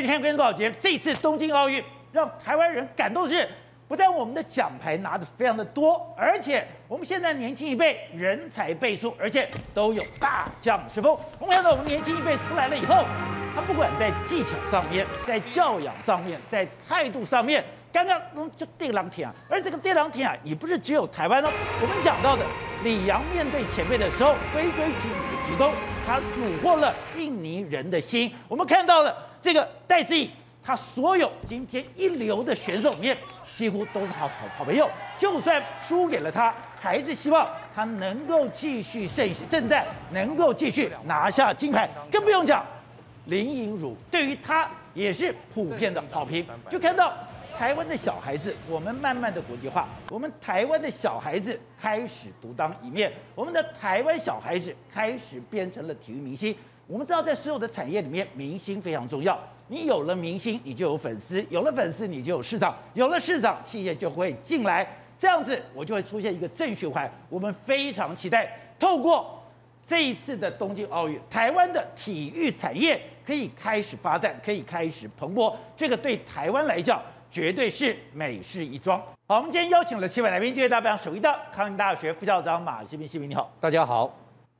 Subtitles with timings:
[0.00, 1.82] 今天跟宝杰，这次东京奥运
[2.12, 3.48] 让台湾人感动是，
[3.88, 11.18] 不但我们的奖牌拿的非常的多，而且我们现在年轻一辈人才辈出，而且都有大将之风。
[11.40, 13.04] 我们看到我们年轻一辈出来了以后，
[13.56, 17.64] 他不管在技巧上面，在教养上面，在态度上面。
[17.90, 18.20] 刚刚
[18.54, 21.48] 就电狼艇啊，而这个电狼艇啊，也不是只有台湾哦。
[21.80, 22.44] 我们讲到的
[22.84, 25.72] 李阳面对前辈的时候，规规矩矩的鞠躬，
[26.06, 28.30] 他虏获了印尼人的心。
[28.46, 30.30] 我们看到了这个戴资颖，
[30.62, 33.16] 他所有今天一流的选手里面，
[33.56, 34.88] 几乎都是他好好朋友。
[35.16, 41.88] 就算输给了他，还是希望他能够继续胜胜战，能够继续拿下金牌。
[42.10, 42.64] 更不用讲
[43.26, 46.46] 林昀儒，对于他也是普遍的好评。
[46.68, 47.12] 就看到。
[47.56, 49.88] 台湾的小孩子，我们慢慢的国际化。
[50.10, 53.12] 我们台湾的小孩子开始独当一面。
[53.34, 56.54] 我们的台湾小孩子开始变成了体育明星。
[56.88, 59.38] 我们知道，在所有的产业里面，明星非常重要。
[59.66, 64.88] 你有了明星，你就有粉丝；有了粉丝，你就有市场；有了市场，企业就会进来。
[65.18, 67.10] 这样子，我就会出现一个正循环。
[67.28, 69.38] 我们非常期待，透过
[69.86, 75.54] 这一次的东京奥运，台湾的体育产业可以开始发展，可以开始蓬勃。
[75.76, 78.98] 这个对台湾来讲，绝对是美事一桩。
[79.26, 84.10] 好，我们今天邀请了七位来宾，第一位大家非常熟悉的康宁大学副校长马西平，西平你好，大家好。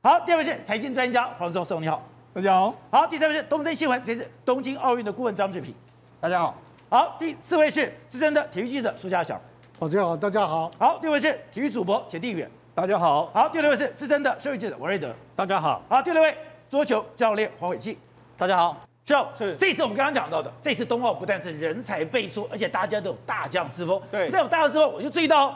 [0.03, 2.75] 好，第二位是财经专家黄松松，你好，大家好。
[2.91, 5.73] 好，第三位是东森新闻，这是东京奥运的顾问张志平，
[6.21, 6.55] 大家好。
[6.87, 9.41] 好，第四位是资深的体育记者苏家祥，
[9.79, 10.71] 大家好，大家好。
[10.77, 13.31] 好，第五位是体育主播简地远，大家好。
[13.33, 15.81] 好，第六位是资深的社会记者王瑞德，大家好。
[15.89, 16.37] 好，第六位
[16.69, 17.97] 桌球教练黄伟进，
[18.37, 18.77] 大家好。
[19.07, 23.99] 是哦，是这次我们刚刚讲到的，这次冬奥不但是人才辈出，而且大家都有大将之风。
[24.11, 25.49] 对，不但有大将之风，我就注意到，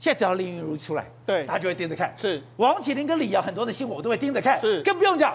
[0.00, 2.12] 现在只要林云如出来，对，大家就会盯着看。
[2.16, 4.58] 是，王启麟跟李阳很多的新闻我都会盯着看。
[4.58, 5.32] 是，更不用讲，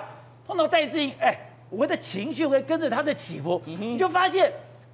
[0.52, 1.34] 碰到戴志颖，哎，
[1.70, 4.52] 我的情绪会跟着他的起伏，嗯、你就发现。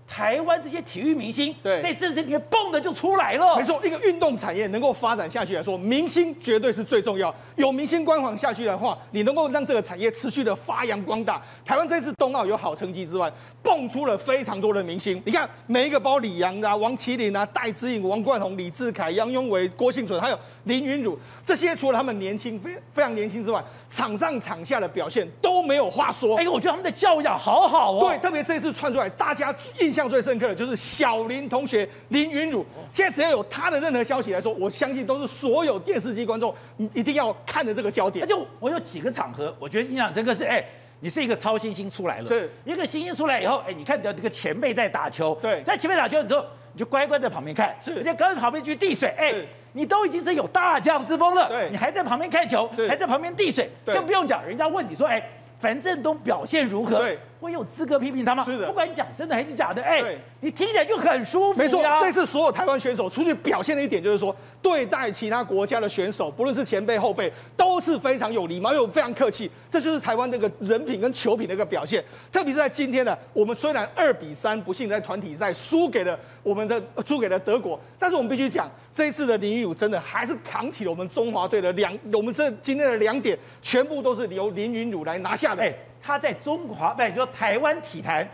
[0.09, 3.57] 台湾这些体育明星，对，在这些里面蹦的就出来了。
[3.57, 7.33] 没错，一个运动产业能够发展下去来说，明星绝对是最重要。
[7.57, 11.41] 有明星光环下去的话，你能够让这个产业持续的发扬光大。
[11.65, 13.31] 台湾这次冬奥有好成绩之外，
[13.61, 15.21] 蹦出了非常多的明星。
[15.25, 26.37] 你看，每一个包李阳啊、王麒麟啊、戴资颖、王冠宏、李志凯、杨永伟、郭婞淳，还有林云儒，这些除了他们年轻非非常年轻之外，场上场下的表现都没有话说。
[26.37, 27.99] 哎，我觉得他们的教养好好哦。
[27.99, 32.63] 对，特别这一次窜出来，大家印象最深刻的就是小林同学林云儒。
[32.91, 36.53] 现在只要有他的任何消息来说，我相信都是所有电视机观众
[36.93, 38.23] 一定要看的这个焦点。
[38.23, 40.63] 而且我有几个场合，我觉得印象深刻是，哎，
[40.99, 49.33] 你是一个超新星出来了，是一个新星出来以后，哎，你看到这个前辈在打球，对，在前辈打球的时候，你就乖乖在旁边看，是，而且跟着旁边去递水，哎，
[49.73, 55.21] 你都已经是有大将之风了，对，你还在旁边看球，还在旁边递水，更不用讲，人家问你说，哎。
[55.59, 57.03] 樊振东表现如何？
[57.39, 58.43] 对，我有资格批评他吗？
[58.43, 61.59] 是的，不管你讲真的还是假的，哎，你听起来就很舒服。
[61.59, 69.49] 没错，这次所有台湾选手出去表现的一点就是说，对待其他国家的选手，不论是前辈后辈，都是非常有礼貌又非常客气。
[69.69, 72.03] 这就是台湾这个人品跟球品的一个表现。
[72.31, 85.61] 特别是在今天呢，我们虽然二比三不幸在团体赛输给了我们的输给了德国，但是我们必须讲，这一次的林昀儒真的还是扛起了我们中华队的两，我们这今天的两点全部都是由林云儒来拿下的。
[85.61, 85.73] 哎
[86.07, 88.25] 他在中华，不，就台湾体坛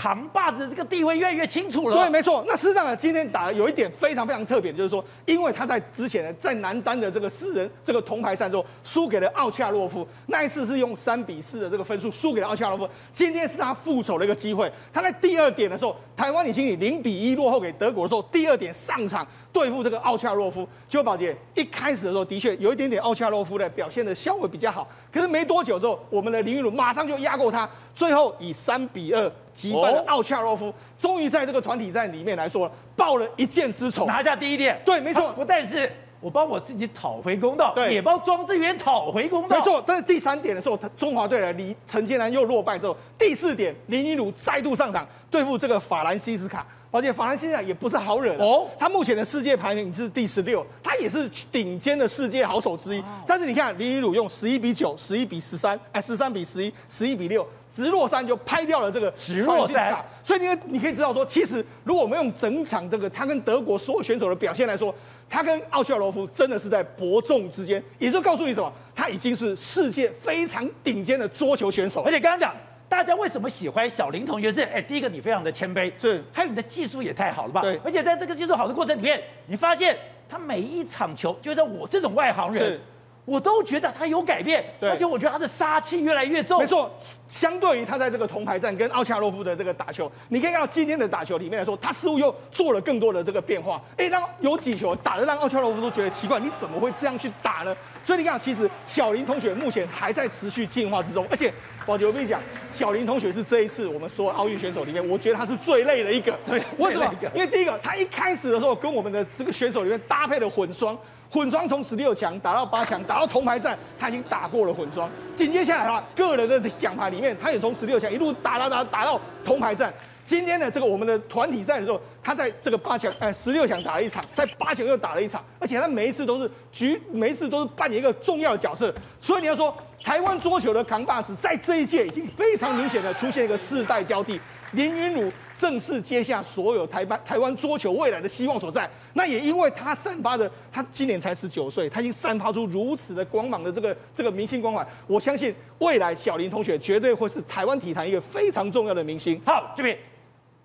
[0.00, 1.96] 扛把子这个地位越来越清楚了。
[1.98, 2.42] 对，没错。
[2.48, 12.88] 那事实上呢，今天打的有一点非常非常特别，就是说，因为他在之前呢，在男单的这个四人这个铜牌战中输给了奥恰洛夫，那一次是用三比四的这个分数输给了奥恰洛夫。
[13.12, 14.72] 今天是他复仇的一个机会。
[14.90, 20.66] 他在第二点的时候，台湾女经以零比一落后给德国的时候，第二点上场对付这个奥恰洛夫。
[20.88, 29.30] 结果宝杰一开始的时候，的确有一点点奥恰洛夫的表现的稍微比较好，可是没多久之后，我们的林昀儒马上就压过他，最后以三比二。
[29.60, 34.80] 击败了奥恰洛夫，终于在这个团体战里面来说报了一箭之仇，拿下第一点。
[34.84, 35.90] 对，没错，不但是
[36.20, 39.56] 我帮我自己讨回公道，对，也帮庄智渊讨回公道。
[39.56, 46.66] 没错，但是第三点的时候，他中华队的李陈建南又落败之后，第四点林依儒再度上场对付这个法兰西斯卡。
[46.92, 53.04] 而且法兰西斯卡也不是好惹哦，他目前的世界排名是第十六，他也是顶尖的世界好手之一。
[53.24, 60.04] 但是你看林昀儒用十一比九、十一比十三，哎，十三比十一、十一比六，直落三就拍掉了这个直落三。
[60.24, 64.94] 所以你你可以知道说，其实如果我们用整场这个他跟德国所有选手的表现来说，
[65.28, 72.02] 他跟奥恰洛夫真的是在伯仲之间，也就告诉你什么，他已经是世界非常顶尖的桌球选手。
[72.02, 72.54] 而且刚刚讲。
[72.90, 74.52] 大家为什么喜欢小林同学？
[74.52, 77.62] 是哎，第一个你非常的谦卑，是，还有你的技术也太好了吧？
[77.62, 79.96] 对，而且在这个技术好的过程里面，你发现
[80.28, 82.80] 他每一场球，就像我这种外行人，
[83.24, 86.58] 我都觉得他有改变，而且我觉得他的杀气越来越重。
[86.58, 86.90] 没错，
[87.28, 93.80] 相对于他在这个铜牌战跟奥恰洛夫的这个打球，你可以看到今天的打球里面来说，他似乎又做了更多的这个变化。
[93.96, 97.76] 哎，让有几球打的让奥恰洛夫都觉得奇怪，你怎么会这样去打呢？
[98.04, 101.52] 所以你看，其实小林同学目前还在持续进化之中，而且
[101.86, 102.40] 宝杰我跟你讲，
[102.72, 106.36] 小林同学是这一次我们所有奥运选手里面，我觉得他是最累的一个。
[106.48, 107.14] 对，为什么？
[107.34, 110.98] 因为第一个，他一开始的时候跟我们的这个选手里面搭配的混双。
[111.30, 115.08] 混双从十六强打到八强，打到铜牌战，他已经打过了混双。
[115.34, 119.92] 紧接下来的话，个人的奖牌里面，他也从十六强一路打打打打到铜牌战。
[120.24, 128.92] 今天的这个我们的团体赛的时候，他在这个八强呃十六强打了一场，在八强又打了一场，而且他每一次都是局，每一次都是扮演一个重要的角色。
[129.18, 134.40] 所以你要说台湾桌球的扛把子，在这一届已经非常明显的出现一个世代交替。
[134.72, 138.88] 林昀儒正式接下所有台湾台湾桌球未来的希望所在。
[139.12, 144.86] 那也因为他散发的，他今年才十九岁，他已经散发出如此的光芒的这个这个明星光环。
[145.06, 149.38] 我相信未来小林同学绝对会是台湾体坛一个非常重要的明星。
[149.44, 149.94] 好，这边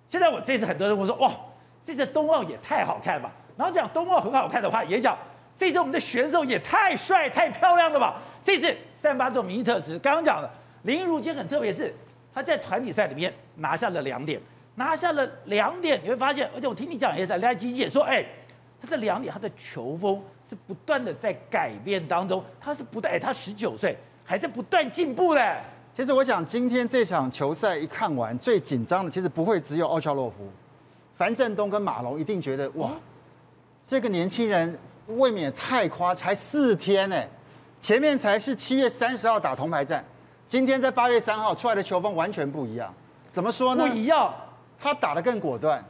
[0.09, 1.29] 现在我这次很多人会说，哇，
[1.85, 3.29] 这次冬奥也太好看吧。
[3.57, 5.17] 然后讲冬奥很好看的话，也讲
[5.57, 8.21] 这次我们的选手也太帅太漂亮了吧。
[8.41, 10.49] 这次散发这种明星特质，刚刚讲的
[10.83, 11.93] 林昀儒今天很特别是。
[12.33, 14.37] 他在团体赛里面拿下了两点，
[14.75, 18.25] 拿下了两点，你会发现，而且我听你讲也在来吉姐说，哎，
[18.81, 25.57] 他这两点他的球风是不断的在改变当中，他是不断，哎，他十九岁还在不断进步嘞。
[25.93, 30.49] 其实我想今天这场球赛一看完，最紧张的其实不会只有奥恰洛夫，
[31.15, 32.91] 樊振东跟马龙一定觉得哇，
[33.87, 34.77] 这个年轻人
[35.07, 37.23] 未免太夸，才四天呢，
[37.79, 40.03] 前面才是七月三十号打铜牌战。
[40.49, 42.93] 今天在八月三号出来的球风完全不一样，
[43.31, 43.87] 怎么说呢？
[43.87, 44.33] 不一样，
[44.79, 45.83] 他打得更果断，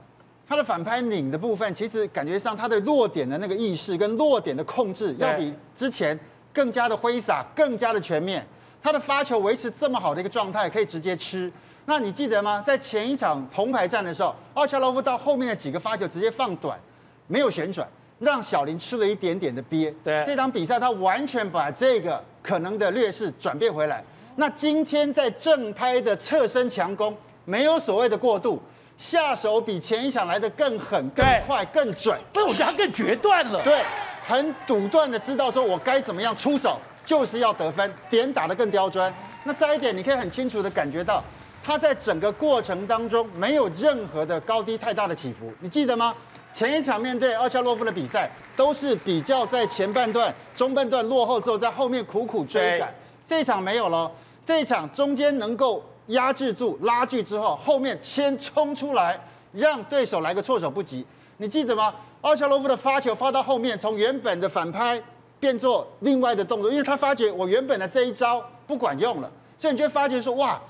[0.47, 6.17] 他的反拍拧的部分，其实感觉上他的落点的那个意识跟落点的控制，要比之前
[6.53, 8.45] 更加的挥洒，更加的全面。
[8.81, 11.51] 他的发球维持这么好的一个状态，可以直接吃。
[11.85, 12.63] 那你记得吗？
[12.65, 16.79] 在前一场铜牌战的时候，奥恰洛夫到后面的几个发球直接放短，
[17.27, 17.87] 没有旋转，
[18.19, 19.91] 让小林吃了一点点的憋。
[20.03, 24.03] 对，这场比赛他完全把这个可能的劣势转变回来。
[24.35, 27.15] 那今天在正拍的侧身强攻，
[27.45, 28.61] 没有所谓的过度，
[28.97, 32.17] 下手比前一场来的更狠、更快、更准。
[32.33, 33.61] 所以我觉得他更决断了。
[33.63, 33.83] 对，
[34.25, 39.13] 很笃断的知道说我该怎么样出手，就是要得分，点打得更刁钻。
[39.43, 41.23] 那再一点，你可以很清楚的感觉到，
[41.63, 45.53] 他在整个过程当中没有任何的高低太大的起伏。
[45.59, 46.15] 你记得吗？
[46.53, 52.95] 前一场面对奥恰洛夫的比赛，都是比较在前半段、中半段落后之后，在后面苦苦追赶。
[53.25, 54.09] 这一场没有了。
[54.45, 59.19] 这一场中间能够压制住拉锯之后，后面先冲出来，
[59.53, 61.05] 让对手来个措手不及。
[61.37, 61.93] 你记得吗？
[62.21, 65.01] 奥恰洛夫的发球发到后面，从原本的反拍
[65.39, 70.61] 变做另外的动作，因为他发觉我原本的这一招不管用了，所以你就会发觉说哇，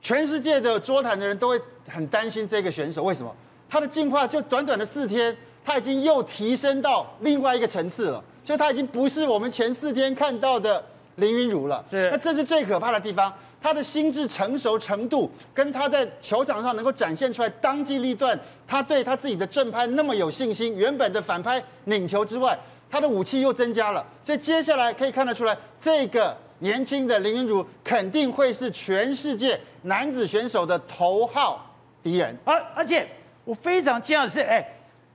[0.00, 3.34] 全世界的桌坛的人都会很担心这个选手，为什么？
[3.68, 10.84] 他的进化就短短的四天，他已经又提升到另外一个层次了，所以他已经不是我们前四天看到的。
[11.16, 13.30] 林昀儒了，是，那这是最可怕的地方。
[13.62, 20.74] 他的心智成熟程度，跟他在球场上能够展现出来当机立断，他对他自己的正拍那么有信心。
[20.76, 22.58] 原本的反拍拧球之外，
[22.90, 24.04] 他的武器又增加了。
[24.24, 31.64] 所以接下来可以看得出来，这个年轻的林昀儒肯定会是全世界男子选手的头号
[32.02, 32.36] 敌人。
[32.44, 33.06] 而而且
[33.44, 34.66] 我非常惊讶的是，哎，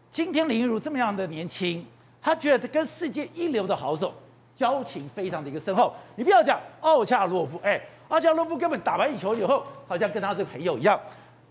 [0.10, 1.86] 今天林昀儒这么样的年轻，
[2.22, 4.13] 他觉得跟世界一流的好手。
[4.56, 11.00] 交情非常的一个深厚，你不要讲奥恰洛夫，哎，阿加洛夫根本打完一球以后，好像跟他是朋友一样。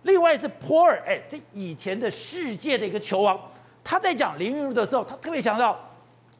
[0.02, 3.38] 另外是波尔，哎，这以前的世界的一个球王，
[3.82, 5.76] 他在讲林昀儒的时候，他特别强调，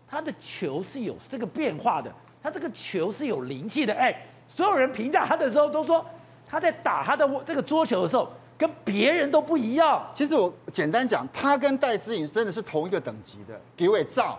[0.09, 4.15] 他的球是有这个变化的，他这个球是有灵气的，哎，
[4.49, 6.05] 所有人评价他的时候都说，
[6.49, 10.09] 他在打他的这个桌球的时候，跟别人都不一样。
[10.15, 14.39] 其实我简单讲，他跟戴资颖真的是同一个等级的，给我造。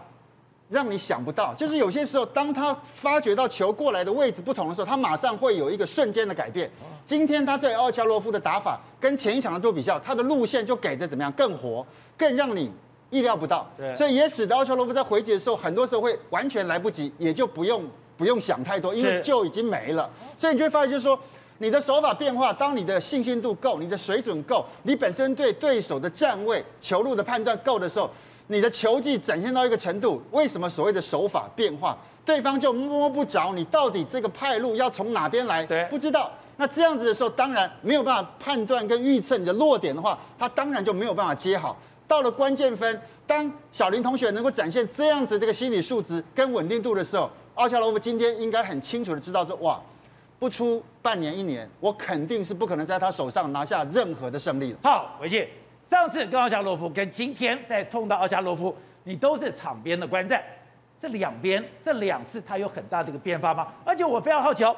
[0.69, 6.69] 让你想不到，就是有些时候，当他发觉到球过来的位置不同的时候，他马上会有一个瞬间的改变。
[7.05, 11.31] 今天他在奥恰洛夫的打法跟前一场的做比较，他的路线就给的怎么样？
[11.31, 11.85] 更活，
[12.17, 12.69] 更让你
[13.09, 13.65] 意料不到。
[13.77, 17.81] 对，所以也使得奥恰洛夫在回击的时候，很多时候会完全来不及，也就不用
[18.17, 20.09] 不用想太多，因为就已经没了。
[20.37, 21.17] 所以你就会发现，就是说，
[21.59, 28.09] 你的手法变化，当你的信心度够，你的水准够，你本身对对手的站位、球路的判断够的时候。
[28.47, 35.65] 你的球技展现到一个程度，为什么所谓的手法变化，对方就摸不着你到底这个派路要从哪边来？
[35.65, 36.31] 对，不知道。
[36.55, 41.77] 那这样子的时候，当然没有办法判断跟预测你的落点的话，他当然就没有办法接好。
[42.07, 49.79] 到了关键分，当小林同学能够展现这样子这个心理素质跟稳定度的时候，奥恰罗夫今天应该很清楚的知道说，哇，
[50.39, 54.77] 不出半年一年，我肯定是不可能在他手上拿下任何的胜利了。
[54.83, 55.47] 好，伟捷，
[55.89, 60.43] 上次跟奥恰洛夫跟今天再碰到奥恰洛夫，你都是场边的观战，
[60.99, 63.67] 这两边这两次他有很大的一个变化吗？
[63.85, 64.75] 而且我非常好奇哦，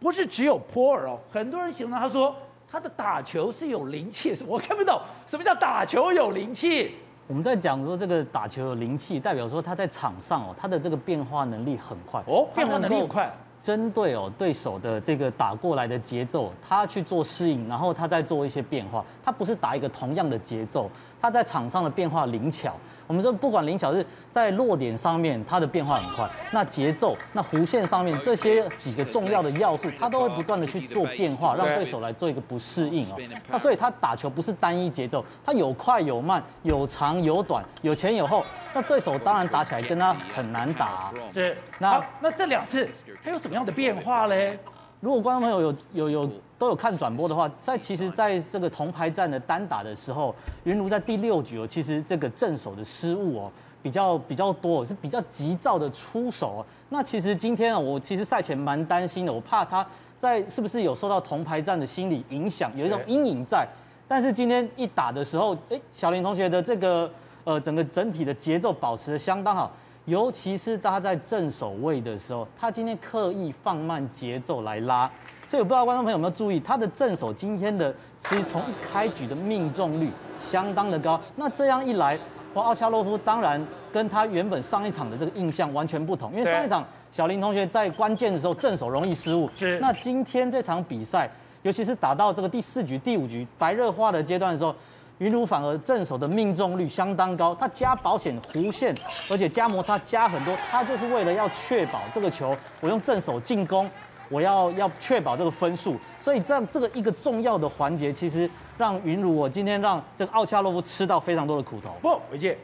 [0.00, 2.34] 不是只有波尔哦，很多人形容他说。
[2.68, 6.96] 他的打球是有灵气，我看不懂什么叫打球有灵气。
[7.28, 13.32] 我们在讲说这个打球有灵气，代表说他在场上哦，他的这个变化能力很快哦，变化能力很快。
[13.66, 19.04] 针对哦对手的这个打过来的节奏，他去做适应，然后他再做一些变化。
[19.24, 20.88] 他不是打一个同样的节奏，
[21.20, 22.72] 他在场上的变化灵巧。
[23.06, 26.28] 我们说不管灵巧是在落点上面，它的变化很快。
[26.50, 33.16] 那节奏、那弧线上面这些几个重要的要素，他都会不断的去做变化，让对手来做一个不适应哦。
[33.48, 38.44] 那所以他打球不是单一节奏，他有快有慢，有长有短，有前有后。
[38.74, 41.12] 那对手当然打起来跟他很难打啊。
[41.32, 41.56] 是。
[41.78, 42.90] 那那这两次
[43.22, 44.58] 他有什么样的变化嘞？
[45.06, 50.34] 如果观众朋友有有有都有看转播的话，在其实在这个铜牌战的单打的时候，
[50.64, 56.66] 云如在第六局哦，其实这个正手的失误哦比较比较多，是比较急躁的出手。
[56.88, 59.86] 那其实今天啊，我其实赛前蛮担心的，我怕他
[60.18, 63.64] 在是不是有受到铜牌战的心理影响，有一种阴影在。
[64.08, 67.08] 但是今天一打的时候，哎，小林同学的这个
[67.44, 69.70] 呃整个整体的节奏保持的相当好。
[70.06, 75.10] 尤其是他在正手位的时候，他今天刻意放慢节奏来拉，
[75.48, 80.08] 所以我不知道观众朋友有没有注意，他的正手今天的其实从一开局的命中率
[80.38, 81.20] 相当的高。
[81.34, 82.16] 那这样一来，
[82.54, 83.60] 哇，奥恰洛夫当然
[83.92, 89.76] 跟他原本上一场的这个印象完全不同，因为上一场小林同学在关键的时候正手容易失误，是。
[89.80, 91.28] 那今天这场比赛，
[91.62, 94.72] 尤其是打到这个第四局、第五局白热化的阶段的时候。
[95.18, 98.94] 云儒反而正手的命中率相当高，他加保险弧线，
[99.30, 103.90] 而且加摩擦加很多，他就是为了要确保这个球，我用正手进攻，
[104.28, 111.90] 我要要确保这个分数，所以这样这个一个重要的环节，其实让云茹我今天让这个奥恰洛夫吃到非常多的苦头。
[112.02, 112.58] 不，伟杰，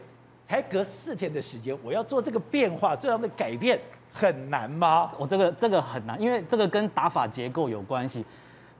[0.46, 3.80] 才隔四天的时间，我要做这个变化，这样的改变
[4.12, 5.10] 很难吗？
[5.16, 8.22] 我这个这个很难，因为这个跟打法结构有关系。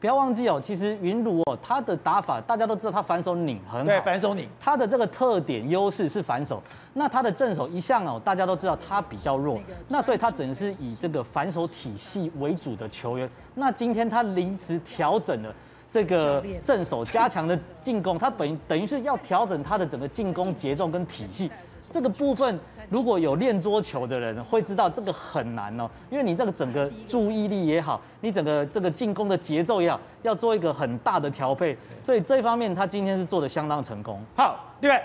[0.03, 3.87] 不要忘记哦，其实云鲁哦，他的打法大家都知道，他反手拧很好。
[3.87, 4.49] 对，反手拧。
[4.61, 6.61] 他的这个特点优势是反手，
[6.95, 13.31] 那他的正手一向哦，大家都知道他比较弱，那所以他只能是以这个反手体系为主的球员。
[13.55, 15.55] 那今天他临时调整了
[15.93, 21.51] 这个正手加强的进攻，他等于等于是要调整他的整个进攻节奏跟体系
[21.91, 22.59] 这个部分。
[22.89, 34.19] 如果有练桌球的人会知道这个很难哦，因为你这个整个注意力也好，你整个这个进攻的节奏也好，要做一个很大的调配，所以这一方面他今天是做的相当成功。
[34.35, 35.03] 好，对不对？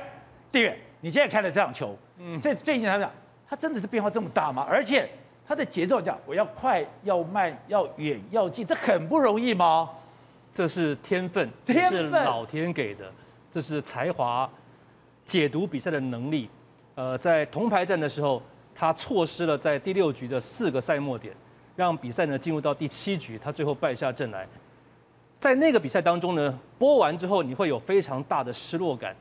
[0.52, 3.12] 地远，你现在看了这场球，嗯，这最近他讲，
[3.50, 4.66] 他真的是变化这么大吗？
[4.70, 5.10] 而且
[5.46, 9.90] 他的节奏讲，我要快，要慢，要远，要近，这很不容易吗？
[10.58, 13.06] 这是天分，天分是老天给的，
[13.52, 14.50] 这是才华，
[15.24, 16.50] 解读比赛的能力。
[16.96, 18.42] 呃，在铜牌战的时候，
[18.74, 21.32] 他错失了在第六局的四个赛末点，
[21.76, 24.48] 让比赛呢进入到第七局，他最后败下阵来。
[25.40, 29.16] 在那个比赛当中呢，播完之后你会有非常大的失落感。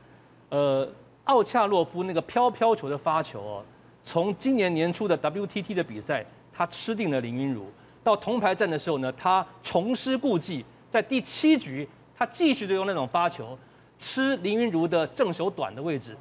[0.49, 0.89] 呃，
[1.25, 3.63] 奥恰洛夫那个飘飘球的发球哦，
[4.01, 7.67] 从今年年初的 WTT 的比赛，他吃定了林昀儒，
[8.03, 13.57] 到铜牌战的时候呢，他重施故技，在第七局他继续的用那种发球
[13.99, 16.15] 吃林云如的正手短的位置。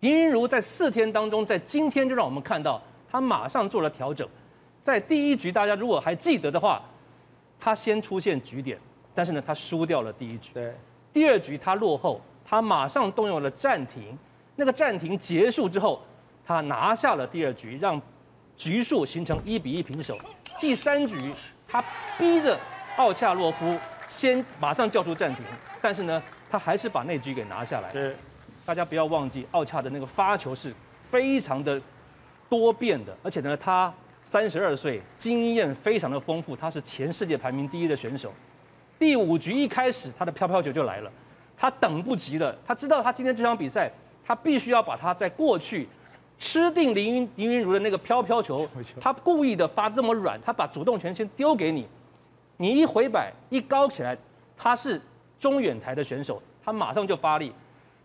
[0.00, 4.26] 林云如在四天当中，在今天就让我们看到他马上做了调整。
[4.82, 6.82] 在第一局，大家如果还记得的话，
[7.58, 8.78] 他先出现局点，
[9.14, 10.50] 但是呢，他输掉了第一局。
[10.54, 10.74] 对。
[11.12, 14.16] 第二局他落后，他马上动用了暂停。
[14.56, 16.00] 那个暂停结束之后，
[16.46, 18.00] 他拿下了第二局，让
[18.56, 20.16] 局数形成一比一平手。
[20.58, 21.32] 第三局，
[21.68, 21.84] 他
[22.18, 22.58] 逼着
[22.96, 23.76] 奥恰洛夫
[24.08, 25.44] 先马上叫出暂停，
[25.80, 27.92] 但是呢，他还是把那局给拿下来。
[27.92, 28.14] 对。
[28.66, 31.80] 大家不要忘记，奥恰的那个发球是非常的
[32.48, 33.92] 多变的，而且呢，他
[34.22, 38.32] 三十二岁，经验非常的丰富，他是前世界排名第一的选手。
[38.96, 41.10] 第五局一开始，他的飘飘球就来了，
[41.56, 43.90] 他等不及了，他知道他今天这场比赛，
[44.24, 45.88] 他必须要把他在过去
[46.38, 48.68] 吃定林云林云如的那个飘飘球，
[49.00, 51.88] 他故意的发这么软，他把主动权先丢给你，
[52.60, 54.14] 你一回摆一高起来，
[54.54, 55.00] 他是
[55.38, 57.50] 中远台的选手，他马上就发力。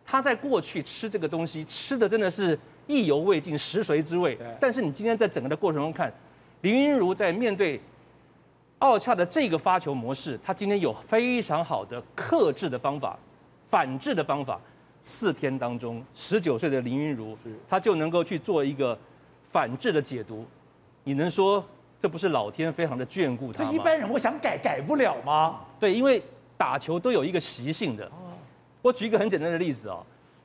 [0.06, 2.58] 他在过去吃这个东西吃的真的是
[2.88, 4.38] 意犹未尽，食髓知味。
[4.58, 6.10] 但是你今天在整个的过程中看，
[6.62, 7.82] 林昀儒在面对
[8.80, 13.20] 奥恰的这个发球模式，他今天有非常好的克制的方法、
[13.70, 14.58] 反制的方法。
[15.04, 18.98] 四天当中，十九岁的林昀儒，他就能够去做一个
[19.52, 20.46] 反制的解读，
[21.04, 21.62] 你能说
[22.00, 23.72] 这不是老天非常的眷顾他吗？
[23.72, 25.62] 一般人我想改改不了吗？
[25.80, 26.22] 对，因为
[26.58, 28.10] 打球都有一个习性的。
[28.82, 29.98] 我举一个很简单的例子啊，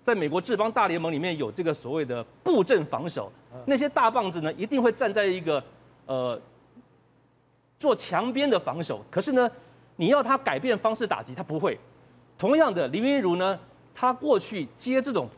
[0.03, 3.31] 在美国职棒大联盟里面有这个所谓的布阵防守，
[3.67, 5.63] 那些大棒子呢一定会站在一个
[6.07, 6.41] 呃
[7.79, 9.51] 做墙边的防守，可是呢，
[9.97, 11.79] 你要他改变方式打击，他不会。
[12.39, 13.59] 同样的，林云如呢，
[13.95, 15.29] 他过去接这种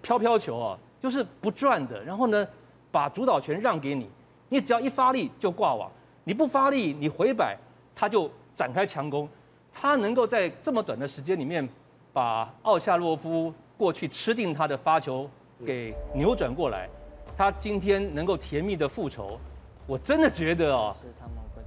[0.00, 2.46] 飘飘球啊，就是不转的，然后呢，
[2.92, 4.08] 把主导权让给你，
[4.52, 5.90] 你只要一发力就挂网，
[6.24, 7.56] 你不发力，你回摆，
[7.94, 9.26] 他就展开强攻。
[9.72, 11.66] 他能够在这么短的时间里面，
[12.12, 15.26] 把奥恰洛夫过去吃定他的发球
[15.64, 16.86] 给扭转过来，
[17.34, 19.40] 他今天能够甜蜜的复仇，
[19.86, 20.94] 我真的觉得哦，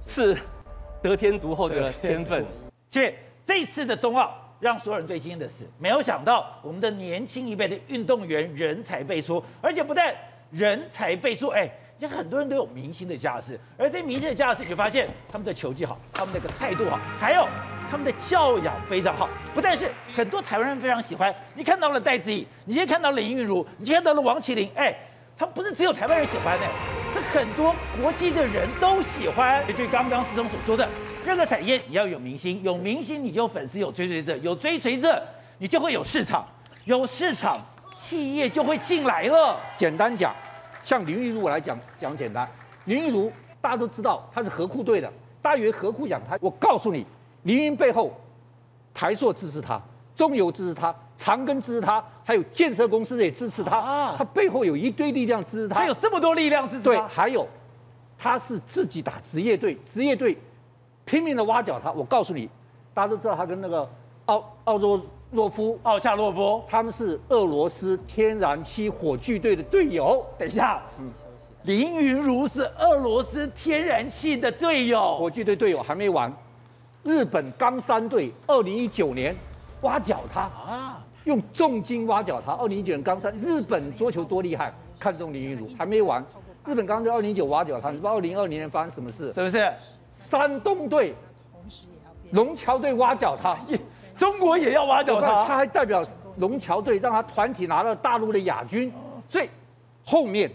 [0.06, 0.36] 是
[1.02, 2.46] 得天独厚的天分。
[2.88, 3.12] 且
[3.44, 4.32] 这次的冬奥。
[4.58, 10.14] 让所有人最惊艳的是，没有想到我们的年轻一辈的运动员人才辈出，而且不但
[10.50, 17.48] 人才辈出，哎，你看很多人都有明星的架势，而这些明星的架势，你就发现他们的球技好，他们那个态度好，还有
[17.90, 19.28] 他们的教养非常好。
[19.54, 24.94] 不但是很多台湾人非常喜欢，你看到了戴资颖，你今天看到了林昀儒，你今天看到了王麒麟，哎，
[25.38, 26.66] 他不是只有台湾人喜欢的，
[27.14, 29.66] 是很多国际的人都喜欢。
[29.66, 30.86] 也就刚刚思聪所说的。
[31.24, 35.22] 任何产业你要有明星，有明星你就有粉丝，有追随者，有追随者
[35.56, 36.46] 你就会有市场，
[36.84, 37.58] 有市场
[37.98, 39.58] 企业就会进来了。
[39.76, 40.32] 简单讲，
[40.86, 42.48] 像林昀儒我来讲讲简单，
[42.84, 45.12] 林昀儒大家都知道他是何库队的，
[45.42, 47.04] 大家以为合库养他，我告诉你，
[47.42, 48.12] 林云背后
[48.94, 49.82] 台硕支持他，
[50.14, 56.90] 中油支持他，长庚支持他，还有建设公司也支持他，啊、他背后有一堆力量支持他，他有这么多力量支持他。
[56.90, 57.44] 对，还有
[58.16, 60.38] 他是自己打职业队，职业队。
[61.04, 62.48] 拼命的挖角他，我告诉你，
[62.94, 63.88] 大家都知道他跟那个
[64.26, 65.00] 奥奥若
[65.32, 70.24] 洛夫、奥恰洛夫，他们是俄罗斯天然气火炬队的队友。
[70.38, 71.10] 等一下，嗯，
[71.64, 76.32] 林云如是俄罗斯天然气的队友，火炬队队友还没完，
[77.02, 79.34] 日本冈山队二零一九年。
[79.82, 80.40] 挖角他。
[80.40, 82.52] 啊，用重金挖角他。
[82.52, 85.68] 二零一九年冈山，日本桌球多厉害，看中林云如。
[85.78, 86.24] 还没完，
[86.64, 89.32] 日本冈山二零一九挖角他，你知道二零二零年发生什么事？
[89.34, 89.70] 是不是？
[90.12, 91.14] 山东队、
[92.30, 93.54] 龙桥队挖角他，
[94.16, 96.00] 中国也要挖角他，他还代表
[96.38, 98.92] 龙桥队让他团体拿了大陆的亚军，
[99.28, 99.48] 所以
[100.04, 100.50] 后面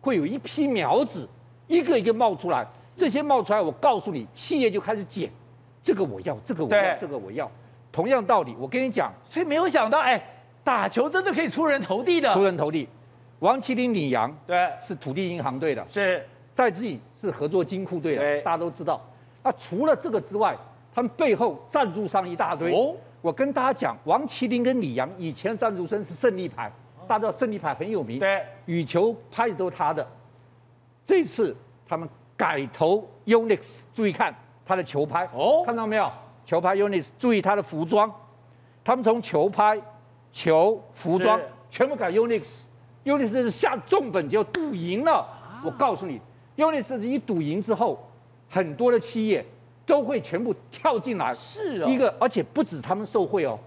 [0.00, 1.28] 会有一批苗子
[1.66, 5.30] 一个一个冒出来，这些冒出来，我告诉你，企业就开始捡，
[5.82, 7.50] 这个我要，这个我要，这个我要。
[7.92, 10.20] 同样道理，我跟你讲，所以没有想到，哎，
[10.64, 12.88] 打球真的可以出人头地的，出人头地。
[13.38, 16.26] 王麒麟、李阳，对，是土地银行队的，是。
[16.56, 19.00] 戴志颖是合作金库队的，大家都知道。
[19.42, 20.56] 那除了这个之外，
[20.94, 22.72] 他们背后赞助商一大堆。
[22.72, 26.70] 哦，我跟大家讲，王麒麟跟李阳以前赞助商是胜利牌，
[27.08, 28.20] 大家知道胜利牌很有名。
[28.20, 30.06] 对，羽球拍的都是他的。
[31.04, 31.54] 这次
[31.88, 35.28] 他们改投 Unix，注意看他的球拍。
[35.34, 36.10] 哦，看到没有？
[36.46, 38.12] 球拍 Unix，注意他的服装。
[38.84, 39.80] 他们从球拍、
[40.30, 42.60] 球、服装全部改 Yonex。
[43.04, 45.26] Yonex 是下重本就赌赢了。
[45.64, 46.20] 我告诉你。
[46.56, 47.98] 因为这是一赌赢之后，
[48.48, 49.44] 很多的企业
[49.86, 51.34] 都会全部跳进来。
[51.34, 53.58] 是啊，一个而且不止他们受贿哦，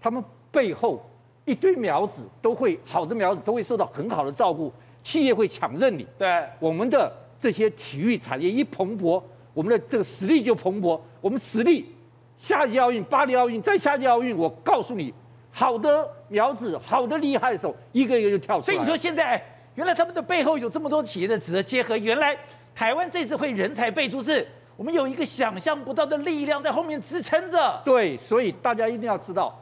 [0.00, 1.04] 他们背后
[1.44, 4.72] 一堆苗子都会好的苗子都会受到很好的照顾，
[5.02, 6.06] 企业会抢认你。
[6.18, 9.22] 对，我们的这些体育产业一蓬勃，
[9.52, 11.00] 我们的这个实力就蓬勃。
[11.20, 11.86] 我们实力，
[12.36, 15.12] 夏季奥运、巴黎奥运、再夏季奥运，我告诉你，
[15.50, 18.64] 好的苗子、好的厉害的手，一个一个就跳出来。
[18.66, 19.42] 所以你说现在。
[19.74, 21.96] 原来他们的背后有这么多企业的值得结合。
[21.96, 22.38] 原来
[22.76, 27.80] 台湾这次会人才辈出，是我们有一个想象不到的力量在后面支撑着。
[27.84, 29.56] 对，所以大家一定要知道，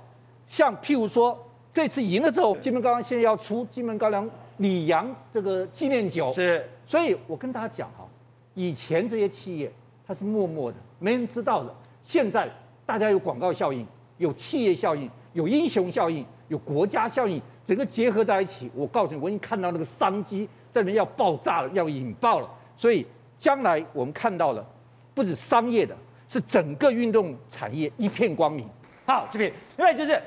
[0.49, 1.39] 像譬如说
[1.73, 6.33] 这次赢了之后，金门高粱现在要出金门高粱李阳这个纪念酒。
[6.33, 8.07] 是，所以我跟大家讲哈，
[8.55, 9.73] 以前这些企业
[10.07, 11.75] 它是默默的，没人知道的。
[12.03, 12.49] 现在
[12.85, 13.87] 大家有广告效应，
[14.19, 17.41] 有企业效应，有英雄效应，有国家效应。
[17.65, 22.51] 整个结合在一起，我告诉你，我已经看到那个商机在那边要爆炸了，要引爆了。
[22.77, 23.07] 所以
[23.39, 24.67] 将来我们看到了，
[25.15, 25.97] 不止商业的，
[26.29, 28.69] 是整个运动产业一片光明。
[29.07, 30.21] 好，这边另外就是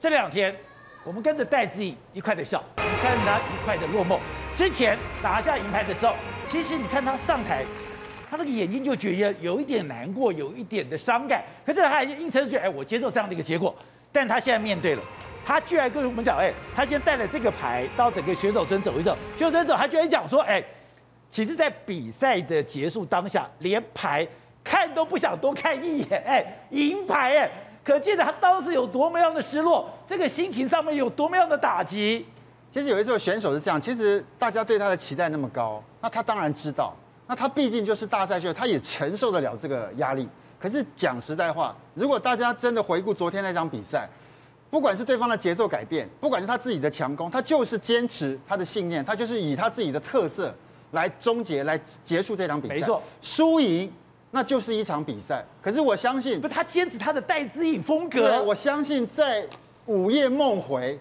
[0.00, 0.54] 这两天，
[1.04, 4.18] 我们跟着戴资颖一块的笑，我们看他一块的落寞。
[4.56, 6.14] 之前拿下银牌的时候，
[6.48, 7.64] 其实你看他上台，
[8.30, 11.42] 他那个眼睛就觉得有一点难过，有一点的伤感。
[11.64, 13.74] 可是他还硬撑着觉得，哎，我接受这样的一个结果。
[14.12, 15.02] 但他现在面对了。
[15.44, 20.62] 他居然跟我们讲，哎，他先带了这个牌到整个选手村走一走，选手村走，他居然讲说，哎，
[21.30, 24.26] 其实，在比赛的结束当下，连牌
[24.64, 27.50] 看都不想多看一眼，哎，银牌，哎，
[27.84, 32.26] 可见他当时有多么样的失落，这个心情上面有多么样的打击。
[32.72, 36.92] 其实有的时候选手是这样，其实大家对他的期待那么高，那他当然知道，
[37.28, 40.28] 那他毕竟就是大赛选手，他也承受得了这个压力。
[40.58, 44.08] 可是讲实在话，如果大家真的回顾昨天那场比赛，
[44.68, 50.54] 不管是对方的节奏改变，不管是他自己的强攻，他就是坚持他的信念，他就是以他自己的特色
[50.92, 52.74] 来终结、来结束这场比赛。
[52.74, 53.92] 没错，输赢
[54.30, 55.44] 那就是一场比赛。
[55.62, 58.28] 可是我相信，不，他坚持他的戴资颖风格。
[58.28, 59.46] 对，我相信在
[59.86, 60.98] 午夜梦回。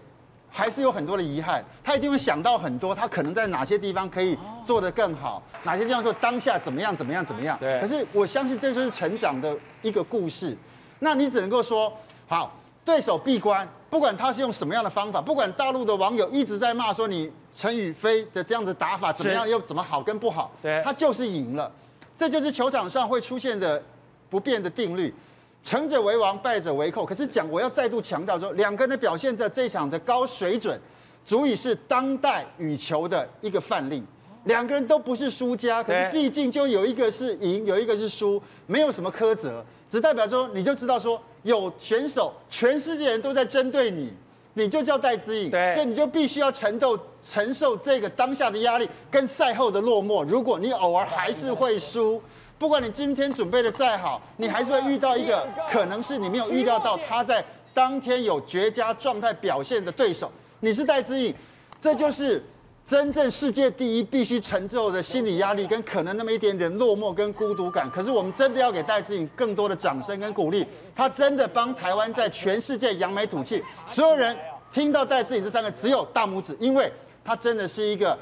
[0.52, 7.56] 还是有很多的遗憾，他一定会想到很多，他可能在哪些地方可以做得更好，哪些地方说当下怎么样怎么样怎么样。
[7.60, 7.80] 对。
[7.80, 10.58] 可是我相信这就是成长的一个故事。
[10.98, 11.94] 那你只能够说，
[12.28, 21.72] 好，对手闭关，不管他是用什么样的方法，不管大陆的网友一直在骂说你陈宇飞的这样子打法怎么样又怎么好跟不好，对，他就是赢了，
[22.18, 23.82] 这就是球场上会出现的
[24.30, 25.14] 不变的定律。
[25.62, 27.06] 成者为王，败者为寇。
[27.06, 30.80] 可是讲，我要再度强调说，两个人的表现的这场的高水准，
[31.26, 34.02] 足以是当代羽球的一个范例。
[34.46, 44.14] 两个人都不是输家，可是毕竟就有一个是赢，有一个是输，没有什么苛责，只代表说你就知道说，有选手，全世界人都在针对你，
[44.54, 50.24] 你就叫戴资颖，所以你就必须要承受承受这个当下的压力跟赛后的落寞。
[50.26, 52.22] 如果你偶尔还是会输。
[52.58, 57.42] 不管你今天准备的再好，你还是会遇到一个可能是你没有预料到他在
[57.74, 60.30] 当天有绝佳状态表现的对手。
[60.60, 61.34] 你是戴资颖，
[61.80, 62.44] 这就是
[62.90, 67.88] 真正世界第一必须承受的心理压力跟可能那么一点点落寞跟孤独感。
[67.92, 73.64] 可是我们真的要给戴资颖更多的掌声跟鼓励，他真的帮台湾在全世界扬眉吐气。
[73.86, 74.36] 所有人
[74.72, 76.92] 听到戴资颖这三个只有大拇指，因为
[77.24, 78.18] 他真的是一个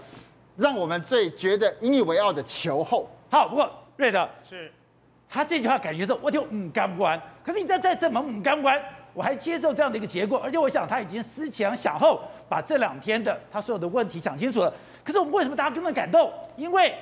[0.58, 3.10] 让我们最觉得引以为傲的球后。
[3.30, 3.72] 好，不过。
[3.96, 4.70] 瑞德是，
[5.30, 7.18] 他这句话感觉说，我就唔甘关。
[7.42, 8.78] 可是你再再怎么唔甘关，
[9.14, 10.38] 我还接受这样的一个结果。
[10.44, 12.20] 而且我想他已经思前想后，
[12.50, 14.74] 把这两天的他所有的问题想清楚了。
[15.04, 16.32] 可是我们为什么大家这么感动？
[16.56, 16.94] 因为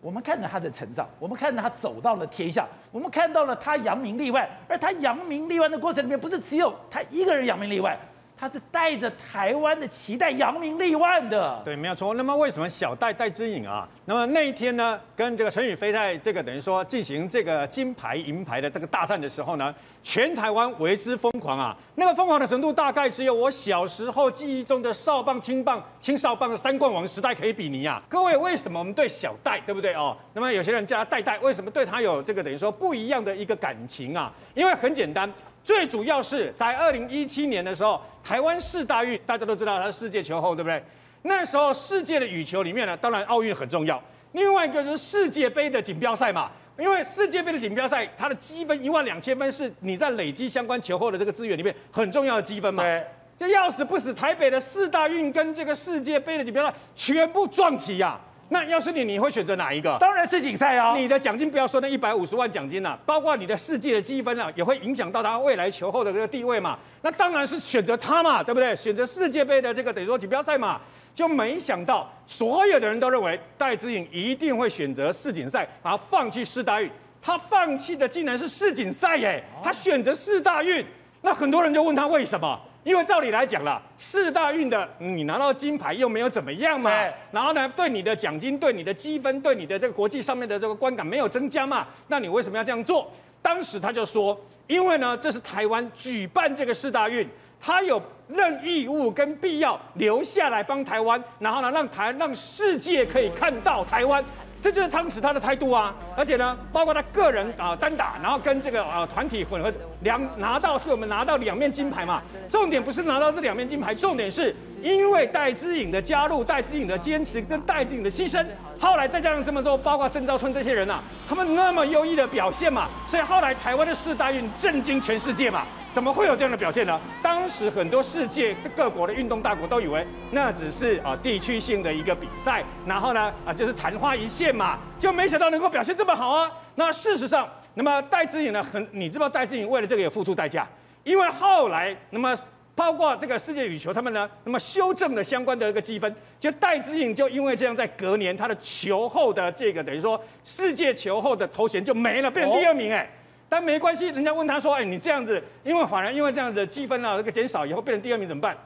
[0.00, 4.48] 我们看着他的成长，我们看着他走到了天下，我们看到了他扬名立万。
[4.68, 7.96] 而他扬名立万的过程里面，不是只有他一个人扬名立万。
[8.38, 12.12] 他是带着台湾的期待扬名立万的，对，没有错。
[12.12, 13.88] 那么为什么小戴戴之颖啊？
[14.04, 21.74] 那么那一天呢，跟这个陈雨菲在这个等于说进行这个金牌银牌的这个大战的时候呢，全台湾为之疯狂啊！
[21.94, 28.02] 那个疯狂的程度，大概只有我小时候记忆中的少棒、青棒、青少棒的三冠王时代可以比拟啊！
[28.06, 30.14] 各位，为什么我们对小戴，对不对哦？
[30.34, 34.30] 那么有些人叫他戴戴，为什么对他有这个等于说不一样的一个感情啊？
[34.54, 35.32] 因为很简单。
[35.66, 40.80] 最主要是在二零一七年的时候，台湾四大运，大家都知道它是世界球后，对不对？
[41.22, 44.00] 那时候世界的羽球里面呢，当然奥运很重要。
[44.30, 52.84] 另外一个就是世界杯的锦标赛嘛，因为世界杯的锦标赛，它的积分一万两千分是你在累积相关球后的这个资源里面很重要的积分嘛。
[52.84, 53.04] 对。
[53.36, 58.18] 就要死不死，台北的四大运跟这个世界杯的锦标赛全部撞齐呀。
[58.48, 59.96] 那要是你，你会选择哪一个？
[59.98, 60.96] 当然是世锦赛啊！
[60.96, 66.78] 你的奖金不要说那一百五十万奖金了，包括你的世界的积分啊，也会影响到他未来球后的这个地位嘛。
[67.02, 68.74] 那当然是选择他嘛，对不对？
[68.76, 70.80] 选择世界杯的这个等于说锦标赛嘛。
[71.14, 76.90] 就没想到所有的人都认为戴资颖一定会选择世锦赛，然后放弃世大运。
[77.22, 79.42] 他放弃的竟然是世锦赛耶！
[79.64, 80.84] 他选择世大运，
[81.22, 82.60] 那很多人就问他为什么？
[82.86, 86.88] 因为照理来讲啦，四大运的你拿到金牌又没有怎么样嘛，
[87.32, 93.10] 然后呢，对你的奖金、对你的积分、对你的这个国际上面的这个观感没有增加嘛，那你为什么要这样做？
[93.42, 97.28] 当时他就说，因为呢，这是台湾举办这个四大运，
[97.60, 104.24] 他有任义务跟必要留下来帮台湾，然后呢，让台让世界可以看到台湾。
[104.60, 112.22] 这就是当时他的态度啊，而且呢，包括他个人啊单打，然后跟这个啊团体混合两拿到，是我们拿到两面金牌嘛。
[112.50, 118.44] 重点不是拿到这两面金牌，重点是因为戴资颖的加入、戴资颖的坚持跟戴资颖的牺牲，
[118.80, 125.62] 后来再加上这么多，包括郑兆春这些人呐、啊，他们那么优异的表现嘛，所以后来台湾的世大运震惊全世界嘛。
[125.96, 127.00] 怎么会有这样的表现呢？
[127.22, 136.52] 当时很多世界各国的运动大国都以为那只是啊地区性的一个比赛，然后呢啊就是昙花一现嘛，就没想到能够表现这么好啊。
[136.74, 140.68] 那事实上，那么戴资颖呢，很你知道戴资颖为了这个也付出代价，
[141.02, 142.36] 因为后来那么
[142.74, 153.10] 包括这个世界羽球他们呢，那么修正了相关的一个积分，就戴资颖就因为这样在隔年他的球后的这个等于说世界球后的头衔就没了，变成第二名哎。
[153.48, 158.56] 但没关系，人家问他说：“哎，你这样子，因为反而因为这样子的积分啊，这个减少以后变成第二名怎么办？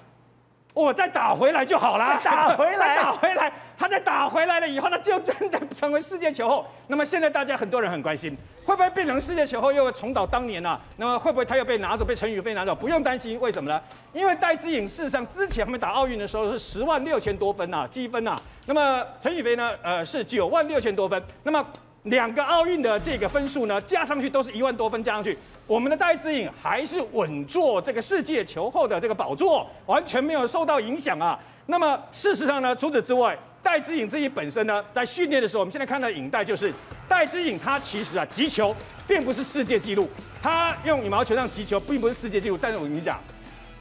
[0.73, 3.53] 我再打回来就好了，打回来， 打回来。
[3.77, 6.67] 他再打回来了以后，他就真的成为世界球后。
[6.87, 10.79] 那么现在大家很多人很关心，会不会变成世界球后又会重蹈当年啊？
[10.99, 12.75] 那么会不会他又被拿走，被陈宇飞拿走？
[12.75, 13.81] 不用担心，为什么呢？
[14.13, 18.41] 因为戴资颖事实上之前他们打奥运的时候是十万六千多分呐、啊，积分呐、啊。
[18.67, 19.73] 那么陈宇飞呢？
[19.83, 21.21] 呃，是九万六千多分。
[21.43, 21.67] 那么
[22.05, 25.37] 两个奥运的这个分数呢，加上去都是一万多分，加上去，
[25.67, 31.39] 我们的戴资颖还是稳坐这个世界球后的这个宝座，完全没有受到影响啊。
[31.67, 36.73] 那么事实上呢，除此之外，戴资颖自己本身呢，在训练的时候，我们现在看到的影带就是
[37.07, 38.75] 戴资颖，他其实啊击球
[39.07, 40.09] 并不是世界纪录，
[40.43, 43.21] 他用羽毛球上击球并不是世界纪录，但是我跟你讲，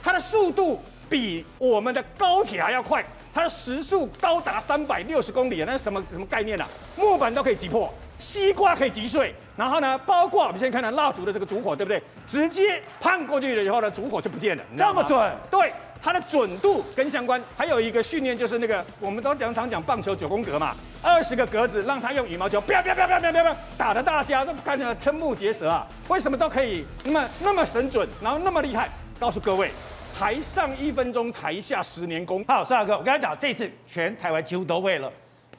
[0.04, 3.02] 他的速度比我们的高铁还要快。
[3.32, 6.68] 它的时速高达三百六十公里啊，那是什么什么概念啊？
[6.98, 12.00] 木板都可以击破，西瓜可以击碎，然后呢，包括我们现在看到蜡烛的这个烛火，对不对？
[12.28, 15.32] 直接碰过去了以后呢，烛火就不见了，这么准？
[15.50, 25.88] 对，它的准度跟相关，还有一个训练就是那个，我们都讲常讲棒球九宫格嘛，二十个格子，让他用羽毛球啪啪啪啪啪啪啪打的大家都看着瞠目结舌啊！
[26.10, 28.90] 为什么都可以那么那么神准，然后那么厉害？
[29.20, 29.72] 告诉各位。
[30.18, 32.44] 台上一分钟，台下十年功。
[32.46, 35.10] 好，帅哥，我刚才讲，这次全台湾几乎都为了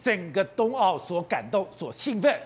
[0.03, 2.39] 整个冬奥所感动、所兴奋。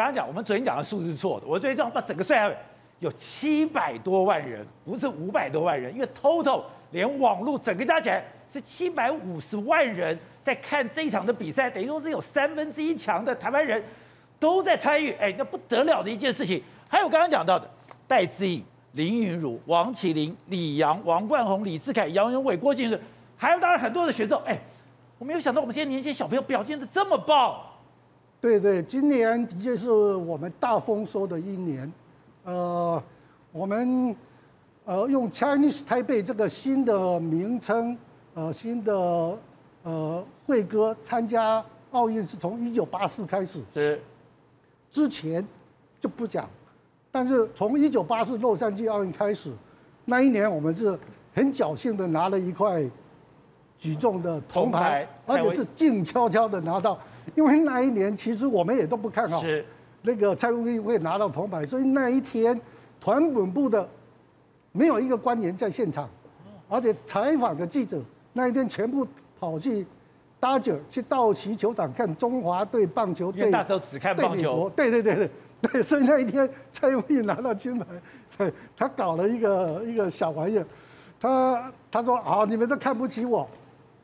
[0.00, 2.56] 刚刚讲，我们昨天讲的数字是错的，我昨天这样把整个算下来，
[3.00, 13.84] 有七百多万人，不是五百多万人，因为 total 连网络整个加起来是七百五十万人在看这一场的比赛，等于说是有三分之一强的台湾人
[14.38, 16.62] 都在参与，哎，那不得了的一件事情。
[16.88, 17.70] 还有刚刚讲到的
[18.08, 18.64] 戴资颖。
[18.92, 23.00] 林昀儒、王启林、李阳、王冠宏、李志凯、杨勇伟、郭婞淳，
[23.36, 24.42] 还有当然很多的选手。
[24.44, 24.58] 哎，
[25.16, 27.56] 我没有想到我们这些年轻小朋友表现得这么棒。
[28.40, 31.92] 对对，今年的确是我们大丰收的一年。
[32.44, 33.02] 呃，
[33.52, 34.16] 我们
[34.86, 37.96] 呃用 Chinese Taipei 这个新的名称，
[38.32, 39.38] 呃新的
[39.82, 43.60] 呃会歌参加奥运是从一九八四开始。
[43.74, 44.00] 是。
[44.90, 45.46] 之前
[46.00, 46.48] 就不讲。
[47.12, 49.52] 但是从一九八四洛杉矶奥运开始，
[50.04, 50.98] 那一年我们是
[51.34, 52.88] 很侥幸的拿了一块
[53.78, 56.96] 举重的铜牌，而且是静悄悄的拿到，
[57.34, 59.42] 因为那一年其实我们也都不看好
[60.02, 62.58] 那个蔡文贵会拿到铜牌，所以那一天
[63.00, 63.88] 团本部的
[64.72, 66.08] 没有一个官员在现场，
[66.68, 68.00] 而且采访的记者
[68.32, 69.06] 那一天全部
[69.38, 69.86] 跑去
[70.40, 75.30] Dodger 去道奇球场看中华队棒球队，那时候只看棒球，对对对对。
[75.60, 77.84] 对，所以那一天 蔡英文拿到金牌，
[78.38, 80.64] 对，他搞了一个一个小玩意儿，
[81.20, 83.46] 他他说啊，你们都看不起我，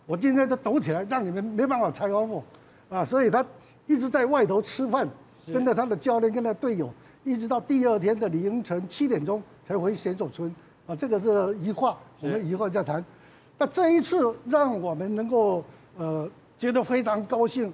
[0.05, 2.45] 我今天就抖起来，让你们没办法采访我，
[2.89, 3.45] 啊，所以他
[3.87, 5.09] 一直在外头吃饭，
[5.47, 6.93] 跟着他的教练跟他队友，
[7.25, 10.55] 一直到第二天的凌晨七点钟才回选手村，
[10.87, 13.05] 啊，这个是一话，我们以后再谈。
[13.59, 15.65] 那这一次让我们能够
[15.97, 17.73] 呃觉得非常高兴，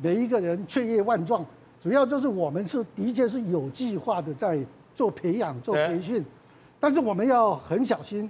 [0.00, 1.44] 每一个人雀跃万状。
[1.80, 4.58] 主要就是我们是的确是有计划的在
[4.96, 6.24] 做培养、做培训，
[6.80, 8.28] 但是我们要很小心，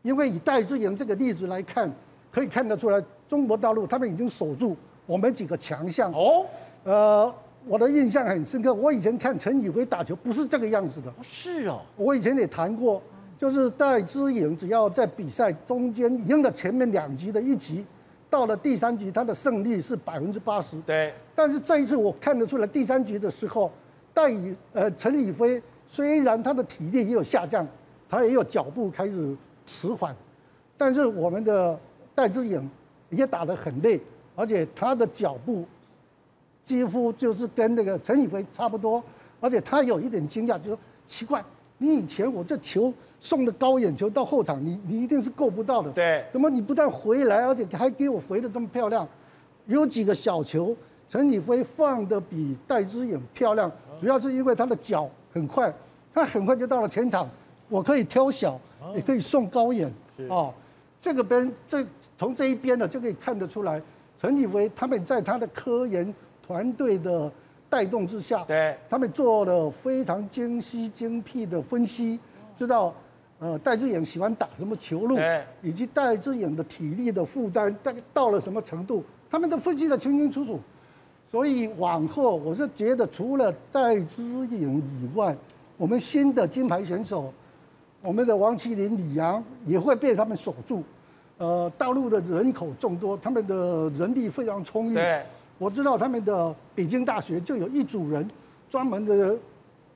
[0.00, 1.92] 因为以戴志颖这个例子来看，
[2.30, 6.12] 可以看得出来，中国大陆他们已经守住我们几个强项。
[6.12, 6.46] 哦，
[6.84, 7.34] 呃，
[7.66, 11.12] 我的印象很深刻，我以前看陈宇辉打球不是这个样子的。
[11.22, 13.02] 是哦，我以前也谈过，
[13.38, 17.84] 就是戴资颖只要在比赛中间赢了前面两局的一局。
[18.28, 20.76] 到了第三局，他的胜率是百分之八十。
[20.82, 21.14] 对。
[21.34, 23.70] 但是这一次我看得出来，第三局的时候，
[24.12, 27.66] 戴宇呃陈宇飞虽然他的体力也有下降，
[28.08, 30.14] 他也有脚步开始迟缓，
[30.76, 31.78] 但是我们的
[32.16, 32.68] 戴资颖
[33.10, 34.00] 也打得很累，
[34.34, 35.64] 而且他的脚步
[36.64, 39.02] 几乎就是跟那个陈宇飞差不多，
[39.40, 41.44] 而且他有一点惊讶，就说奇怪，
[41.78, 42.92] 你以前我这球。
[43.18, 45.90] 送的高远球到后场，你你一定是够不到的。
[45.90, 49.08] 对，怎么你不但回来，而且还给我回的这么漂亮？
[49.64, 50.76] 有几个小球，
[51.08, 55.72] 陈宇飞放的比戴资颖漂亮，主要是因为他的脚很快，
[56.12, 57.26] 他很快就到了前场，
[57.70, 58.60] 我可以挑小，
[58.94, 59.90] 也可以送高远。
[60.28, 60.52] 哦，
[61.00, 61.84] 这个边这
[62.16, 63.80] 从这一边呢就可以看得出来，
[64.20, 66.14] 陈以为他们在他的科研
[66.46, 67.30] 团队的
[67.68, 72.18] 带动之下，对，他们做了非常精细精辟的分析，
[72.56, 72.94] 知道。
[73.38, 75.18] 呃，戴志颖喜欢打什么球路，
[75.60, 80.58] 以及戴志颖的体力的负担大概到了什么程度，他们都分析得清清楚楚。
[81.30, 85.36] 所以往后，我是觉得除了戴志颖以外，
[85.76, 87.30] 我们新的金牌选手，
[88.06, 90.80] 我们的王麒麟、李阳也会被他们守住。
[91.38, 94.98] 呃，大陆的人口众多，他们的人力非常充裕。
[95.58, 98.26] 我知道他们的北京大学就有一组人
[98.70, 99.36] 专门的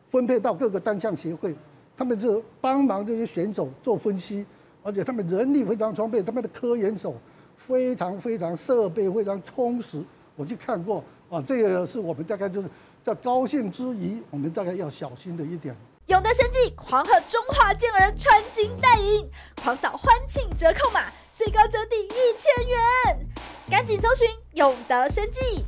[0.08, 1.54] 分配到各个单项协会。
[1.96, 4.44] 他们是帮忙这些选手做分析，
[4.82, 7.14] 而且他们人力非常充沛，他们的科研手
[7.56, 10.02] 非常非常设备非常充实。
[10.34, 12.68] 我去看过啊，这个是我们大概就是
[13.04, 15.76] 在高兴之余，我们大概要小心的一点。
[16.10, 19.30] 永德生技狂贺中华健儿穿金戴银，
[19.62, 23.28] 狂扫欢庆折扣码，最高折抵一千元，
[23.70, 25.64] 赶紧搜寻永德生技。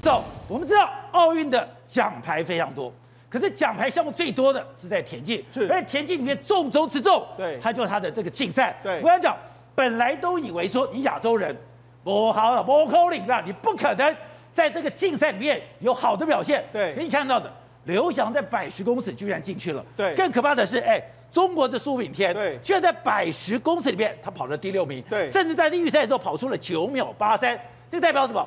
[0.00, 2.90] 走，我们知道奥运的奖牌非常多，
[3.28, 8.74] 可是奖牌项目最多的是在田径，是，而且田径里面重中之重，对，它就是它的这个竞赛。
[8.82, 9.36] 对，我跟你讲，
[9.74, 11.54] 本来都以为说你亚洲人，
[12.02, 14.16] 不好了，不可能啊，你不可能
[14.52, 16.64] 在这个竞赛里面有好的表现。
[16.72, 17.52] 对，给你看到的，
[17.84, 19.84] 刘翔在百十公尺居然进去了。
[19.96, 25.02] 对，更可怕的是，哎，中国的苏炳添，对，居然在百十公尺里面他跑了第六名。
[25.08, 27.58] 对，甚至在预赛的时候跑出了九秒八三，
[27.90, 28.46] 这个代表什么？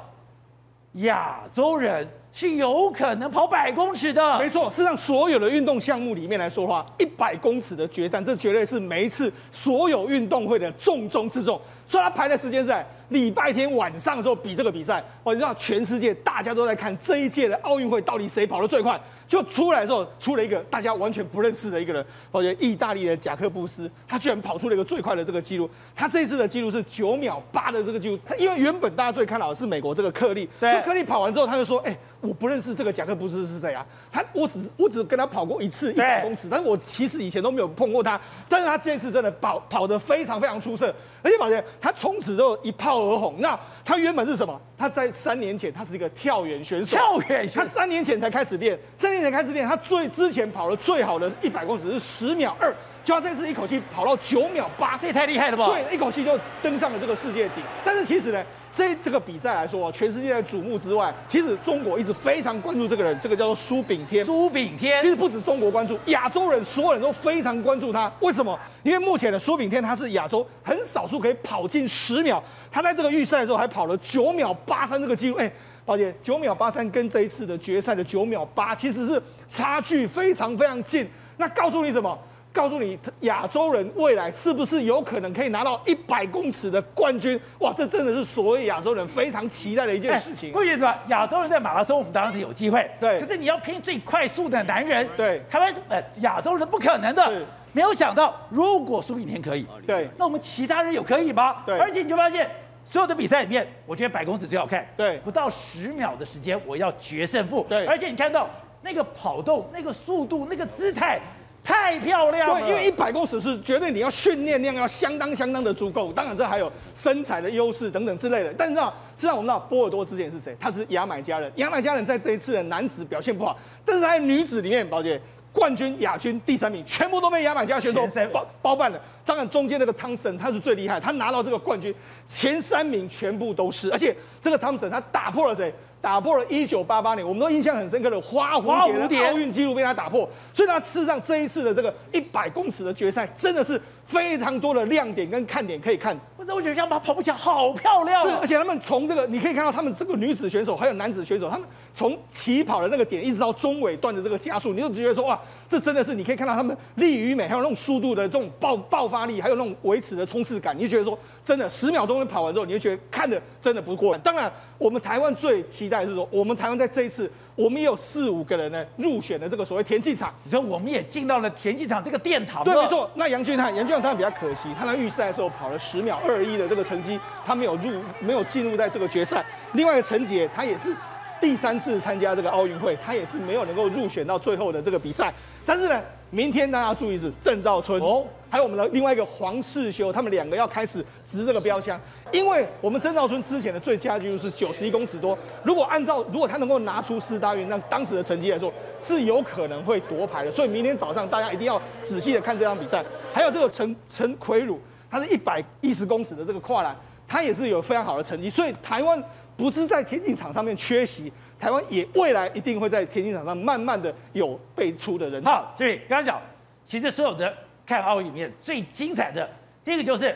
[0.94, 4.70] 亚洲人是有可能跑百公尺的，没错。
[4.70, 11.60] 事实上，所有的运动项目里面来说的话，一百公尺的决战，这绝对是每一次所有运动会的重中之重。
[11.88, 15.02] 所以他排的时间是在礼拜天晚上的时候比这个比赛。
[15.24, 19.00] 我知道全世界大家都在看这一届的奥运会到底谁跑得最快。
[19.28, 25.70] 就出来的时候，出了一个大家完全不认识的一个人，我觉得意大利的贾克布斯，他居然跑出了一个最快的这个记录。
[25.96, 28.20] 他这一次的记录是九秒八的这个记录。
[28.26, 33.86] 他因为原本大家最看好的是美国这个克利，就克利跑完之后，他就说：“哎、欸，我不认识这个贾克布斯是谁啊？
[34.12, 38.20] 他我只我只跟他跑过一次一百公尺，但是我其实以前都没有碰过他。
[38.50, 43.36] 但是他这次真的跑跑得非常非常出色，而且宝杰他从此之后一炮而红。
[43.40, 44.60] 那他原本是什么？
[44.78, 55.68] 他在三年前他是一个跳远选手，跳远他三年前才开始练，三年前开始练，他最之前跑的最好的一百公尺是十秒二，就他这次一口气跑到九秒八，这也太厉害了吧？
[55.68, 57.64] 对，一口气就登上了这个世界顶。
[57.84, 58.44] 但是其实呢，
[58.76, 64.26] 这这个比赛来说，全世界的瞩目之外，其实中国一直非常关注这个人，这个叫做苏炳添。
[64.26, 68.12] 苏炳添，其实不止中国关注，亚洲人所有人都非常关注他。
[68.20, 68.60] 为什么？
[68.84, 75.50] 因为目前的苏炳添他是亚洲很少数可以跑进十秒，他在这个预赛的时候还跑了九秒八三这个记录，哎。
[75.86, 81.08] 宝姐，九秒八三跟这一次的决赛的九秒八其实是差距非常非常近。
[81.38, 82.18] 那告诉你什么？
[82.56, 87.38] 告诉你亚洲人未来是不是有可能可以拿到一百公尺的冠军？
[87.60, 90.54] 哇，这真的是所谓亚洲人非常期待的一件事情。
[90.54, 90.96] 为什么？
[91.10, 92.90] 亚洲人在马拉松，我们当然是有机会。
[92.98, 93.20] 对。
[93.20, 97.46] 可是你要拼最快速的男人，对，台湾呃亚洲人不可能的。
[97.74, 101.58] 没有想到，如果苏炳添可以，对，那我们其他人有可以吗？
[101.66, 101.78] 对。
[101.78, 102.50] 而且你就发现。
[102.88, 104.88] 所有的比赛里面，我觉得百公尺最好看。
[104.96, 107.66] 对，不到十秒的时间，我要决胜负。
[107.68, 108.48] 对，而且你看到
[108.84, 111.20] 那个跑动、那个速度、那个姿态，
[111.66, 112.62] 太漂亮了。
[112.62, 118.54] 对，因为一百公尺是绝对你要训练量要相当相当的足够，当然这还有身材的优势等等之类的。
[118.54, 120.56] 但是啊，知道我们知道波尔多之前是谁？
[120.60, 121.52] 他是牙买加人。
[121.58, 125.20] 牙买加人在这一次的男子表现不好，但是在女子里面，宝姐。
[125.56, 129.02] 冠军、亚军、第三名，全部都被牙买加选手包包办了。
[129.24, 131.96] 当然，中间那个汤森他是最厉害，他拿到这个冠军，
[132.28, 133.90] 前三名全部都是。
[133.90, 135.74] 而且这个汤森他打破了谁？
[136.06, 140.30] 打破了一九八八年我们都印象很深刻的花蝴蝶的奥运纪录被他打破。
[140.54, 146.16] 所以，他事实上这一次的这个一百公尺的决赛，真的是非常多的亮点跟看点可以看。
[146.48, 164.22] 我我觉得这样跑跑步机好漂亮，是，而且他们从这个你可以看到，他们这个女子选手还有男子选手，他们从起跑的那个点一直到中尾段的这个加速，你就觉得说哇，这真的是你可以看到他们力与美，还有那种速度的这种爆爆发力，还有那种维持的冲刺感，你就觉得说真的十秒钟跑完之后，你就觉得看着真的不过瘾。
[164.24, 167.30] 当然，我们台湾最期待的是说，我们台湾在这一次。
[167.56, 172.64] 我们也有四五个人呢入选了这个所谓田径场，你说我们也进到了田径场这个殿堂。
[172.64, 173.10] 对，没错。
[173.16, 179.46] 那杨俊瀚，杨俊翰当然比较可惜，他在预赛的时候跑了十秒二一的这个成绩，他没有入，没有进入在这个决赛。
[179.74, 180.94] 另外一个陈杰，他也是
[181.40, 185.34] 第三次参加这个奥运会，他也是没有能够入选到最后的这个比赛。
[185.66, 192.00] 但是呢，明天大家要注意是郑兆春哦，还有我们的另外一个黄世修，他们两个要开始执这个标枪，
[192.32, 203.04] 因为我们郑兆春之前的最佳纪录是九十一公尺多，如果按照如果他能够拿出四大运，那当时的成绩来说是有可能会夺牌的，所以明天早上大家一定要仔细的看这场比赛。
[203.34, 206.96] 还有这个陈陈奎儒，他是一百一十公尺的这个跨栏，
[207.28, 209.22] 他也是有非常好的成绩，所以台湾
[209.58, 211.32] 不是在田径场上面缺席。
[211.58, 215.42] 台湾也未来一定会在田径场上慢慢的有辈出的人。
[215.44, 216.42] 好，对，刚刚讲，
[216.86, 217.52] 其实所有的
[217.86, 219.50] 看奥运里面最精彩的，
[219.84, 220.36] 第一个就是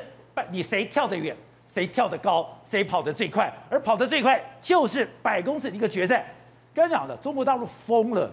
[0.49, 1.35] 你谁跳得远，
[1.73, 6.25] 谁跳得高，谁跑得最快，而跑得最快就是百公尺的一个决赛。
[6.73, 8.31] 刚刚讲的，中国大陆疯了，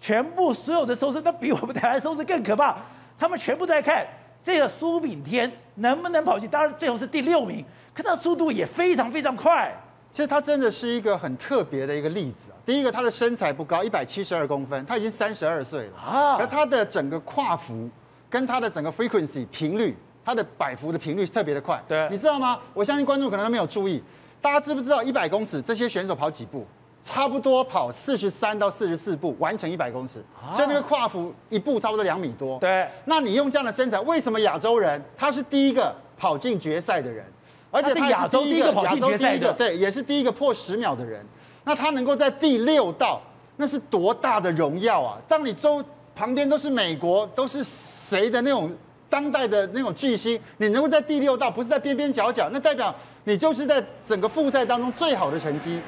[0.00, 2.76] 全部所有的收视，那比我们台湾收视更可怕，
[3.18, 4.06] 他们全部都在看
[4.44, 9.74] 这个苏炳添能不能跑进，当然最后是第六名，可他速度也非常非常快。
[10.18, 12.58] 其实他真的是一个很特别的一个例子啊。
[12.66, 16.34] 第一个，他的身材不高，一百七十二公分，他已经三十二岁了啊。
[16.34, 17.88] 而他的整个跨幅，
[18.28, 21.80] 跟他的整个 frequency 频率，他的摆幅的频率特别的快。
[21.86, 22.58] 对，你知道吗？
[22.74, 24.02] 我相信观众可能都没有注意，
[24.42, 26.66] 大家知不知道一百公尺这些选手跑几步？
[27.04, 30.14] 差不多跑四十三到四十四步完成一百公尺，
[30.52, 32.58] 所以那个跨幅一步差不多两米多。
[32.58, 37.24] 对，那你用这样的身材，为什么亚洲人他是第一个跑进决赛的人？
[37.70, 41.24] 而且他是亚洲第一个跑进决赛的，对，也是第一个破十秒的人。
[41.64, 43.20] 那他能够在第六道，
[43.56, 45.18] 那是多大的荣耀啊！
[45.28, 48.72] 当你周旁边都是美国，都是谁的那种
[49.10, 52.94] 当代的那种巨星，你能够在第六道，不是在边边角角，那代表
[53.24, 55.80] 你就是在整个复赛当中最好的成绩。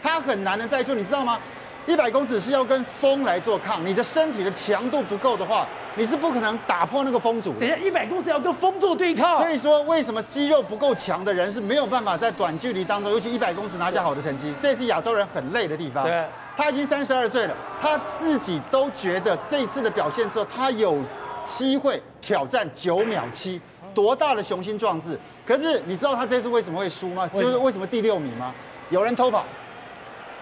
[0.00, 1.38] 他很难的在于说，你知道吗？
[1.86, 5.66] 一百公尺是要跟风来做抗，你的身体的强度不够的话，
[5.96, 7.60] 你是不可能打破那个风阻的。
[7.60, 9.36] 等一下，一百公尺要跟风做对抗。
[9.36, 14.54] 所以说，为什么肌肉不够强的人是没有办法在短距离当中，尤其一百公尺拿下好的成绩？
[14.62, 16.04] 这也是亚洲人很累的地方。
[16.04, 16.24] 对，
[16.56, 20.98] 他已经三十二岁了，他自己都觉得这一次的表现之后，他有
[21.44, 23.60] 机会挑战九秒七，
[23.92, 25.18] 多大的雄心壮志！
[25.46, 27.28] 可是你知道他这次为什么会输吗？
[27.28, 28.54] 就是为什么第六名吗？
[28.88, 29.44] 有人偷跑。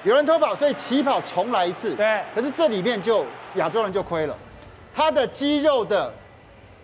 [0.05, 1.95] 有人偷跑，所以起跑重来一次。
[1.95, 3.25] 对，可是这里面就
[3.55, 4.37] 亚洲人就亏了，
[4.95, 6.13] 他的肌肉的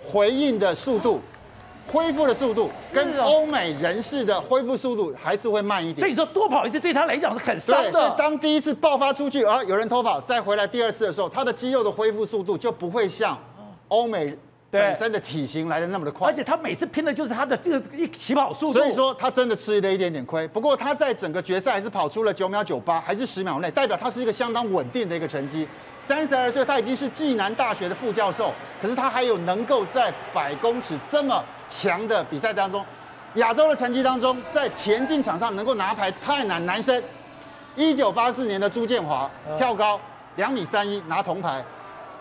[0.04, 1.20] 回应的速度、
[1.90, 5.98] 恢复的速度，跟欧美人士的恢复速度还是会慢一点。
[5.98, 7.92] 所以说多跑一次对他来讲是很伤的。
[7.92, 13.36] 所以当第一次爆发出去啊，有人偷跑，再回来第二次的时候，他的肌肉的恢复速度就不会像
[13.88, 14.36] 欧美。
[14.70, 20.46] 本身的体型来的那么的快，而且他每次拼的就是他的这个一起跑速度，所以说他真的吃了一点点亏。
[20.48, 25.66] 不过他在整个决赛还是跑出了九秒九八，还是十秒内，代表他是一个相当稳定的一个成绩。
[26.00, 32.84] 三十二岁，他已经是暨南大学的副教授，可是他还有能够在百公尺这么强的比赛当中，
[33.34, 36.64] 亚洲的成绩当中，在田径场上能够拿牌太难。
[36.66, 37.02] 男生，
[37.74, 39.98] 一九八四年的朱建华跳高
[40.36, 41.64] 两米三一拿铜牌。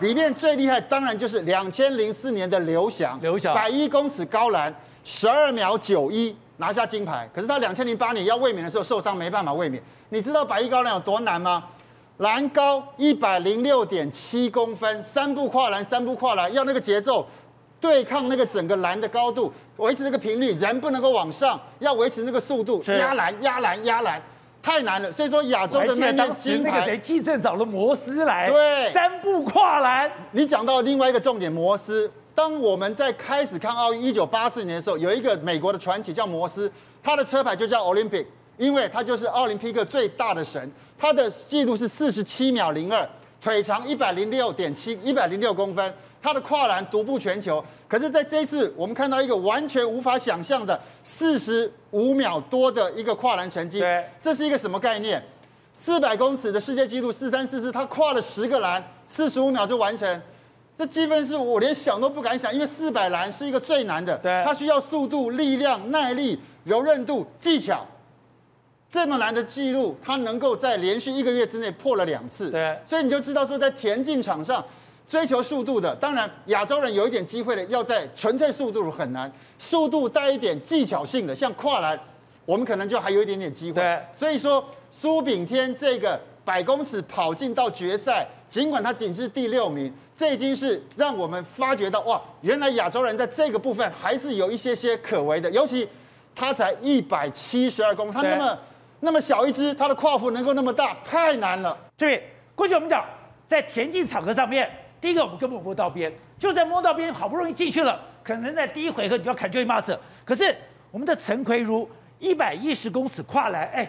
[0.00, 4.72] 里面最厉害当然就是两千零四年的刘翔，刘翔百一公尺高栏
[5.02, 7.28] 十二秒九一拿下金牌。
[7.34, 9.82] 可是他两千零八年要卫冕的时候受伤，没办法卫冕。
[10.10, 11.64] 你知道百一高栏有多难吗？
[12.18, 17.26] 栏高一百零六点七公分，三步跨栏，三步跨栏，要那个节奏
[17.80, 24.22] 对抗那个整个栏的高度，维持那个频率，人不能够往上，要维持那个速度，压栏压栏压栏。
[24.68, 30.10] 太难了，所以说亚洲的那张金牌，那个谁季正找了摩斯来，对，三步跨栏。
[30.32, 32.10] 你讲到另外一个重点，摩斯。
[32.34, 36.70] 当我们在开始看奥运一九八四年的时候，有一个美国的传奇叫摩斯，
[37.02, 38.26] 他的车牌就叫 Olympic，
[38.58, 43.08] 因为他就是奥林匹克最大的神，他的记录是四十七秒零二。
[43.40, 47.64] 腿长一百零六点七，一百零六公分，他的跨栏独步全球。
[47.86, 53.78] 可是，在这一次，我们看到一个完全无法想象的四十五秒多的一个跨栏成绩。
[53.80, 55.22] 对，这是一个什么概念？
[55.72, 60.20] 四百公尺的世界纪录四三四四，他跨了十个栏，四十五秒就完成。
[60.76, 67.86] 这积分是我连想都不敢想，因为四百栏是一个最难的，对，它需要速度、力量、耐力、柔韧度、技巧。
[68.90, 74.64] 这么难的记录，他能够在连续一个月之内破了两次，对，所以你就知道说，在田径场上
[75.06, 82.00] 追求速度的，当然亚洲人有一点机会的，要在纯粹速度很难，速度带一点技巧性的，像跨栏，
[82.46, 83.82] 我们可能就还有一点点机会。
[83.82, 95.86] 对，所以说苏炳添这个百公尺跑进到决赛，尽管他仅是第六名，这已经是让我们发觉到哇，原来亚洲人在这个部分还是有一些些可为的，尤其
[96.34, 98.58] 他才一百七十二公分，他那么。
[99.00, 101.76] 那么小一只，它的跨幅能够那么大，太难了。
[101.96, 102.22] 这边
[102.54, 103.04] 过去我们讲，
[103.46, 104.68] 在田径场合上面，
[105.00, 109.96] 第一个我们根本摸到边，就在摸到边，好不容易进去了，可能在第一回合你就要砍 Joey Massa。
[110.24, 110.54] 可是
[110.90, 111.88] 我们的陈奎如
[112.18, 113.88] 一百一十公尺跨栏，哎，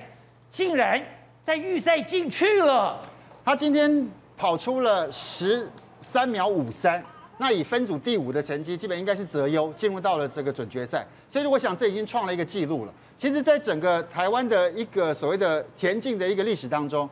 [0.51, 1.01] 竟然
[1.43, 3.01] 在预赛进去了。
[3.43, 4.07] 他今天
[4.38, 5.68] 跑出了十
[6.03, 7.03] 三秒五三，
[7.39, 11.03] 那以分组第五的成绩，基本应该是择优进入到了这个准决赛。
[11.28, 12.93] 所以我想这已经创了一个记录了。
[13.20, 17.07] 其实，在整个台湾的一个所谓的田径的一个历史当中，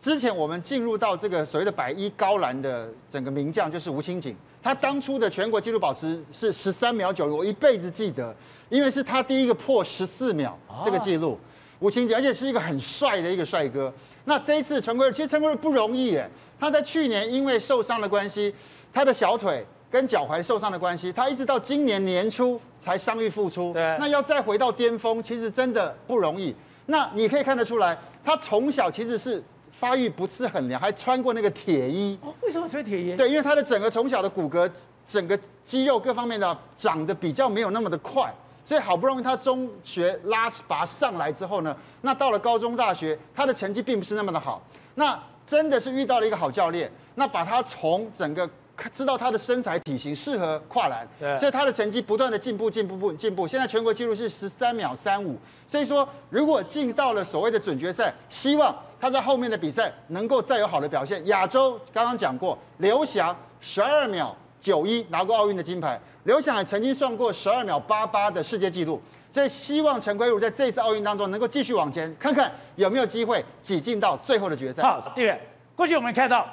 [0.00, 8.34] 之前我们进入到这个所谓的百一高栏的整个名将就是吴清景，他当初的全国纪录保持是十三秒九，我一辈子记得，
[8.70, 11.38] 因为是他第一个破十四秒这个记录，
[11.78, 13.92] 吴清景，而且是一个很帅的一个帅哥。
[14.24, 16.26] 那这一次陈奎，其实陈奎不容易耶，
[16.58, 18.54] 他在去年因为受伤的关系，
[18.90, 19.62] 他的小腿。
[19.94, 23.72] 跟脚踝受伤的关系，他一直到今年年初才伤愈复出。
[23.72, 26.52] 对，那要再回到巅峰，其实真的不容易。
[26.86, 29.40] 那你可以看得出来，他从小其实是
[29.70, 32.18] 发育不是很良，还穿过那个铁衣。
[32.22, 33.14] 哦，为什么穿铁衣？
[33.14, 34.68] 对，因为他的整个从小的骨骼、
[35.06, 38.34] 整个肌肉各方面的长得比较没有那么的快，
[38.64, 44.60] 所以好不容易他中学拉拔上来之后呢，那到了高中、大学，他的成绩并不是那么的好。
[44.96, 45.16] 那
[45.46, 48.50] 真的是遇到了一个好教练，那把他从整个。
[48.92, 53.46] 知道他的身材体型适合跨栏，对所以他的成绩不断的进步，进步，步，进步。
[53.46, 61.24] 现在全国纪录是十三秒三五，所以说如果进到了所谓的准决赛，希望他在后面的比赛能够再有好的表现。
[61.26, 69.00] 亚洲刚刚讲过，刘翔十二秒九一拿过奥运的金牌，刘翔也曾经算过十二秒八八的世界纪录，
[69.30, 74.82] 所以希望陈圭儒在这次奥运当中能够继续往前，看看有没有机会挤进到最后的决赛。
[74.82, 75.38] 好，对了，
[75.76, 76.48] 过去我们看到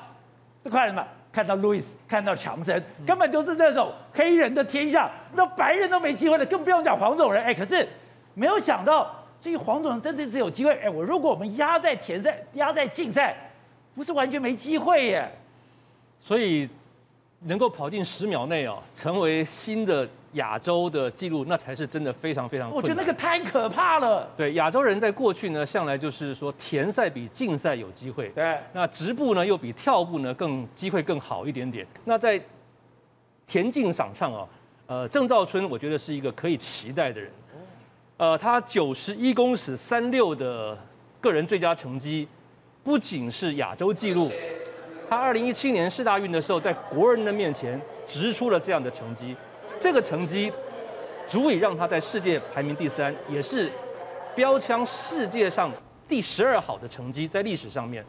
[0.63, 1.07] 这快了嘛。
[1.31, 7.43] 看到路易斯，看到强森，根本都是那种黑人的天下，那白人都没机会了，更不用讲黄种人。
[7.43, 7.87] 哎，可是
[8.33, 10.73] 没有想到，这个黄种人真的是有机会。
[10.79, 13.35] 哎，我如果我们压在田赛，压在竞赛，
[13.95, 15.31] 不是完全没机会耶。
[16.19, 16.69] 所以
[17.39, 20.07] 能够跑进十秒内哦，成为新的。
[20.33, 22.83] 亚洲的纪录，那才是真的非常非常困难。
[22.83, 24.29] 我觉得那个太可怕了。
[24.37, 28.29] 对，亚洲人在过去呢，向来就是说田赛比竞赛有机会。
[28.29, 31.85] 对，那直步呢又比跳步呢更机会更好一点点。
[32.05, 32.41] 那在
[33.45, 34.47] 田径场上啊，
[34.87, 37.29] 呃，郑兆春我觉得是一个可以期待的人。
[38.17, 40.77] 呃，他九十一公尺三六的
[41.19, 42.27] 个人最佳成绩，
[42.83, 44.31] 不仅是亚洲纪录，
[45.09, 49.35] 他二零一七年世大运的时候，在国人的面前直出了这样的成绩。
[49.81, 50.53] 这个成绩
[51.25, 53.71] 足以让他在世界排名第三，也是
[54.35, 55.71] 标枪世界上
[56.07, 58.05] 第十二好的成绩，在历史上面。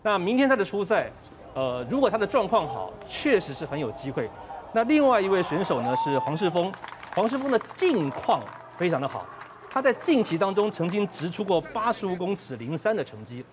[0.00, 1.10] 那明天他的初赛，
[1.54, 4.30] 呃，如果他的状况好，确实是很有机会。
[4.72, 6.72] 那另外一位选手呢是黄世峰，
[7.16, 8.40] 黄世峰的近况
[8.76, 9.26] 非常的好，
[9.68, 13.44] 他在近期当中曾经掷出过八十五公尺零三的成绩，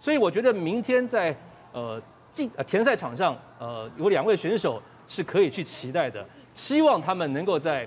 [0.00, 1.32] 所以我觉得明天在
[1.72, 2.02] 呃
[2.32, 6.26] 竞呃田赛场上，呃有两位选手是可以去期待的。
[6.54, 7.86] 希望他们能够在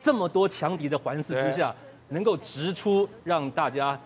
[0.00, 1.74] 这么多强敌的环视之下，
[2.08, 3.98] 能够直出让大家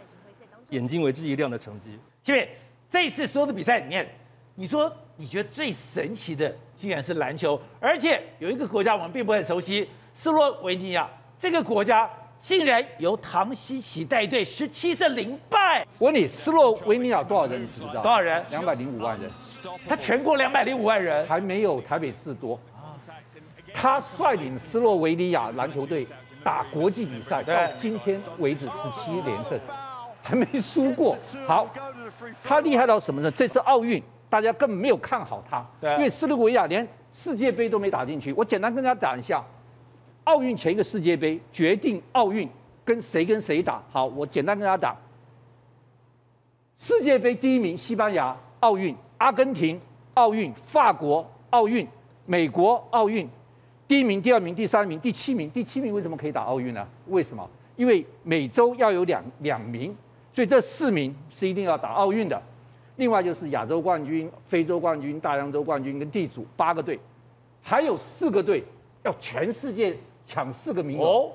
[0.70, 1.98] 眼睛为之一亮的成绩。
[2.24, 2.48] 因为
[2.90, 4.08] 这一次所有的比赛里面，
[4.54, 11.08] 你说你觉得最神奇的竟然是篮球，而且有一个国家我们并不很熟悉，斯洛维尼亚
[11.40, 12.08] 这个国家
[12.40, 15.84] 竟然由唐西奇带队，十七胜零败。
[15.98, 17.60] 我问你，斯洛维尼亚多少人？
[17.60, 18.02] 你知不知道？
[18.02, 18.44] 多少人？
[18.50, 19.28] 两百零五万人。
[19.88, 22.58] 他全国两百零五万人，还没有台北市多。
[23.74, 26.06] 他率领斯洛维尼亚篮球队
[26.42, 29.58] 打国际比赛，到今天为止十七连胜，
[30.22, 31.16] 还没输过。
[31.46, 31.66] 好，
[32.42, 33.30] 他厉害到什么呢？
[33.30, 38.32] 这次奥运大家根本没有看好他，因为斯洛维尼亚连世界杯都没打进去。
[38.32, 39.44] 我简单跟大家讲一下，
[40.24, 42.48] 奥运前一个世界杯决定奥运
[42.84, 43.82] 跟谁跟谁打。
[43.90, 44.96] 好，我简单跟大家讲，
[46.78, 49.78] 世界杯第一名西班牙奥运，阿根廷
[50.14, 51.86] 奥运，法国奥运，
[52.24, 53.28] 美国奥运。
[53.88, 56.86] 第一名、第二名、第三名、第七名，第七名为什么可以打奥运呢？
[57.06, 57.48] 为什么？
[57.74, 59.96] 因为每周要有两两名，
[60.34, 62.40] 所以这四名是一定要打奥运的。
[62.96, 67.00] 另外就是亚洲冠军、非洲冠军、大洋洲冠军跟地主八个队，
[67.62, 68.62] 还有四个队
[69.04, 71.04] 要全世界抢四个名额。
[71.04, 71.32] 哦，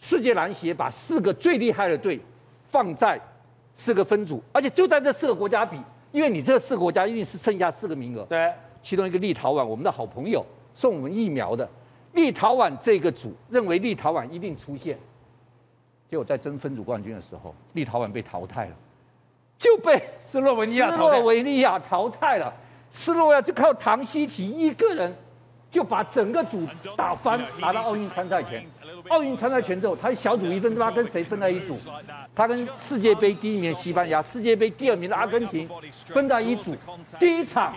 [0.00, 2.18] 世界篮协把四个最厉害的队
[2.68, 3.20] 放在
[3.76, 5.78] 四个分组，而且就在这四个国家比，
[6.10, 8.24] 因为你这四个国家一定是剩下四个名额。
[8.24, 10.44] 对，其中一个立陶宛，我们的好朋友。
[10.78, 11.68] 送我们疫苗的
[12.12, 14.96] 立陶宛这个组认为立陶宛一定出现，
[16.08, 18.76] 结果在争分组冠军的时候，立陶宛被淘汰了，
[19.58, 22.54] 就被斯洛文尼亚斯洛维尼亚淘汰了。
[22.90, 25.12] 斯洛维亚就靠唐西奇一个人
[25.68, 26.64] 就把整个组
[26.96, 28.64] 打翻，拿到奥运参赛权。
[29.08, 31.76] 奥运参赛权之后，他小组一分，他跟谁分在一组？
[32.36, 35.68] 他跟世界杯第一名西班牙、世界杯第二名的阿根廷
[36.06, 36.72] 分在一组。
[37.18, 37.74] 第一场。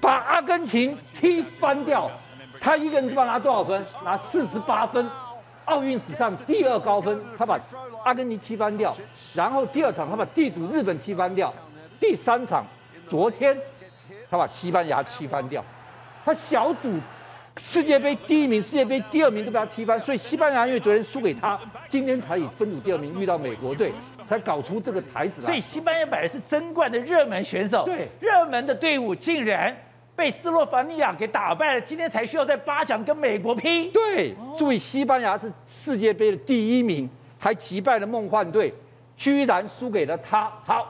[0.00, 2.10] 把阿根廷踢翻掉，
[2.58, 3.84] 他一个人就把拿多少分？
[4.04, 5.06] 拿四十八分，
[5.66, 7.20] 奥运史上第二高分。
[7.36, 7.60] 他把
[8.02, 8.96] 阿根廷踢翻掉，
[9.34, 11.52] 然后第二场他把地主日本踢翻掉，
[12.00, 12.64] 第三场
[13.06, 13.56] 昨天
[14.30, 15.62] 他把西班牙踢翻掉，
[16.24, 16.88] 他小组
[17.58, 23.92] 世界杯第一名、世界杯第二名都被他踢翻，所以西班牙因为昨天输给他，今天才以分组第二名遇到美国队，
[24.26, 25.46] 才搞出这个台子来。
[25.46, 29.76] 所以西班牙本来是争冠的热门选手，对，热门的队伍竟然。
[30.20, 33.90] 被斯洛伐尼亚给打败了，今天才需要在八强跟美国拼。
[33.90, 37.08] 对，注意，西班牙是世界杯的第一名，
[37.38, 38.70] 还击败了梦幻队，
[39.16, 40.52] 居然输给了他。
[40.62, 40.86] 好，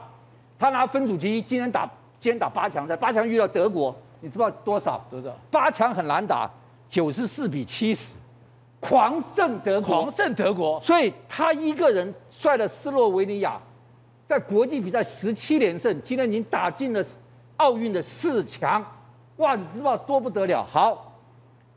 [0.59, 5.01] 他拿分组第一，今天打今天打八强赛，八强遇到德国，你知道多少？
[5.09, 5.29] 多少？
[5.49, 6.51] 八强很难打，
[6.89, 8.17] 九十四比七十，
[8.81, 10.77] 狂胜德国，狂胜德国。
[10.81, 13.57] 所以他一个人率了斯洛维尼亚，
[14.27, 17.01] 在国际比赛十七连胜，今天已经打进了
[17.55, 18.85] 奥运的四强。
[19.41, 20.63] 哇，你知道多不得了？
[20.63, 21.13] 好，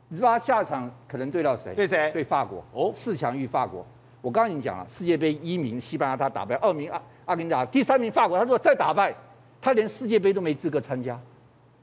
[0.07, 1.73] 你知道他下场可能对到谁？
[1.73, 2.11] 对谁？
[2.11, 2.63] 对法国。
[2.71, 3.85] 哦，四强遇法国。
[4.21, 8.37] 我刚刚已经讲了，世界杯一名西班牙他打败，二名阿阿根廷打，第三名法国。
[8.37, 9.13] 他如果再打败，
[9.59, 11.19] 他连世界杯都没资格参加。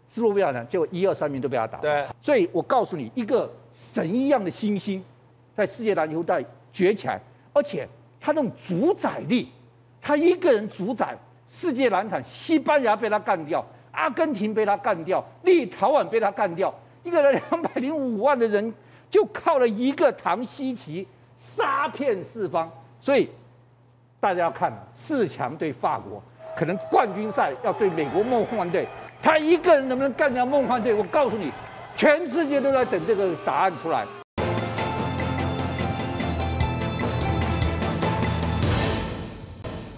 [0.09, 1.83] 斯洛文尼亚就一二三名都被他打败。
[1.83, 5.03] 对，所以我告诉你，一个神一样的新星，
[5.55, 7.21] 在世界篮球带崛起来，
[7.53, 7.89] 而且
[8.21, 9.51] 他那种主宰力，
[10.01, 11.17] 他一个人主宰
[11.49, 16.75] 世界篮坛，西班牙被他干掉，阿根廷被他干掉，立陶宛被他干掉，
[17.05, 18.73] 一个人两百零五万的人，
[19.09, 22.71] 就靠了一个唐西奇杀遍四方。
[23.01, 23.29] 所以
[24.19, 26.23] 大家要看四强对法国，
[26.57, 28.87] 可能冠军赛要对美国梦幻队。
[29.23, 30.93] 他一个人能不能干掉梦幻队？
[30.95, 31.53] 我告诉你，
[31.95, 34.05] 全世界都在等这个答案出来。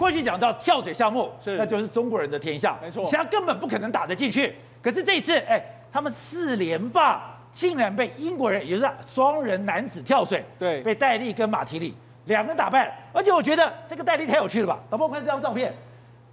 [0.05, 4.53] 过去讲到跳水项目，是那就是中国人的天下，没错其他根本不可能打得进去。
[4.79, 5.59] 可是这一次，哎，
[5.91, 11.95] 他们四连霸竟然被英国人，也就是双人男子跳水，对被戴笠跟马提里
[12.25, 12.93] 两个人打败了。
[13.11, 14.79] 而且我觉得这个戴笠太有趣了吧？
[14.91, 15.73] 老婆，我看这张照片，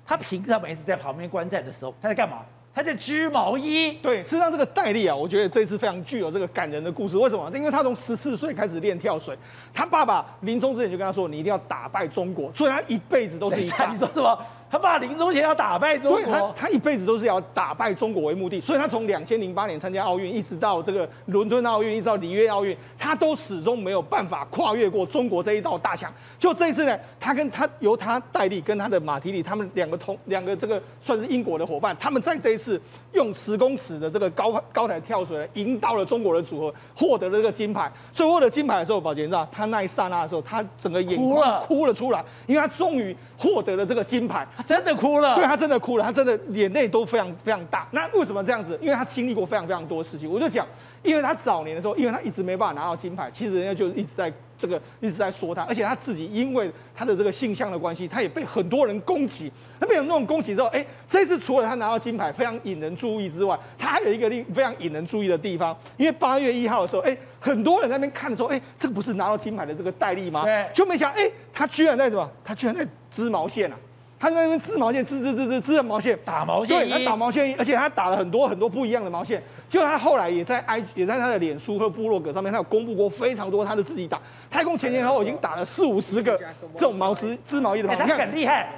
[0.04, 2.40] 他平常每次在旁边观战的时候，他在干嘛？
[2.74, 3.92] 他在织毛衣。
[4.02, 7.18] 对，事实上这个戴笠啊，我觉得这一次非常具有这个感人的故事。
[7.18, 7.50] 为什么？
[7.54, 9.36] 因为他从十四岁开始练跳水，
[9.74, 13.92] 他爸爸临终之前就跟他说：“你一定要打败中国。”所以他一辈子都是以打。
[13.92, 14.38] 你说什么？
[14.72, 16.22] 他爸临终前要打败中国？
[16.22, 18.58] 对，他他一辈子都是要打败中国为目的。
[18.58, 26.10] 所以他从两千零八年参加奥运，一直到这个伦敦奥运，一直到里约奥运，他都始终没有办法跨越过中国这一道大墙。
[26.38, 32.80] 就这一次呢，他跟他由他戴利跟他的马提里，他们两个同两个这个算是英国的伙伴，他们在这一次
[33.12, 37.92] 用十公尺的这个高高台跳水，赢到了中国的组合，获得了这个金牌。
[38.10, 44.48] 所以获得金牌的时候，宝杰你知道，他那一刹那的时候，他整个眼眶哭了出来，因为他终于获得了这个金牌。
[44.62, 47.86] 真的哭了，对，他真的哭了，他真的眼泪都非常非常大。
[47.90, 48.78] 那为什么这样子？
[48.80, 50.30] 因为他经历过非常非常多事情。
[50.30, 50.66] 我就讲，
[51.02, 59.50] 因为他早年的时候，因为他一直没办法拿到金牌，其实人家就一直在这个一直在说他，而且他自己因为他的这个性向的关系，他也被很多人攻击。
[59.80, 70.44] 那被很多人攻击之后，哎，这次除了他拿到金牌非常引人注意之外，他还有一个令非常引人注意的地方，因为八月一号的时候，哎，很多人在那边看的时候，哎，这个不是拿到金牌的这个戴笠吗？
[70.44, 72.30] 对，就没想，哎，他居然在什么？
[72.44, 73.76] 他居然在织毛线啊！
[74.22, 79.42] 他在那边织毛线，织织织织织的毛线，打毛线，对，他打毛线衣，而且他打了很多很多不一样的毛线。
[79.68, 84.20] 就他后来也在 I，也在他的脸书和部落格上面，他有公布过非常多他的自己打。
[84.48, 86.38] 太空前前后后已经打了四五十个
[86.76, 87.96] 这种毛织织毛衣的毛。
[87.96, 88.68] 他很厉害，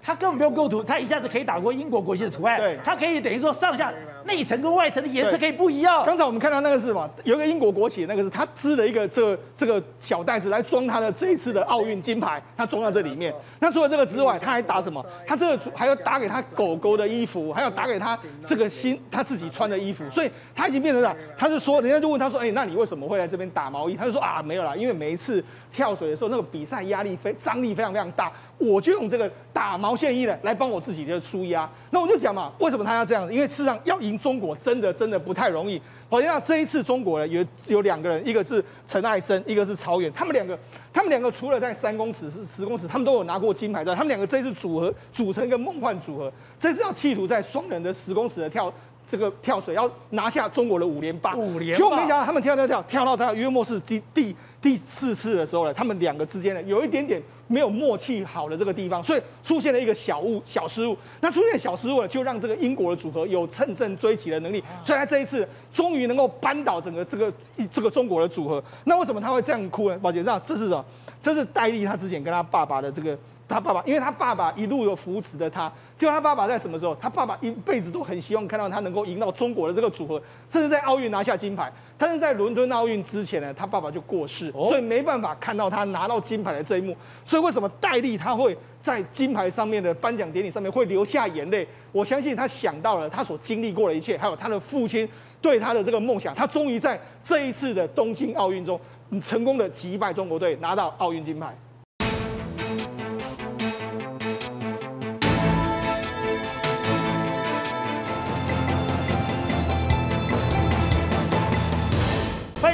[0.00, 2.60] 他根本不用构图，他一下子可以打过英国国旗的图案。
[2.60, 3.92] 对，他可以等于说上下
[4.24, 6.04] 内层跟外层的颜色可以不一样。
[6.04, 7.08] 刚才我们看到那个是什么？
[7.24, 13.34] 有一个英国国旗，那个是他织了一个这个、这个小袋子来装他的这一次的奥运金牌，他装在这里面。
[13.60, 15.04] 那除了这个之外，他还打什么？
[15.26, 20.08] 他这个还要打给他狗狗的衣服，还要打给他这个新他自己穿的衣服。
[20.10, 23.94] 所以他已经变成了，他就说，人家就问他说，哎，那你为什么会来这边打毛衣？
[23.96, 25.42] 他就说啊，没有啦，因为每一次
[25.72, 31.68] 跳水的时候，那个比赛压力非张力非常非常大，我就用这个打毛线衣呢来帮我自己的舒压。
[31.90, 33.32] 那我就讲嘛，为什么他要这样？
[33.32, 35.80] 因为事实上要赢中国真的真的不太容易。
[36.08, 40.58] 好像这一次中国呢有有两个人，一个是陈艾生，一个是曹远，他们两个，
[40.92, 43.94] 他们两个除了在三公尺是十公尺，他们都有拿过金牌的。
[43.94, 48.72] 他们两个这一次组合组成一个梦幻组合，这次要企图在双人的十公尺的跳。
[49.12, 60.96] 这个跳水要拿下中国的五连霸，五连霸，结果没想到他们跳跳跳跳到他约莫是第第第四次的时候呢，他们两个之间呢有一点点没有默契好的这个地方，所以出现了一个小误小失误。
[61.20, 67.30] 那出现小失误了，就让这个英国的组合有乘胜追击的能力，所以他这一次终于能够扳倒整个这个
[67.70, 68.64] 这个中国的组合。
[68.84, 69.98] 那为什么他会这样哭呢？
[69.98, 70.82] 宝姐，这样这是什么？
[71.20, 73.18] 这是戴笠他之前跟他爸爸的这个。
[73.52, 76.94] 他爸爸，因为他爸爸一路有扶持的他，就他爸爸在什么时候？
[76.94, 81.70] 他爸爸一辈子都很希望看到他能够赢到中国的这个组合，甚至在奥运拿下金牌。
[81.98, 86.96] 但是在伦敦奥运之前呢，他爸爸就过世，所以没办法看到他拿到金牌的这一幕。
[87.24, 91.68] 所以为什么戴笠他会在金牌上面的颁奖典礼上面会流下眼泪？
[91.92, 95.06] 我相信他想到了他所经历过的一切，还有他的父亲
[95.42, 96.34] 对他的这个梦想。
[96.34, 98.80] 他终于在这一次的东京奥运中，
[99.22, 101.54] 成功的击败中国队，拿到奥运金牌。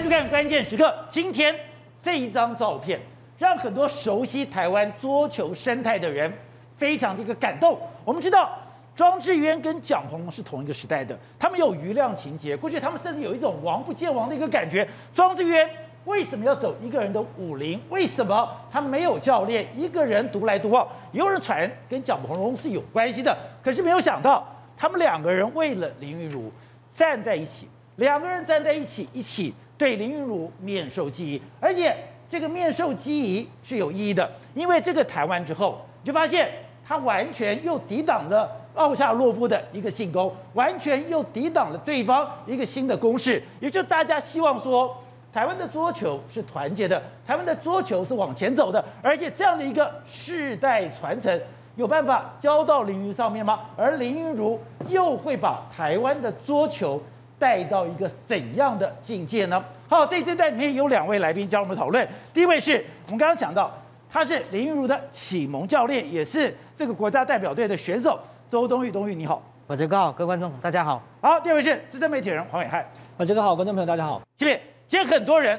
[0.08, 0.94] 看关键时刻。
[1.10, 1.54] 今天
[2.02, 2.98] 这一张照片，
[3.36, 6.32] 让很多熟悉台湾桌球生态的人
[6.76, 7.78] 非常的一个感动。
[8.04, 8.50] 我们知道
[8.96, 14.88] 庄智渊跟蒋鸿荣是同一个时代的，他们有瑜亮情结，过去他们甚至有一种王不见王的一个感觉。
[15.12, 15.68] 庄智渊
[16.06, 17.78] 为什么要走一个人的武林？
[17.90, 20.88] 为什么他没有教练，一个人独来独往？
[21.12, 24.46] 有人传跟蒋鸿荣是有关系的，可是没有想到
[24.76, 26.50] 他们两个人为了林昀儒
[26.94, 29.52] 站在一起，两个人站在一起，一起。
[29.78, 31.96] 对林昀儒面授机宜，而且
[32.28, 36.50] 这个面授机宜是有意义的，因为这个台湾之后，你就发现
[36.86, 44.96] 他完全又抵挡了奥恰洛夫的一个进攻，完全又抵挡了对方一个新的攻势，也就大家希望说，
[45.32, 51.40] 台湾的桌球是团结的，台湾的桌球是往前走的，而且这样的一个世代传承，
[51.76, 53.60] 有办法交到林昀儒上面吗？
[53.76, 57.00] 而林昀儒又会把台湾的桌球
[57.38, 59.64] 带到一个怎样的境界呢？
[59.88, 62.06] 好，这这段里面有两位来宾加入我们讨论。
[62.34, 63.72] 第一位是我们刚刚讲到，
[64.10, 68.18] 他是林昀儒的启蒙教练，也是这个国家代表队的选手
[68.50, 68.90] 周冬雨。
[68.90, 71.02] 冬雨你好，我这个好，各位观众大家好。
[71.20, 72.84] 好，第二位是资深媒体人黄伟汉。
[73.16, 74.20] 我这个好，观众朋友大家好。
[74.36, 75.58] 这边今天很多人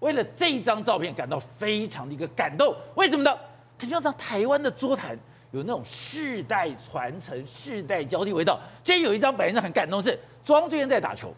[0.00, 3.36] 为了这一张照片感到非常的一个感动，为什么呢？
[3.78, 5.16] 肯定要让台湾的桌坛。
[5.50, 8.60] 有那种世代传承、世代交替味道。
[8.84, 11.32] 今天有一张本人很感动，是庄智渊在打球，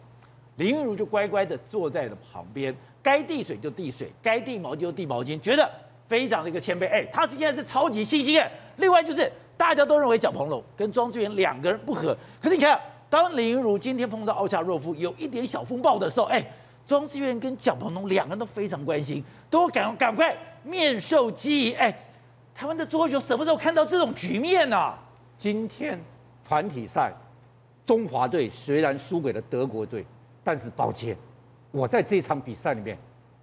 [0.57, 5.69] 林昀儒就乖乖的坐在了旁边，该递水就递水，该递毛巾就递毛巾，觉得
[6.07, 6.89] 非常的一个谦卑。
[6.89, 8.51] 哎，他是现在是超级新星哎。
[8.77, 12.77] 另外就是大家都认为蒋鹏龙跟庄智渊两个人不合，可是你看，
[13.09, 16.45] 当林昀儒今天碰到奥恰洛夫有一点小风暴的时候，哎，
[16.85, 21.95] 庄智渊跟蒋鹏龙两个人都非常关心，都赶赶快面授机宜哎。
[22.61, 24.95] 台湾的桌球什么时候看到这种局面呢、啊？
[25.35, 25.99] 今天
[26.47, 27.11] 团体赛，
[27.83, 30.05] 中华队虽然输给了德国队，
[30.43, 31.17] 但是抱歉，
[31.71, 32.95] 我在这场比赛里面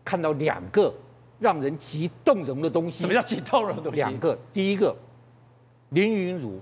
[0.05, 0.95] 看到两个
[1.41, 3.01] 让人极动容的东西。
[3.01, 3.97] 什么叫极动容的东西？
[3.97, 4.95] 两个，第一个，
[5.89, 6.61] 林云儒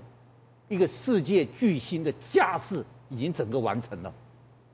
[0.67, 4.11] 一个世界巨星的架势已经整个完成了，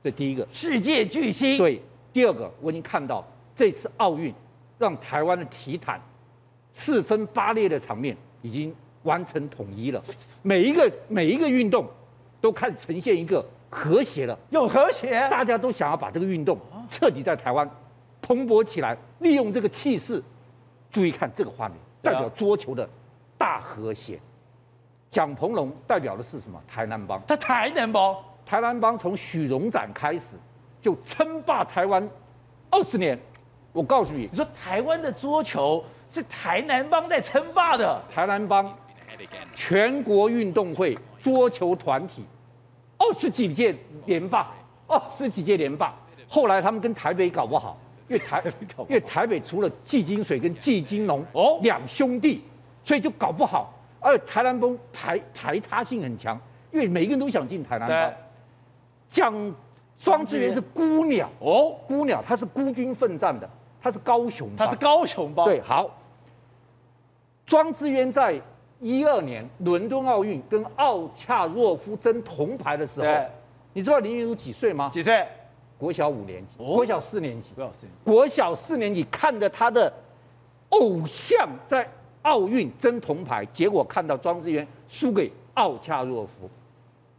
[0.02, 0.48] 这第一个。
[0.54, 1.58] 世界巨星。
[1.58, 1.82] 对，
[2.14, 3.22] 第二个，我已经看到
[3.54, 4.34] 这次奥运
[4.78, 6.00] 让台湾的体坛。
[6.74, 10.02] 四分八裂的场面已经完成统一了，
[10.42, 11.88] 每一个每一个运动
[12.40, 16.58] 都开始呈现一个和谐了，有和谐，大家都想要把这个运动
[16.90, 17.68] 彻底在台湾
[18.20, 20.22] 蓬勃起来，利用这个气势。
[20.90, 22.88] 注意看这个画面，代表桌球的
[23.36, 24.20] 大和谐。
[25.10, 26.60] 蒋鹏龙代表的是什么？
[26.68, 27.20] 台南帮。
[27.26, 28.16] 他台南帮，
[28.46, 30.36] 台南帮从许荣展开始
[30.80, 32.08] 就称霸台湾
[32.70, 33.18] 二十年。
[33.72, 35.84] 我告诉你，你说台湾的桌球。
[36.14, 38.00] 是台南帮在称霸的。
[38.14, 38.72] 台南帮
[39.52, 42.24] 全国运动会桌球团体
[42.96, 43.74] 二十几届
[44.06, 44.52] 连霸，
[44.86, 45.92] 二十几届连霸。
[46.28, 48.40] 后来他们跟台北搞不好，因为台
[48.88, 52.44] 因为台北除了季金水跟季金龙哦两兄弟，
[52.84, 53.74] 所以就搞不好。
[53.98, 56.40] 而且台南帮排排他性很强，
[56.70, 58.12] 因为每一个人都想进台南帮。
[59.10, 59.54] 讲
[59.96, 63.48] 庄志源是孤鸟哦，孤鸟他是孤军奋战的，
[63.80, 65.44] 他是高雄，他是高雄帮。
[65.44, 65.90] 对，好。
[67.46, 68.40] 庄智渊在
[68.80, 73.06] 一二年伦敦奥运跟奥恰洛夫争铜牌的时候，
[73.72, 74.88] 你知道林昀儒几岁吗？
[74.90, 75.26] 几岁？
[75.76, 77.52] 国小五年级，国小四年级。
[77.54, 78.10] 国小四年级。
[78.10, 79.92] 国小四年级看着他的
[80.70, 81.86] 偶像在
[82.22, 86.48] 奥运争铜牌，结果看到庄智渊输给奥恰洛夫。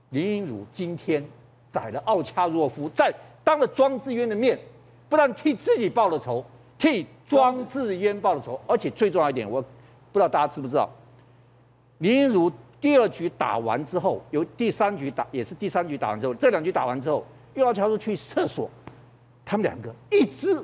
[0.10, 1.24] 林昀儒今天
[1.68, 3.14] 宰了奥恰洛夫，在
[3.44, 4.58] 当着庄智渊的面，
[5.08, 6.44] 不但替自己报了仇，
[6.78, 9.64] 替庄智渊报了仇，而且最重要一点，我。
[10.16, 10.90] 不知道大家知不知道，
[11.98, 12.50] 林昀儒
[12.80, 17.22] 第二局打完之后，由第三局打也是第三局打完之后，这两局打完之后，
[17.54, 18.70] 又要乔出去厕所，
[19.44, 20.58] 他们两个一直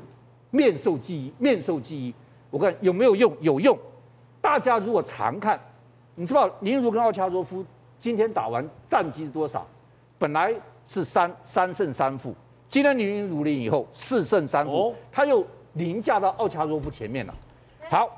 [0.52, 2.16] 面授记忆，面授记忆。
[2.49, 3.36] 我看有没有用？
[3.41, 3.78] 有用。
[4.39, 5.60] 大家如果常看，
[6.16, 7.66] 你知道林昀儒跟奥恰洛夫
[7.99, 9.68] 今天打完战绩是多少？
[10.18, 10.56] 本来
[10.88, 12.34] 是三三胜三负，
[12.70, 17.36] 今天林昀儒赢以后四胜三负，他又凌驾到奥恰洛夫前面了。
[17.89, 18.18] 好。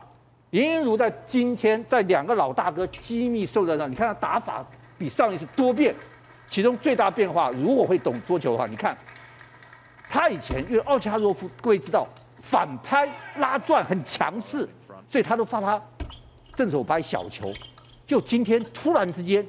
[0.54, 4.64] 林昀儒在今天在两个老大哥机密授在上，你看他打法
[5.00, 5.96] 比上一次多变，
[6.48, 8.96] 其中最大变化，如果会懂桌球的话，你看
[10.08, 12.08] 他以前因为奥恰洛夫各位知道
[12.40, 14.70] 反拍拉转很强势，
[15.10, 15.82] 所以他都发他
[16.54, 17.52] 正手拍小球，
[18.06, 19.44] 就今天突然之间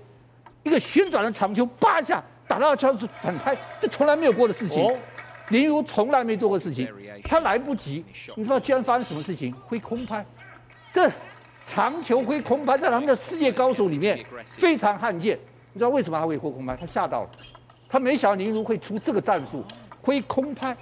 [0.62, 4.82] 一个旋转的长球，叭一下打到奥恰洛反拍，这从来没有过的事情，
[5.50, 6.88] 林昀儒从来没做过事情，
[7.24, 8.02] 他来不及，
[8.36, 9.55] 你知道居然发生什么事情？
[9.66, 10.24] 挥空拍。
[10.95, 11.11] 这
[11.66, 15.36] 长球挥空拍在他们的世界高手里面非常罕见，
[15.72, 16.76] 你知道为什么他会挥空拍？
[16.76, 17.30] 他吓到了，
[17.88, 19.64] 他没想到林昀儒会出这个战术，
[20.01, 20.76] 挥空拍，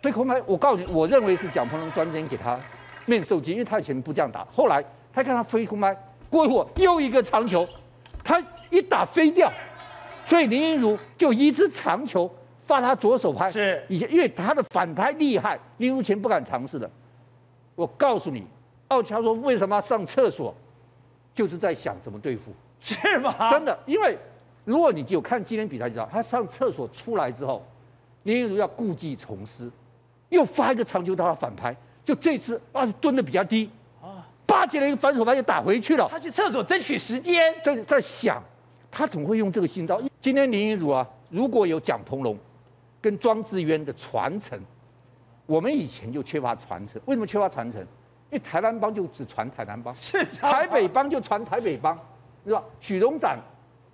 [0.00, 0.40] 挥空拍。
[0.46, 2.56] 我告诉你，我认为是蒋鹏龙专程给他
[3.04, 4.46] 面授机，因为他以前不这样打。
[4.54, 4.80] 后来
[5.12, 5.92] 他看他挥空拍，
[6.30, 7.66] 过一会儿又一个长球，
[8.22, 8.40] 他
[8.70, 9.52] 一打飞掉，
[10.24, 13.50] 所以林昀儒就一支长球发他左手拍。
[13.50, 16.88] 是，以前因为他的反拍厉害，林昀儒前不敢尝试的。
[17.74, 18.46] 我告诉你。
[18.92, 20.54] 奥恰说为什么要上厕所？
[21.34, 23.50] 就是在想怎么对付，是吗？
[23.50, 24.18] 真的，因为
[24.66, 27.66] 如果你有看今天比赛就知道，他上厕所出来之后，
[28.24, 29.70] 林昀儒要故技重施，
[30.28, 31.74] 又发一个长球到他反拍，
[32.04, 33.70] 就这次啊蹲的比较低，
[34.02, 36.06] 啊，巴结了一个反手拍就打回去了。
[36.10, 38.42] 他去厕所争取时间，在在想
[38.90, 39.98] 他怎么会用这个新招？
[40.20, 42.36] 今天林昀儒啊，如果有蒋鹏龙
[43.00, 44.60] 跟庄智渊的传承，
[45.46, 47.00] 我们以前就缺乏传承。
[47.06, 47.82] 为什么缺乏传承？
[48.32, 49.94] 因为台南帮就只传台南 帮，
[50.40, 51.94] 台北帮就传台北帮，
[52.46, 52.64] 是吧？
[52.80, 53.38] 许荣展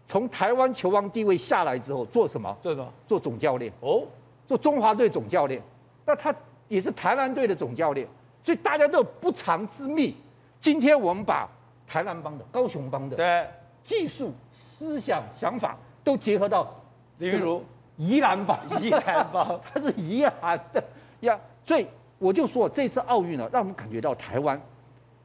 [0.07, 2.57] 从台湾球王地位下来之后，做什么？
[2.63, 2.89] 做什么？
[3.09, 4.05] 做总教练哦，
[4.47, 5.61] 做中华队总教练。
[6.07, 6.33] 那他
[6.69, 8.07] 也是台南队的总教练，
[8.45, 10.15] 所以大家都有不藏之秘。
[10.61, 11.49] 今天我们把
[11.87, 13.45] 台南帮的、高雄帮的对
[13.83, 16.73] 技术、思想、想法都结合到
[17.19, 17.63] 例如
[17.97, 20.83] 宜兰帮，宜兰帮， 他是宜兰的
[21.21, 21.37] 呀。
[21.67, 21.87] 所以
[22.19, 24.61] 我就说，这次奥运呢，让我们感觉到台湾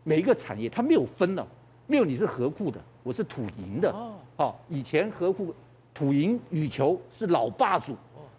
[0.03, 1.45] 每一个产业它没有分了，
[1.87, 3.91] 没有你是何库的，我是土营的。
[4.37, 5.53] 哦，以前何库
[5.93, 7.95] 土营羽球是老霸主，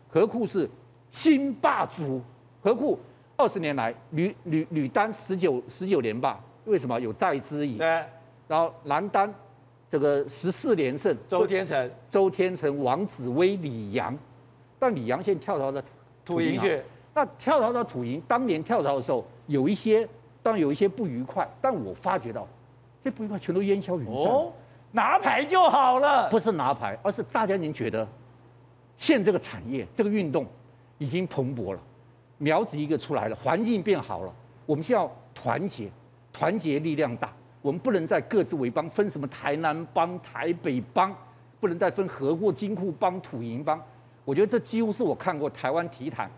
[0.09, 0.68] 何库是
[1.11, 2.20] 新霸主。
[2.62, 2.98] 何库
[3.36, 6.38] 二十年来女女女单十九十九连霸。
[6.64, 7.76] 为什么有戴资颖？
[7.76, 7.86] 对，
[8.48, 9.32] 然后男单
[9.90, 14.16] 这个十四连胜，周天成、周天成、王子威、李洋，
[14.78, 15.82] 但李洋现在跳槽到
[16.24, 16.80] 土营去。
[17.15, 20.07] 那跳槽到土营，当年跳槽的时候有一些，
[20.43, 22.47] 当然有一些不愉快，但我发觉到
[23.01, 24.33] 这不愉快全都烟消云散。
[24.33, 24.53] 哦，
[24.91, 26.29] 拿牌就好了。
[26.29, 28.07] 不是拿牌，而是大家已经觉得，
[28.99, 30.45] 现这个产业这个运动
[30.99, 31.81] 已经蓬勃了，
[32.39, 34.33] 苗子一个出来了，环境变好了，
[34.67, 35.89] 我们需要团结。
[36.37, 41.15] 团结力量大，我们不能再各自为邦，分什么台南帮、台北帮，
[41.61, 43.81] 不能再分合过、金库帮、土营帮。
[44.25, 46.29] 我觉得这几乎是我看过台湾体坛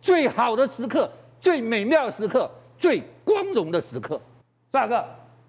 [0.00, 4.20] 最好的时刻、最美妙的时刻、最光荣的时刻。
[4.70, 5.04] 大哥，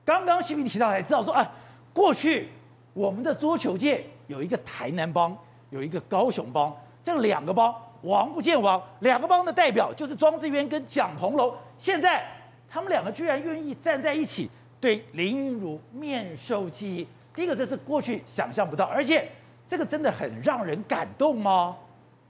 [0.05, 1.49] 刚刚新平提到才知道说，啊，
[1.93, 2.49] 过去
[2.93, 5.37] 我们的桌球界有一个台南帮，
[5.69, 12.25] 有一个高雄帮，这两个帮王不见王，两个帮的代表就是庄智渊跟蒋鹏龙，现在。
[12.69, 17.07] 他们两个居然愿意站在一起，对林昀儒面授机宜。
[17.33, 19.25] 第一个，这是过去想象不到，而且
[19.65, 21.77] 这个真的很让人感动吗？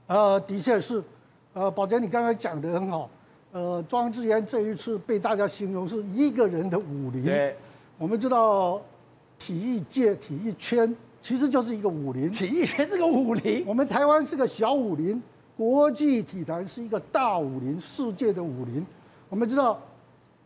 [0.06, 1.02] 呃，的确是。
[1.58, 3.10] 呃，宝杰，你刚才讲的很好。
[3.50, 7.24] 呃，庄智渊这一次被大家形容是一个人的武林。
[7.24, 7.56] 对。
[7.98, 8.80] 我们知道，
[9.40, 12.30] 体育界、体育圈其实就是一个武林。
[12.30, 13.64] 体育圈是个武林。
[13.66, 15.20] 我们台湾是个小武林，
[15.56, 18.86] 国际体坛是一个大武林，世界的武林。
[19.28, 19.80] 我们知道。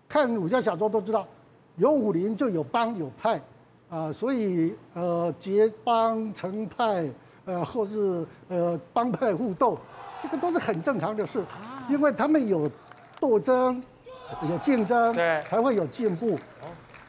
[0.09, 1.27] 看武侠小说都知道，
[1.77, 3.37] 有武林就有帮有派，
[3.89, 7.11] 啊、呃，所以呃结帮成派，
[7.47, 10.02] 呃或是呃帮派互斗，这
[10.33, 11.45] 个都是很正常的事，
[11.89, 12.69] 因为他们有
[13.21, 13.81] 斗争，
[14.51, 16.37] 有竞争，对，才会有进步。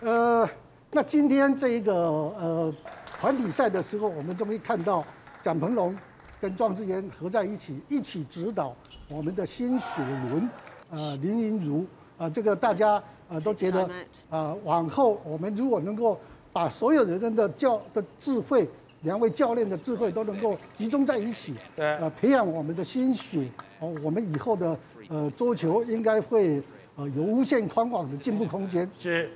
[0.01, 0.47] 呃，
[0.91, 2.73] 那今天这一个呃
[3.19, 5.03] 团体赛的时候，我们终于看到
[5.41, 5.97] 蒋鹏龙
[6.39, 8.75] 跟庄智渊合在一起，一起指导
[9.09, 9.87] 我们的新雪
[10.29, 10.49] 伦，
[10.91, 11.85] 呃林银如。
[12.15, 13.89] 啊，这个大家啊都觉得
[14.29, 16.19] 啊，往后我们如果能够
[16.53, 18.69] 把所有人的教的智慧，
[19.03, 23.47] 两位教练的智慧都能够集中在一起，对，呃，培养我们的心血，
[23.79, 24.77] 哦，我们以后的
[25.09, 26.61] 呃桌球应该会
[26.95, 28.89] 呃有无限宽广的进步空间。
[28.97, 29.29] 是，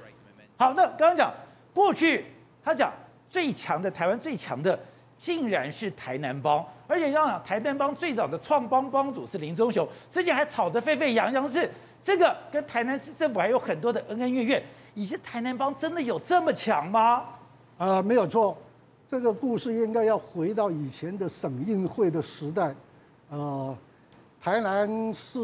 [0.58, 1.34] 好，那刚刚讲
[1.74, 2.26] 过去
[2.64, 2.92] 他讲
[3.30, 4.78] 最强的台湾最强的
[5.16, 11.70] 竟然是台南帮，而且要讲台南帮最早的创帮帮主是林宗雄，之前还吵得沸沸扬扬是。
[12.04, 14.64] 这个跟台南市政府还有很多的恩恩怨怨，
[14.94, 17.16] 以前台南帮真的有这么强吗？
[17.78, 18.58] 啊、呃，没有错，
[19.10, 22.76] 这个故事应该要回到以前的省运会的时代。
[23.30, 23.74] 呃，
[24.42, 25.40] 台南是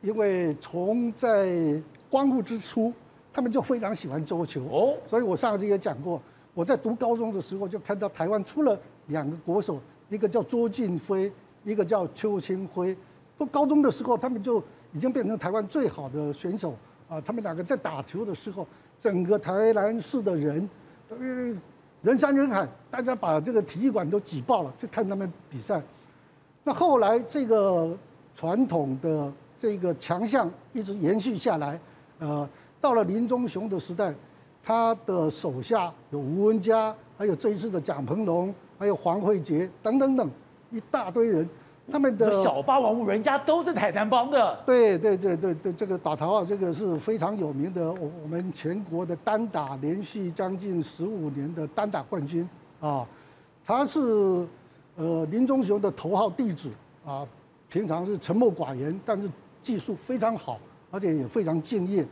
[0.00, 1.78] 因为从在
[2.08, 2.90] 光复之初，
[3.34, 6.22] 他们就非常喜欢桌球哦，所以我上次也讲过，
[6.54, 8.78] 我在读高中的时候就看到台湾出了
[9.08, 9.78] 两个国手，
[10.08, 11.30] 一个叫周俊辉，
[11.64, 12.96] 一个叫邱清辉。
[13.38, 14.58] 读高中的时候，他们就
[14.94, 16.74] 已经变成台湾最好的选手
[17.10, 17.20] 啊！
[17.20, 18.66] 他们两个在打球的时候，
[18.98, 20.68] 整个台南市的人，
[22.02, 25.82] 人山人海，大家把这个体育馆都挤爆了，就看他们比赛。
[26.64, 27.96] 那后来这个
[28.34, 29.30] 传统的
[29.60, 31.78] 这个强项一直延续下来，
[32.18, 32.48] 呃，
[32.80, 34.14] 到了林忠雄的时代，
[34.62, 40.30] 他的手下有吴文佳，还有这一次的蒋鹏龙，还有黄慧杰等等等
[40.70, 41.48] 一大堆人。
[41.90, 44.58] 他们的小霸王，人家都是台南帮的。
[44.64, 47.92] 对对对对对，这个打头啊，这个是非常有名的。
[47.94, 52.48] 我我们全国的单打连续将近十五年的单打冠军
[52.80, 53.04] 啊，
[53.66, 53.98] 他是
[54.96, 56.68] 呃林宗雄的头号弟子
[57.04, 57.26] 啊，
[57.68, 59.28] 平常是沉默寡言，但是
[59.60, 60.58] 技术非常好，
[60.90, 62.06] 而且也非常敬业。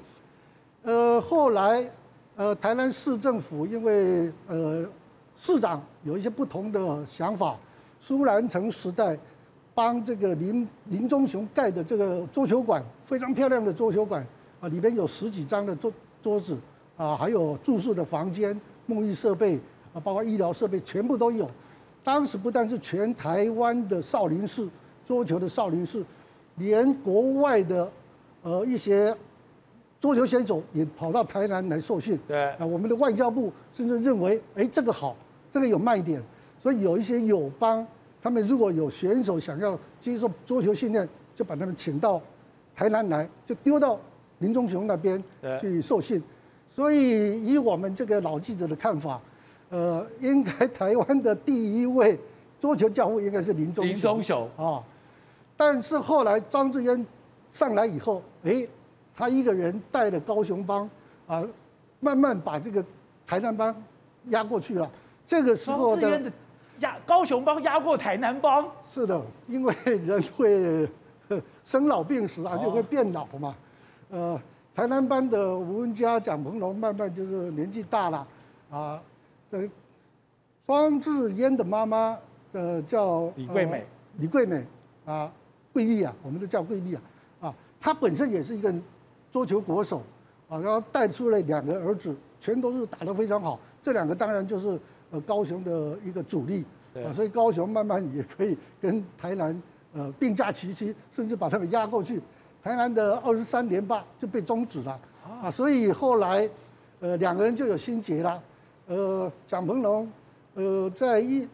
[0.82, 1.88] 呃，后来
[2.36, 4.84] 呃台南市政府因为呃
[5.36, 7.56] 市长有一些不同的想法，
[8.00, 9.16] 苏南成时代。
[9.78, 14.26] 帮这个林林中雄盖的这个桌球馆，非常漂亮的桌球馆
[14.60, 16.56] 啊，里边有十几张的桌桌子
[16.96, 19.56] 啊，还有住宿的房间、沐浴设备
[19.94, 21.48] 啊，包括医疗设备全部都有。
[22.02, 24.68] 当时不但是全台湾的少林寺
[25.06, 26.04] 桌球的少林寺，
[26.56, 27.88] 连国外的
[28.42, 29.16] 呃一些
[30.00, 32.18] 桌球选手也跑到台南来受训。
[32.26, 35.14] 对啊，我们的外交部甚至认为，哎，这个好，
[35.52, 36.20] 这个有卖点，
[36.58, 37.86] 所以有一些友邦，
[38.28, 42.20] 他们如果有选手想要接受桌球训练，就把他们请到
[42.76, 43.98] 台南来，就丢到
[44.40, 45.24] 林忠雄那边
[45.58, 46.22] 去受训。
[46.68, 49.18] 所以以我们这个老记者的看法，
[49.70, 52.20] 呃，应该台湾的第一位
[52.60, 54.84] 桌球教父应该是林忠林忠雄啊。
[55.56, 57.06] 但是后来张志渊
[57.50, 58.68] 上来以后，哎，
[59.16, 60.82] 他一个人带了高雄帮
[61.26, 61.42] 啊，
[61.98, 62.84] 慢慢把这个
[63.26, 63.74] 台南帮
[64.26, 64.90] 压过去了。
[65.26, 66.20] 这个时候的
[66.80, 70.88] 压高雄帮压过台南帮，是的，因为人会
[71.64, 73.54] 生老病死啊，就会变老嘛。
[74.10, 74.40] 呃，
[74.74, 78.26] 台南帮的吴文佳、蒋鹏龙慢慢就是年纪大了
[78.70, 79.02] 啊。
[79.50, 79.68] 呃，
[80.66, 82.18] 方志渊的妈妈
[82.52, 84.66] 呃叫李桂美，李桂美
[85.04, 85.30] 啊。
[85.70, 87.02] 桂丽啊，我们都叫桂丽啊，
[87.40, 88.74] 啊，她本身也是一个
[89.30, 90.02] 桌球国手
[90.48, 93.60] 啊，然后带出了两个儿子，全都是打得非常好。
[93.80, 94.80] 这两个当然就是
[95.10, 102.20] 呃高雄的一个主力啊，所以高雄慢慢也可以跟台南呃并驾齐驱，甚至把他们压过去。
[102.62, 105.00] 台南的二十三连霸就被终止了
[105.42, 106.48] 啊，所以后来
[107.00, 108.42] 呃两个人就有心结了。
[108.86, 110.10] 呃，蒋鹏龙
[110.54, 111.48] 呃在一。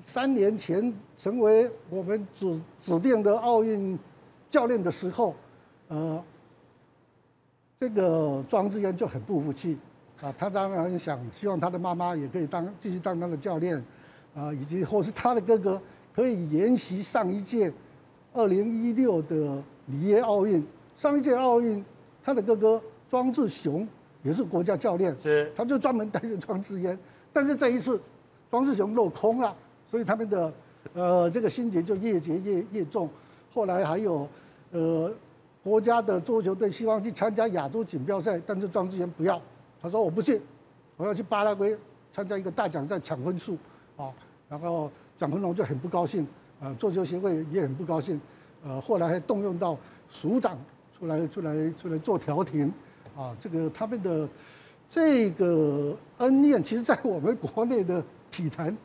[0.00, 3.98] 三年前成为我们指指定的奥运
[4.48, 5.34] 教练的时候，
[5.88, 6.22] 呃，
[7.80, 9.76] 这个庄智渊就很不服气
[10.20, 13.76] 啊，他当然想希望他的妈妈也可以当继续当他的教练
[14.34, 15.80] 啊，以及或是他的哥哥
[16.14, 17.72] 可以沿袭上一届
[18.32, 20.64] 二零一六的里约奥运。
[20.96, 21.84] 上一届奥运，
[22.24, 23.86] 他的哥哥庄智雄
[24.24, 26.98] 也是国家教练，是，他就专门带着庄智渊，
[27.32, 28.00] 但是这一次
[28.50, 29.54] 庄智雄落空了。
[29.86, 30.52] 所以他们的
[30.92, 33.08] 呃这个心结就越结越越重，
[33.54, 34.28] 后来还有
[34.72, 35.10] 呃
[35.62, 39.40] 国家的桌球队希望去参加亚洲锦标赛，但是庄智渊不要，
[39.80, 40.40] 他说我不去，
[40.96, 41.76] 我要去巴拉圭
[42.12, 43.56] 参加一个大奖赛抢分数
[43.96, 44.12] 啊，
[44.48, 46.26] 然后蒋坤龙就很不高兴，
[46.60, 48.20] 呃桌球协会也很不高兴，
[48.64, 49.76] 呃后来还动用到
[50.08, 50.58] 署长
[50.98, 52.72] 出来出来出来做调停，
[53.16, 54.28] 啊这个他们的
[54.88, 58.76] 这个恩怨，其实在我们国内的体坛。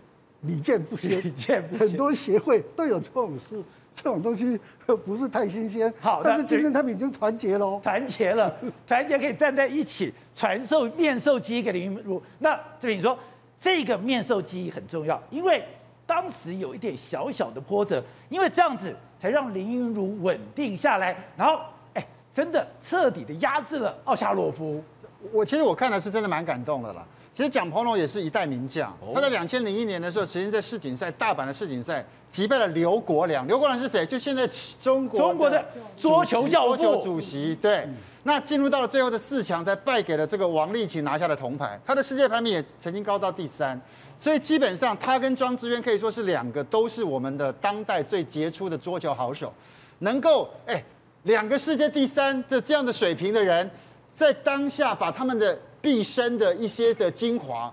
[0.45, 3.63] 屡见不鲜， 屡见不鲜，很多协会都有这种事，
[3.95, 4.59] 这种东西
[5.05, 5.93] 不是太新鲜。
[5.99, 8.53] 好，但是今天他们已经团结了，团结了，
[8.87, 12.21] 团结可以站在一起传授面授机给林云儒。
[12.39, 13.17] 那这边你说
[13.59, 15.63] 这个面授机很重要，因为
[16.05, 21.61] 当时有一点小小的波折，因为这样子才让林云儒稳定下来，然后
[21.93, 24.83] 哎，真的彻底的压制了奥恰洛夫。
[25.31, 27.05] 我其实我看的是真的蛮感动的啦。
[27.33, 33.47] 其实蒋鹏龙也是一代名将，他在两千零一年的时候，曾经在世锦赛大阪的世锦赛击败了刘国梁。
[33.47, 34.05] 刘国梁是谁？
[34.05, 34.47] 就现在
[34.79, 35.65] 中国中国的
[35.97, 37.55] 桌球教父、桌球主席。
[37.55, 37.89] 对，
[38.21, 41.79] 那进入到了最后的四强，才败给了这个王励勤拿下了铜牌。
[41.83, 43.81] 他的世界排名也曾经高到第三，
[44.19, 49.51] 所以基本上他跟庄智渊可以说是两个都是我们的当代最杰出的桌球好手，
[49.97, 50.83] 能够哎
[51.23, 53.67] 两个世界第三的这样的水平的人，
[54.13, 55.57] 在当下把他们的。
[55.83, 57.69] 毕生的一些的精华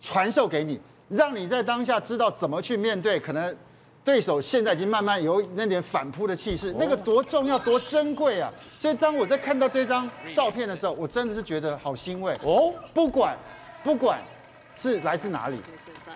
[0.00, 0.80] 传授给你，
[1.10, 3.20] 让你在当下知道怎么去面对。
[3.20, 3.54] 可能
[4.02, 8.50] 对手现在已经慢慢有那点反扑的气势，那个多重要、多珍贵啊！
[8.80, 12.72] 所以当我在看到这张照片的时候，我真的是觉得好欣慰哦。
[12.94, 13.36] 不管
[13.82, 14.18] 不管
[14.74, 15.58] 是来自哪里，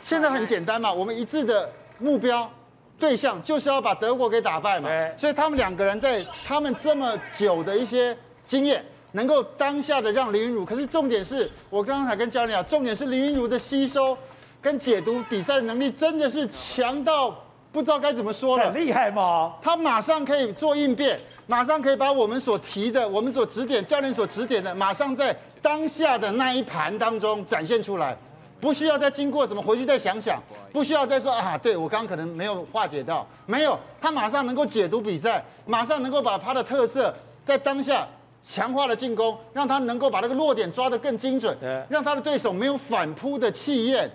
[0.03, 2.51] 现在很简单嘛，我们一致的目标
[2.99, 4.89] 对象就是要把德国给打败嘛。
[5.19, 8.17] 所以他们两个人在他们这么久的一些
[8.47, 8.83] 经验。
[9.13, 14.17] 能够当下的让林云儒，可是重点是我刚刚才跟教练讲，重点是林云儒的吸收
[14.61, 17.35] 跟解读比赛的能力真的是强到
[17.73, 18.65] 不知道该怎么说了。
[18.65, 19.55] 很厉害吗？
[19.63, 28.17] 他马上可以做应变，马上可以把我们所提的、我们所指点、教练所指点的，马上在当下的那一盘当中展现出来，
[28.61, 30.43] 不需要再经过什么回去再想想，
[30.73, 38.07] 不需要再说啊，对我刚刚可能没有化解到，没有，他马上能够解读比赛，马上能够把他的特色在当下。
[38.43, 41.57] 强化了进攻，让他能够把那个落点抓得更精准，
[41.89, 44.11] 让他的对手没有反扑的气焰，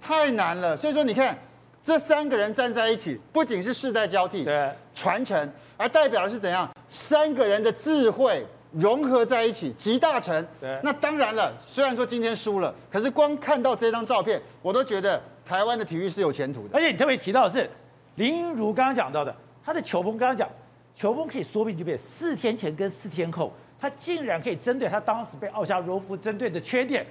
[0.00, 0.76] 太难了。
[0.76, 1.36] 所以说，你看
[1.82, 4.46] 这三个人站在一起，不仅是世代交替、
[4.94, 6.70] 传承，而代表的是怎样？
[6.88, 10.46] 三个人的智慧融合在一起，集大成。
[10.82, 16.70] 那当然了，虽然说今天输了，可是光看到这张照片，我都觉得台湾的体育是有前途的。
[16.72, 17.68] 而且你特别提到的是
[18.14, 20.48] 林昀儒刚刚讲到的，他的球风刚刚讲，
[20.96, 23.52] 球风可以说变就变，四天前跟四天后。
[23.84, 27.04] 他竟然可以针对他当时被奥恰洛夫针对的缺点，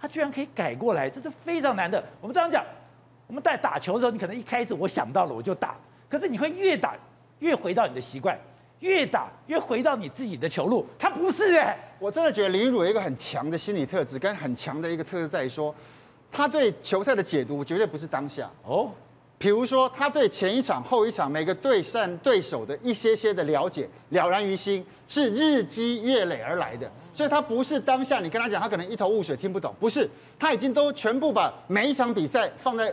[0.00, 2.02] 他居然可以改过来，这是非常难的。
[2.18, 2.64] 我们这样讲，
[3.26, 5.76] 我们在打球的时候，你可能一开始我想到了我就打，
[6.08, 6.96] 可是你会越打
[7.40, 8.38] 越回到你的习惯，
[8.80, 10.86] 越打越回到你自己的球路。
[10.98, 15.74] 他不是哎、欸，我真的觉得林昀儒有一个很强的心理特质，跟很强的一个特质在于说，
[16.32, 18.90] 他对球赛的解读绝对不是当下哦。
[19.44, 26.90] 比如说，他对前一场、后一场每个对战对手的一些些的了解了然于心，是日积月累而来的。
[27.12, 29.74] 所以，他不是当下你跟他讲，他可能一头雾水听不懂。
[29.78, 32.90] 不是，他已经都全部把每一场比赛放在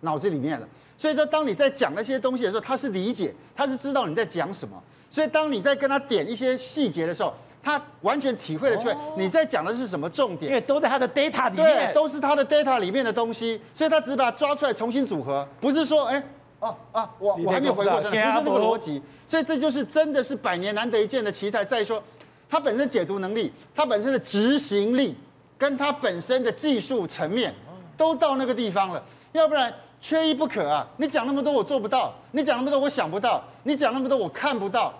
[0.00, 0.68] 脑子里面了。
[0.98, 4.78] 所以说，当你在讲那些东西的时候，他是理解，他是知道你在讲什么。
[5.10, 7.32] 所以，当你在跟他点一些细节的时候，
[7.64, 16.22] 他完全体会得出来你在讲的是什么重点，因为都在他的 data 里面，对，都是他的 data 里面的东西，所以他只是把它抓出来重新组合，不是说，哎，
[16.60, 22.02] 哦啊，我我还没有回过神来，不是那个逻辑，所以这就是真的是百年难得一见的奇才，在于说
[22.50, 25.16] 他本身解读能力，他本身的执行力，
[25.56, 27.54] 跟他本身的技术层面
[27.96, 29.02] 都到那个地方了，
[29.32, 30.86] 要不然缺一不可啊！
[30.98, 34.92] 你讲那么多我做不到，你讲那么多我想不到，你讲那么多我看不到。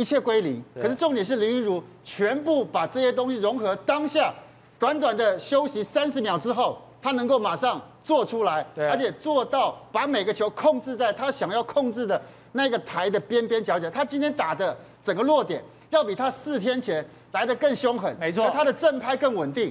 [0.00, 4.32] 一切归零，可是重点是林昀儒全部把这些东西融合，当下
[4.78, 12.18] 短短的休息三十秒之后，他能够马上做出来，而且做到把每个球控制在他想要控制的
[12.52, 13.90] 那个台的边边角角。
[13.90, 14.74] 他今天打的
[15.04, 19.70] 整个落点要比他四天前来的更凶狠，没错，他的正拍更稳定。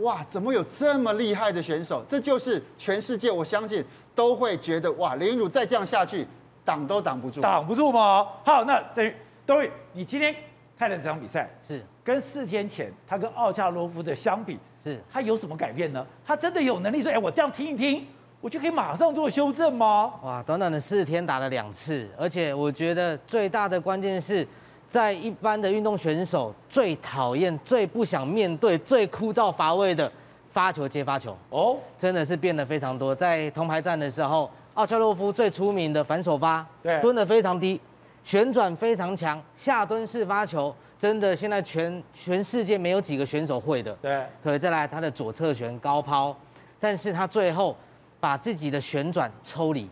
[0.00, 2.02] 哇，怎么有这么厉害的选手？
[2.08, 6.26] 这就是全世界，我相信都会觉得哇，林昀儒再这样下去，
[6.64, 8.26] 挡都挡不住，挡不住吗？
[8.42, 9.14] 好，那等于。
[9.46, 10.34] 各位，你今天
[10.76, 16.04] 看了这场比赛，是跟四天前他跟奥恰洛夫的相比，是他有什么改变呢？
[16.26, 18.04] 他真的有能力说，哎，我这样听一听，
[18.40, 20.14] 我就可以马上做修正吗？
[20.24, 24.44] 哇，短短的四天打了两次，而且我觉得最大的关键是
[24.90, 30.10] 在一般的运动选手最讨厌、最不想面对、最枯燥乏味的
[30.50, 33.14] 发球接发球哦，真的是变得非常多。
[33.14, 37.80] 在铜牌战的时候，奥恰洛夫最出名的反手发，对，蹲得非常低。
[38.26, 43.94] 旋转非常强，下蹲式发球真的现在全全世界没有几个选手会的。
[44.02, 46.36] 对，可以再来他的左侧旋高抛，
[46.80, 47.76] 但是他最后
[48.18, 49.88] 把自己的旋转抽离，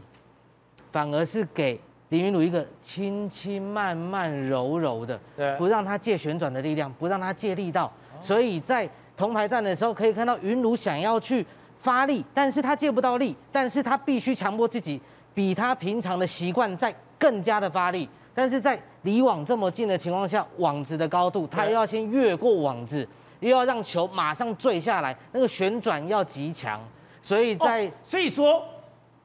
[0.90, 7.90] 反而是给林云儒一个轻轻慢慢柔柔的，对，不让他借旋转的力量，不让他借力道。
[8.20, 11.46] 所以在铜牌战的时候可以看到云儒想要去
[11.78, 15.00] 发力，但是他借不到力，但是他必须强迫自己
[15.32, 18.08] 比他平常的习惯再更加的发力。
[18.34, 23.06] 但是在离网这么近的情况下，网子的高度，他又要先越过网子，
[23.38, 26.80] 又要让球马上坠下来，那个旋转要极强，
[27.22, 28.62] 所以在、哦、所以说，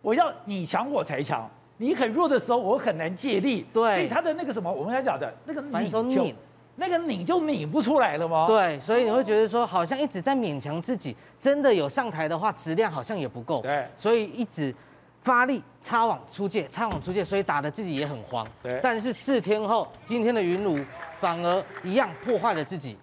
[0.01, 6.35] 我要你强我才强，你很弱的时候我很难借力，对，所以他的那个什么，我们刚才讲的那个反手拧，
[6.75, 8.45] 那个拧就拧不出来了吗？
[8.45, 14.73] 对，所以你会觉得说，好像一直在勉强自己，真的有上台的话，质量好像也不够，对，所以一直。
[15.21, 18.47] 发力擦网出界，擦网出界，所以打的自己也很慌。
[18.63, 20.79] 对，但是四天后，今天的昀儒
[21.19, 22.97] 反而一样破坏了自己。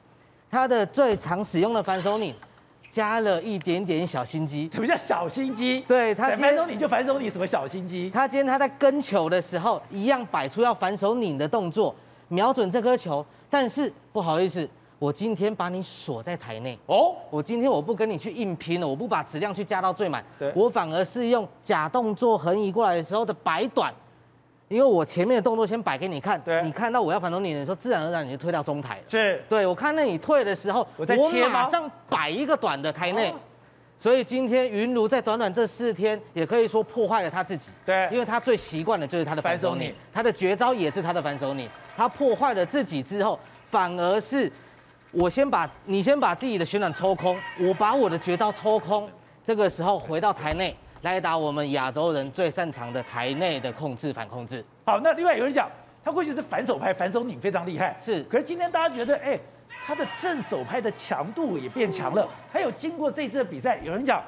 [0.50, 2.34] 他的最常使用的反手拧，
[2.88, 4.70] 加了一点点小心机。
[4.72, 5.80] 什么叫小心机？
[5.86, 8.08] 对他反手拧就反手拧，什么小心机？
[8.10, 11.94] 他今天他在跟球的时候，一样摆出要反手拧的动作，
[12.28, 14.66] 瞄准这颗球，但是不好意思。
[14.98, 20.24] 我今天把你锁在台内哦，我今天我不跟你去硬拼了，我不把质量去加到最满，
[20.54, 23.92] 我反而是用假动作横移过来的时候的摆短，
[24.68, 29.02] 因为我前面的动作先摆给你看，你看到我要反手你的时候，自然而然你就退到中台了。
[29.08, 33.34] 是，对我看到你退的时候，我马上摆一个短的台内，
[33.98, 37.68] 所以今天昀儒在短短这四天，也可以说破坏了他自己。
[37.84, 43.38] 对，因为他最习惯的就是他的反手拧，他的绝招也是他的反手拧，他破坏了自己之后，
[43.70, 44.50] 反而是。
[45.12, 49.08] 我先把你先把自己的旋转抽空，我把我的绝招抽空，
[49.44, 54.62] 这个时候回到台内来打我们亚洲人最擅长的台内的控制反控制。
[54.84, 55.70] 好，那另外有人讲
[56.04, 58.22] 他过去是反手拍，反手拧非常厉害，是。
[58.24, 59.38] 可是今天大家觉得，哎，
[59.86, 62.28] 他的正手拍的强度也变强了。
[62.50, 64.22] 还有经过这次的比赛，有人讲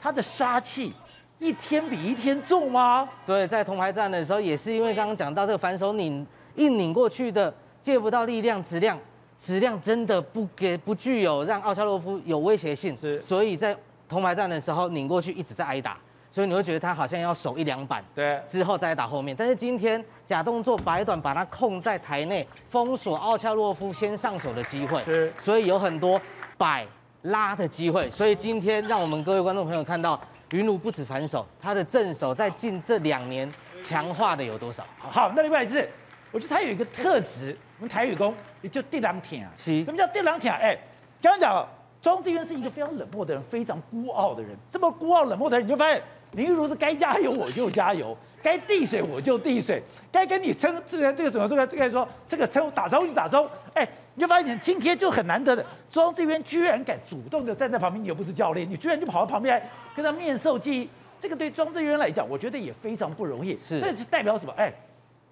[0.00, 0.92] 他的杀气
[1.38, 3.08] 一天比一天重吗？
[3.26, 8.98] 对，在铜牌战的时候也是因为刚刚讲到这个反手拧一拧过去的借不到力量质量。
[9.40, 13.74] 质量真的不给不具有让奥恰洛夫有威胁性，是，所以在
[14.06, 15.96] 铜牌战的时候拧过去一直在挨打，
[16.30, 19.34] 所以你会觉得他好像要守一两板，对，之后再打后面。
[19.34, 26.20] 但是今天假动作摆短把他控在台内，封锁奥恰洛夫先上手的机会，是，所以有很多
[26.58, 26.86] 摆
[27.22, 28.10] 拉的机会。
[28.10, 30.20] 所以今天让我们各位观众朋友看到，
[30.52, 33.50] 云鲁不止反手，他的正手在近这两年
[33.82, 34.84] 强化的有多少？
[34.98, 35.88] 好，那另外一次，
[36.30, 37.56] 我觉得他有一个特质。
[37.80, 39.50] 我们台语讲，也就地狼挺啊。
[39.56, 39.82] 是。
[39.86, 40.52] 什么叫地狼挺？
[40.52, 40.76] 哎，
[41.22, 41.66] 刚刚讲
[42.02, 44.54] 庄志渊是一个非常冷漠的人，非常孤傲的人。
[44.70, 46.02] 这么孤傲冷漠的人，你就发现
[46.32, 49.82] 林玉如是该加油我就加油，该递水我就递水，
[50.12, 53.50] 该跟你称这个这个什么这个这个说这个称打招呼就打招呼。
[53.72, 59.66] 哎，你就发现今天就很难得的，庄志渊居然敢主动的站在旁边，你又不是教练，你居然就跑到旁边来
[59.96, 60.90] 跟他面授机。
[61.18, 63.58] 这个对庄志渊来讲，我觉得也非常不容易。
[63.66, 64.52] 是，这是代表什么？
[64.56, 64.70] 哎，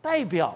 [0.02, 0.54] 代表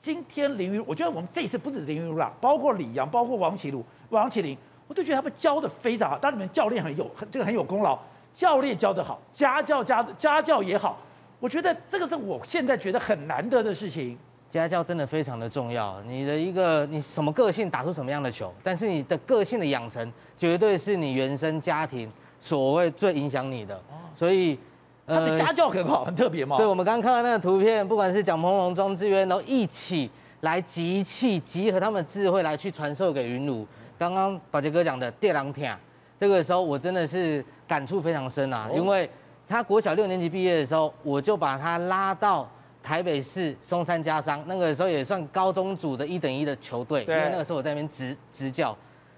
[0.00, 4.56] 今天林云，我觉得我们这一次不止林昀儒啦，包括李阳，包括王齐儒、王齐麟。
[4.88, 7.96] 我都觉得他们教的非常好，当然你们教练很有很这个很有功劳，
[8.34, 10.98] 教练教的好，家教家家教也好，
[11.38, 14.18] 我觉得这个是我现在觉得很难得的事情。
[14.50, 22.10] 家教真的非常的重要，你的一个你什么个性打出什么样的球，但是你的个性的养成绝对是你原生家庭
[22.40, 23.80] 所谓最影响你的，
[24.16, 24.58] 所以
[25.06, 26.56] 他的家教很好，很特别嘛。
[26.56, 30.10] 对，我们刚刚看到那个图片，不管是蒋鹏龙、庄志渊都一起
[30.40, 33.66] 来集气，集合他们的智慧来去传授给云儒。
[33.98, 35.74] 刚刚宝杰哥讲的电狼艇，
[36.18, 39.08] 这个时候我真的是感触非常深啊，因为
[39.48, 42.48] 他国小六年级毕业的时候，我就把他拉到
[42.82, 48.74] 台北市松山家商，那个时候也算高中组的一等一的球队，因为那个时候我在那边执执教，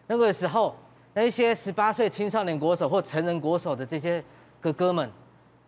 [0.07, 0.75] 那个时候
[1.15, 4.25] 那些十八岁青少年国手或成人国手的这些
[4.61, 5.09] 哥哥们，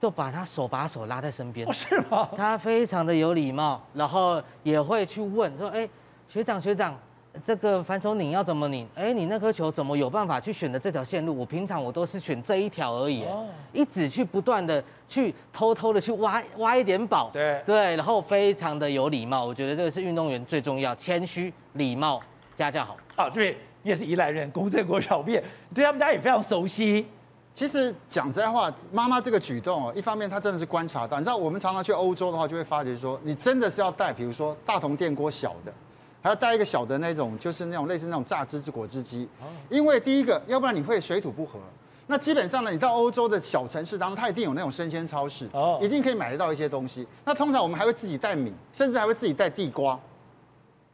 [0.05, 2.29] 都把他手把手拉在身边，是吗？
[2.37, 5.89] 他非常的有礼貌，然后也会去问说，哎，
[6.29, 6.95] 学长学长。
[7.43, 8.87] 这个反手拧要怎么拧？
[8.95, 11.37] 哎，你那颗球怎么有办法去选的这条线路？
[11.37, 13.25] 我平常我都是选这一条而已，
[13.73, 19.45] 一直去不断的去偷偷的去挖挖一点宝，对对，然后非常的有礼貌。
[19.45, 22.21] 我觉得这个是运动员最重要，谦虚、礼貌、
[22.55, 22.95] 家教好。
[23.17, 25.43] 好，这边你也是宜兰人，公正国小毕业，
[25.75, 27.07] 对他们家也非常熟悉。
[27.55, 35.73] 其实讲实在话，妈妈这个举动哦，一方面她真的是观察到，你知道我们常常去欧洲的话，就会发觉说，你真的是要带，比如说大铜电锅小的。
[36.21, 39.29] 还要带一个小的那种，就是那种类似那种榨汁之果汁机，
[39.69, 41.59] 因为第一个，要不然你会水土不合。
[42.07, 47.07] 那基本上呢，你到欧洲的小城市当中，它一定有那种生鲜超市，哦，一定可以买得到一些东西。
[47.27, 50.01] 那通常我们还会自己带米，甚至还会自己带地瓜，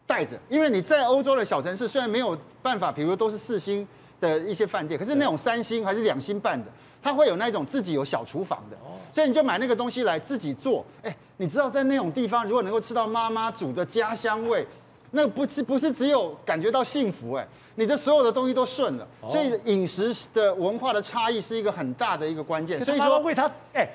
[0.05, 0.37] 带着。
[0.49, 3.87] 因为你在欧洲的小城市，虽然没有办法，比如都是四星
[4.21, 6.71] 的一些饭店，可是那种三星还是两星半的，
[7.03, 8.77] 它会有那种自己有小厨房的，
[9.13, 10.85] 所以你就买那个东西来自己做。
[11.03, 14.67] 哎，你知道在那种地方，如果能够吃到妈妈煮的家乡味。
[15.13, 17.45] 那不是不是只有感觉到幸福哎，
[17.75, 22.81] 你的所有的东西都顺了，所以饮食的文化的差异是一个很大的一个关键。
[22.81, 23.89] 所以说为他哎，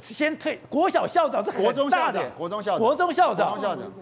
[0.00, 3.92] 先退国小校长是国中校长，国中校长，国中校长，国中校长，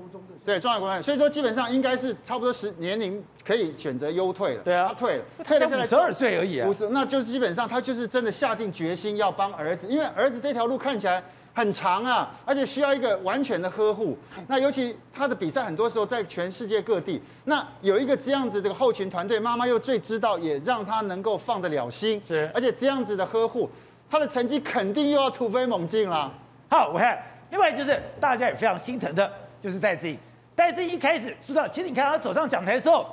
[0.45, 1.03] 对，中华国中。
[1.03, 4.63] 所以说基本上应该是差不多十年龄可以选择优退了。
[4.63, 6.69] 对啊，他退了，退了下来五十二岁而已啊。
[6.69, 11.23] 五十，那就基本上他就是真的下定决心要帮儿子，因为儿子这条路看起来。
[11.55, 14.17] 很长啊，而且需要一个完全的呵护。
[14.47, 22.19] 那尤其他的比赛很多时候在全世界各地，那有一个这样子的后勤团队，妈妈又最知道，也让他能够放得了心。
[22.27, 23.69] 是，而且这样子的呵护，
[24.11, 26.33] 他的成绩肯定又要突飞猛进了。
[26.71, 30.17] 好，我看另外就是大家也非常心疼的，就是戴资颖。
[30.63, 33.05] 戴资颖一开始知道，其实你看他走上讲台的时候，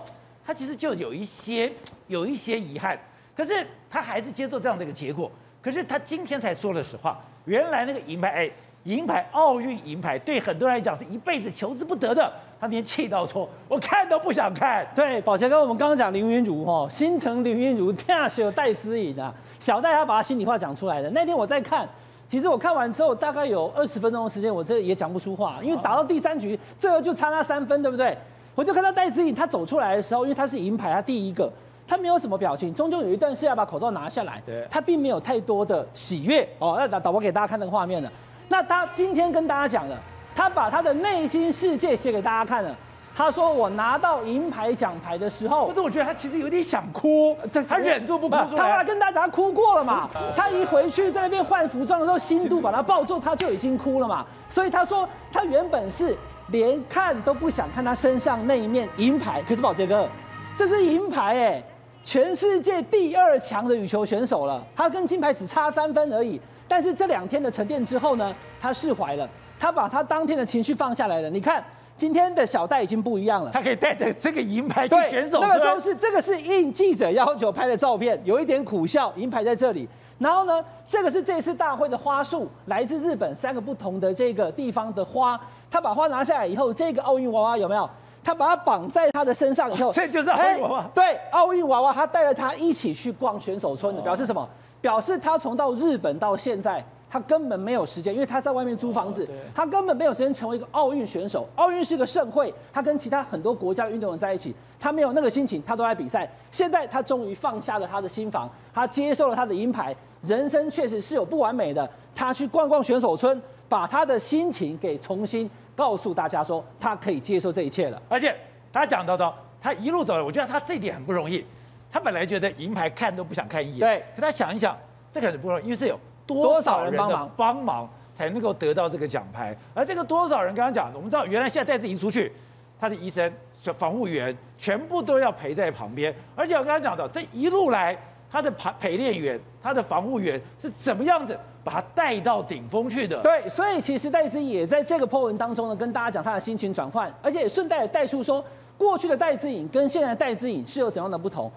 [0.45, 1.71] 他其实就有一些
[2.05, 2.95] 有一些遗憾，
[3.35, 5.31] 可是他还是接受这样的一个结果。
[5.59, 7.19] 可是他今天才说了实话。
[7.45, 8.51] 原来那个银牌，哎，
[8.83, 12.31] 银牌，奥运银牌，对很多人来讲是一辈子求之不得的。
[12.61, 14.87] 他连气到说，我看都不想看。
[14.95, 21.09] 对，宝杰哥，我们刚刚讲林云如哈，心疼林昀儒，天啊，有戴资颖啊，小戴他把他心里话讲出来的。
[21.09, 21.89] 那天我在看，
[22.29, 28.15] 其实我看完之后，大概有二十分钟的时间，我这也讲不出话，因为打到第三局，最后就差那三分，对不对？
[28.53, 31.51] 我就看到戴资颖他走出来的时候，因为他是银牌，他第一个。
[31.87, 34.39] 他没有什么表情，终究有一段是要把口罩拿下来。
[34.45, 36.47] 对，他并没有太多的喜悦。
[36.59, 38.11] 哦，那导导播给大家看那个画面了。
[38.47, 39.99] 那他今天跟大家讲了，
[40.35, 42.75] 他把他的内心世界写给大家看了。
[43.19, 47.35] 他说：“我拿到银牌奖牌的时候，可是我觉得他其实有点想哭，
[47.67, 48.35] 他忍住不哭。
[48.37, 50.09] 他后来跟大家哭过了嘛。
[50.37, 54.25] 他一回去在那边换服装的时候，新度把他抱住，他就已经哭了嘛。
[54.47, 56.15] 所以他说，他原本是
[56.47, 59.43] 连看都不想看他身上那一面银牌。
[59.45, 60.07] 可是宝杰哥，
[60.55, 61.63] 这是银牌哎。”
[62.01, 66.39] 全世界第二强的羽球选手了，他跟金牌只差三分而已。
[66.69, 69.29] 但是这两天的沉淀之后呢，他释怀了，
[69.59, 71.29] 他把他当天的情绪放下来了。
[71.29, 71.61] 你看
[71.99, 75.41] 今天的小戴已经不一样了，他可以带着这个银牌去选手。
[75.41, 79.85] 那个时候是这个是应记者要求拍的照片，有一点苦笑，银牌在这里。
[80.17, 85.37] 然后呢，这个是这次大会的花束，来自日本三个不同的这个地方的花。
[85.69, 87.89] 他把花拿下来以后，这个奥运娃娃有没有？
[88.23, 90.89] 他把它绑在他的身上以后， 这就是奥运娃娃。
[90.93, 94.47] 对，奥运娃娃，他带着他一起去逛选手村的，表示什么？
[94.79, 101.47] 表示他从到日本到现在，他根本没有时间，因为他在外面租房子，他根本没有时间成为一个奥运选手。
[101.55, 106.29] 奥运是一个盛会，他跟其他很多国家的运动员在一起，他没有那个心情，他都在比赛。
[106.51, 109.95] 现在他终于放下了他的心房，他接受了他的银牌。
[110.21, 118.01] 人生确实是有不完美的，他去逛逛选手村，把他的心情给重新告诉大家说，他可以接受这一切了。
[118.09, 118.35] 而且
[118.71, 121.43] 他讲到的，他一路走来，我觉得他这一点很不容易。
[121.91, 124.77] 他本来觉得银牌看都不想看一眼，对，可他想一想，
[125.11, 125.99] 这个很不容易，因为是有
[126.35, 129.55] 多少人帮忙帮忙才能够得到这个奖牌。
[129.73, 132.31] 而这个多少人，刚刚讲的，我们知道原来现在带自己出去，
[132.79, 133.31] 他的医生、
[133.77, 136.13] 防护员全部都要陪在旁边。
[136.35, 137.97] 而且我刚刚讲到，这一路来，
[138.31, 143.21] 他的陪陪练员、他的防护员是怎么样子把他带到顶峰去的？
[143.21, 148.43] 对，所以其实戴资颖也在这个 po 文当中呢，跟大家讲他的心情转换，而且也顺带带出说，
[148.77, 151.51] 过去的戴资颖跟现在的戴资颖是有怎样的不同。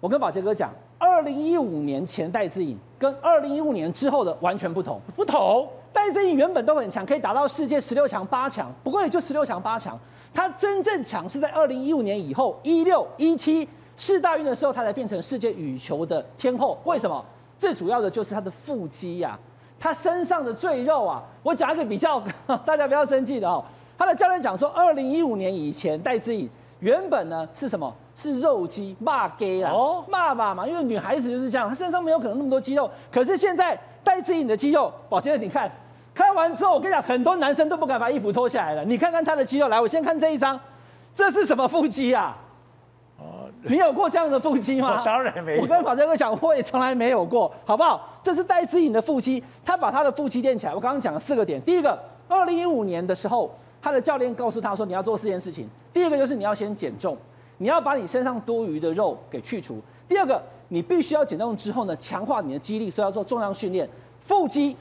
[0.00, 5.00] 我跟宝杰哥讲，二零一五年前戴资颖跟二零一五年之后的完全不同。
[5.14, 9.98] 不同，戴资颖原本都很强，可以打到世界十六强、八强，不过也就十六强、八强。
[10.34, 16.78] 他真正强是在二零一五年以后，一六、一七世大运的时候，他才变成世界羽球的天后。
[16.84, 17.24] 为什么？
[17.58, 19.34] 最主要的就是他的腹肌呀、啊，
[19.80, 21.22] 他身上的赘肉啊。
[21.42, 22.22] 我讲一个比较，
[22.64, 23.64] 大家不要生气的哦。
[23.96, 26.48] 他的教练讲说，二零一五年以前，戴资颖
[26.78, 27.92] 原本呢是什么？
[28.20, 29.70] 是肉肌，骂 gay 啦，
[30.08, 32.90] 骂吧嘛，因为女孩子就是这样，她身上没有可能那么多肌肉。
[33.12, 35.70] 可是现在戴资颖的肌肉，宝先生，你看，
[36.12, 38.84] 开完之后，我跟你讲，很多男生都不敢把衣服脱下来了。
[38.84, 40.58] 你看看他的肌肉，来，我先看这一张，
[41.14, 42.36] 这是什么腹肌啊？
[43.18, 45.00] 哦，你有过这样的腹肌吗？
[45.04, 45.62] 当然没有。
[45.62, 48.18] 我跟宝杰哥讲，我也从来没有过，好不好？
[48.20, 50.74] 这是戴资颖的腹肌，他把他的腹肌练起来。
[50.74, 51.96] 我刚刚讲了四个点，第一个，
[52.26, 57.16] 二零一五年的时候，他的教练告诉他说，你要做四件事情，第一个就是你要先减重。
[57.58, 59.80] 你要把你身上多余的肉给去除。
[60.08, 63.88] 第二个，你必须要减重之后呢，强化你的肌力，所以要做重量训练。
[64.20, 64.76] 腹肌、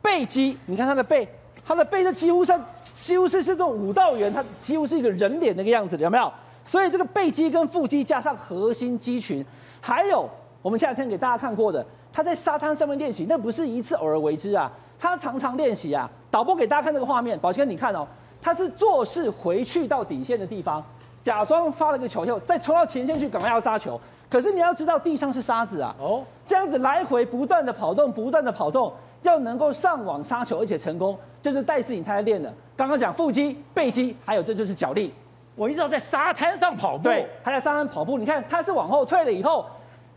[0.00, 1.28] 背肌，你看他的背，
[1.64, 6.32] 他的背是几乎是几乎是是这种武道员，他几乎是一个人脸那个样子，有没有？
[6.64, 9.44] 所以这个背肌跟腹肌加上核心肌群，
[9.80, 10.28] 还有
[10.62, 16.10] 我们前两天给大家看过的，他在沙滩上面练习，那不是一次偶尔为之啊，他常常练习啊。
[16.30, 18.06] 导播给大家看这个画面，宝杰你看哦，
[18.40, 20.82] 他是做事回去到底线的地方。
[21.24, 23.98] 假装发了个球以后，再冲到前线去，赶快要杀球。
[24.28, 25.96] 可是你要知道，地上是沙子啊。
[25.98, 28.92] 哦，这样子来回不断的跑动，不断的跑动，
[29.22, 32.52] 要能够上网杀球，而且成功，这是戴斯颖他在练的。
[32.76, 35.14] 刚刚讲腹肌、背肌，还有这就是脚力。
[35.56, 38.18] 我一直要在沙滩上跑步，对，他在沙滩跑步。
[38.18, 39.64] 你看他是往后退了以后，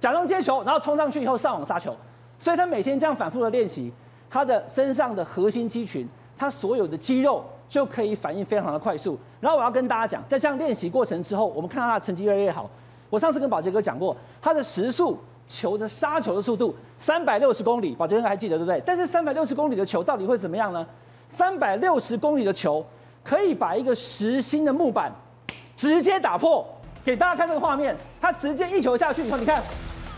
[0.02, 1.96] 假装接球，然后冲上去以后上网杀球。
[2.38, 3.94] 所以他每天这样反复的练习，
[4.30, 6.06] 他的身上的核心肌群，
[6.38, 7.46] 他所有的肌肉。
[7.70, 9.18] 就可以反应非常的快速。
[9.40, 12.70] 然后我要跟大家讲，在这样练习过程之后，我们看到他的成绩越来越好。
[13.10, 15.18] 我上次跟宝杰哥讲过，他的时速
[15.48, 18.82] 球的杀球的速度三百六十公里，宝杰哥还记得对不对？
[18.86, 20.86] 但是三百六十公里的球到底会怎么样呢？
[21.30, 22.86] 三百六十公里的球
[23.24, 25.12] 可以把一个实心的木板
[25.76, 26.66] 直接打破。
[27.04, 29.64] 给大家看这个画面，他直接一球下去以后，你看，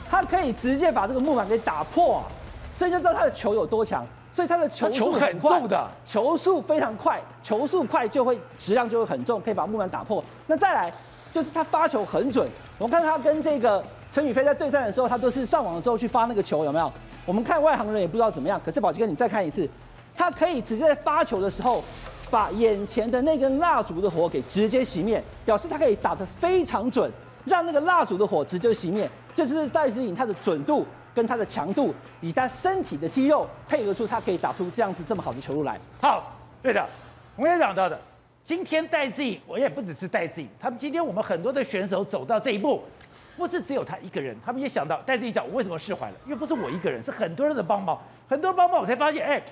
[0.09, 2.26] 他可以直接把这个木板给打破啊！
[2.73, 4.03] 所以就知道他的球有多强。
[4.31, 10.23] 所以他的球速很重的，球速非常快，球速快就会质量就会很重，可以把木板打破。
[10.47, 10.93] 那再来
[11.31, 12.47] 就是他发球很准，
[12.77, 16.91] 我们看他跟这个陈宇飞在对战的时候，他都是上网的时候去发那个球，有没有？
[17.26, 19.68] 我们看外行人也不知道怎么样，可是宝杰哥你再看一次，
[20.15, 21.84] 他可以直接在发球的时候
[22.31, 27.11] 把眼前的那根蜡烛的火给直接熄灭，表示他可以打得非常准，
[27.45, 30.85] 让那个蜡烛的火直接熄灭，这就是戴思颖他的准度。
[31.19, 35.77] 跟他的强度以他身体的肌肉配合出，他可以打出这样子这么好的球路来。
[36.01, 36.33] 好，
[36.63, 36.87] 对的，
[37.35, 37.99] 我也讲到的。
[38.45, 42.81] 今天戴志颖，我也不只是戴志颖，他们今天我们很多的选手走到这一步，
[43.35, 46.15] 不是只有他一个人，他们也想到戴志颖讲，我为什么释怀了？
[46.23, 49.43] 因为不是我一个人，是很多人的帮忙，很多人帮忙，我才发现，哎，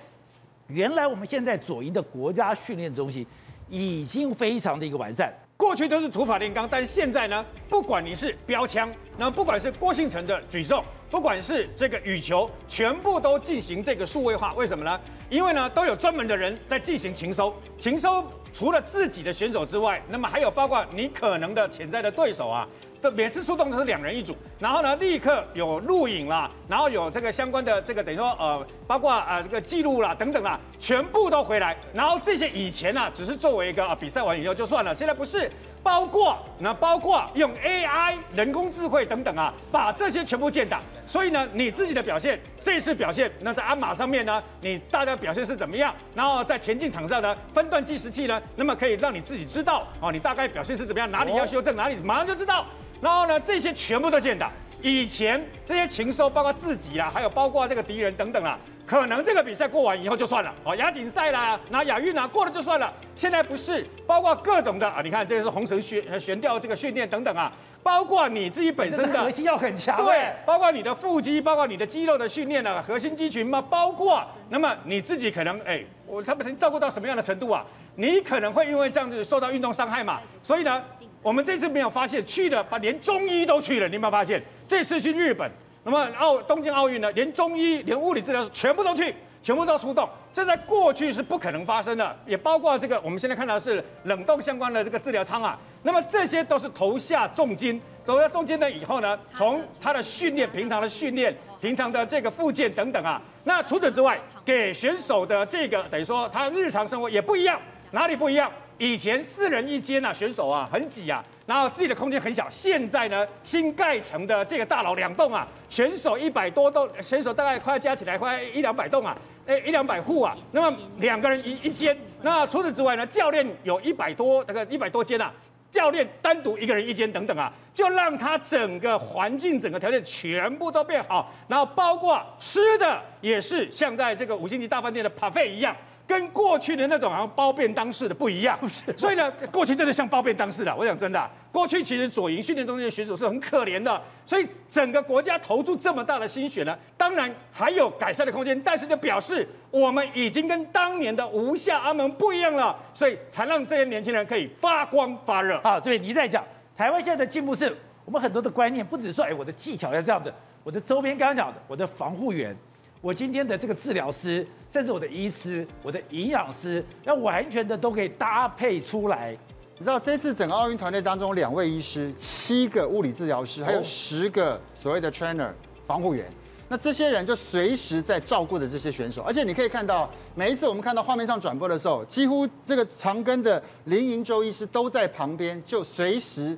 [0.68, 3.28] 原来我们现在左营的国家训练中心
[3.68, 5.34] 已经非常的一个完善。
[5.58, 14.54] 过去都是土法炼钢，但是现在呢，不管你是标枪，那不管是郭婞淳的举重，不管是这个羽球，全部都进行这个数位化。
[14.54, 15.00] 为什么呢？
[15.30, 17.54] 因为呢，都有专门的人在进行情搜。
[17.78, 22.68] 情搜除了自己的选手之外，那么还有包括你可能的潜在的对手啊。
[23.00, 31.78] 的每次出动都是两人一组，然后呢，立刻有录影啦，然后有这个相关的这个等于说呃，包括呃这个记录啦等等啦，全部都回来。
[31.94, 35.48] 然后这些以前呢、啊，只是作为一个啊比赛完以后就算了，现在不是，
[35.88, 40.82] 包括那包括用 AI 人工智慧等等啊，把这些全部建档。
[41.06, 45.96] 所以呢，你自己的表现，这次表现，那在鞍马上面呢，你大家表现是怎么样？
[46.14, 52.66] 然后在田径场上呢，分段计时器呢，那么可以让你自己知道哦，你大概表现是怎么样，哪里要修正，哪里马上就知道。
[53.00, 54.52] 然后呢，这些全部都建档。
[54.82, 62.92] 以前这些禽兽，包括自己啊，还有包括这个敌人等等啊，可能这个比赛过完以后就算了，哦，亚锦赛啦，拿亚运啊，过了就算了。
[63.18, 67.52] 现在不是，包括各种的啊，你看这个是红绳悬悬吊这个训练等等啊，
[67.84, 77.66] 包括你自己本身的核心要很强，对，包括你的腹肌，包括你的肌肉的训练啊，核心肌群嘛，包括那么你自己可能哎，我他们照顾到什么样的程度啊？
[77.96, 80.82] 你可能会因为这样子受到运动伤害嘛，所以呢，
[81.22, 84.42] 我们这次没有发现去的，把连中医都去了，你有没有发现？
[84.66, 85.52] 这次去日本。
[85.90, 95.58] 那么奥东京奥运呢，连中医、连物理治疗师全部都去，全部都出动，这在过去是不可能发生的，也包括这个我们现在看到的是冷冻相关的这个治疗舱啊。
[95.84, 107.58] 那么这些都是投下重金，投下重金呢以后呢，从他的训练、平常的训练、平常的这个附件等等啊，那除此之外，给选手的这个等于说他日常生活也不一样，
[107.92, 108.52] 哪里不一样？
[108.80, 112.48] 以前四人一间啊，选手啊很挤啊，然后自己的空间很小。
[112.50, 119.18] 现在呢，新盖成的这个大楼两栋啊，选手一百多栋，选手大概快加起来快一两百栋啊，
[119.48, 120.38] 哎一两百户啊。
[120.52, 121.98] 那么两个人一一间。
[122.22, 125.34] 那除此之外呢，教练有一百多那个一百多间啊，
[125.72, 131.34] 教练单独一个人一间等等啊，就让他整个环境、整个条件全部都变好。
[131.48, 135.76] 然后包括吃的也是像在这个五星级大饭店的 buffet 一样。
[136.08, 138.58] 跟过去的那种好像包便当式的不一样，
[138.96, 140.74] 所以呢，过去真的像包便当式的。
[140.74, 155.60] 我讲真的啊，过去其实左营训练中心的选手是很可怜的，所以整个国家投注这么大的心血呢，当然还有改善的空间，但是就表示我们已经跟当年的吴下阿门不一样了，所以才让这些年轻人可以发光发热。
[155.62, 156.42] 好，所以你在讲
[156.78, 157.76] 台湾现在的进步是
[158.06, 162.56] 我们很多的观念，不只是说哎我的技巧要这样子，我的周边刚刚讲的我的防护员。
[163.00, 169.38] 我今天的这个治疗师，甚至我的医师、我的营养师，要完全的都可以搭配出来。
[169.78, 175.52] 你知道这次整个奥运团队当中，两位医师、七个物理治疗师，还有十个所谓的 trainer
[175.86, 176.26] 防护员，
[176.68, 179.22] 那这些人就随时在照顾着这些选手。
[179.22, 186.58] 而且你可以看到，每一次我们看到画面上转播的时候，几乎这个长庚的林银洲医师都在旁边，就随时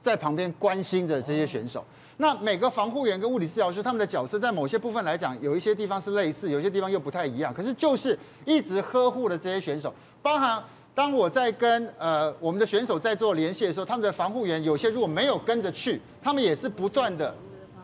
[0.00, 1.84] 在旁边关心着这些选手。
[2.22, 7.52] 那每个防护员跟物理治疗师他们的角色，在某些部分来讲，有一些地方是类似，有些地方又不太一样。
[7.52, 9.92] 可是就是一直呵护的这些选手，
[10.22, 10.62] 包含
[10.94, 17.34] 当我在跟呃我们的选手在做联系的时候，他们的防护员有些如果没有跟着去，他们也是不断的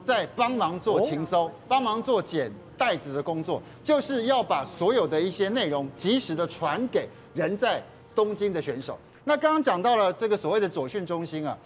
[0.05, 7.83] 在帮忙做勤收，帮忙做捡袋子的工作，就是要把所有的一些内容及时的传给人在
[8.15, 8.97] 东京的选手。
[9.25, 11.59] 那刚刚讲到了这个所谓的左训中心啊，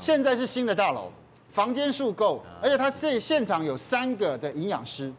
[0.00, 1.08] 现在是新的大楼。
[1.56, 5.10] 房间数够，而且他这现场有三个的营养师，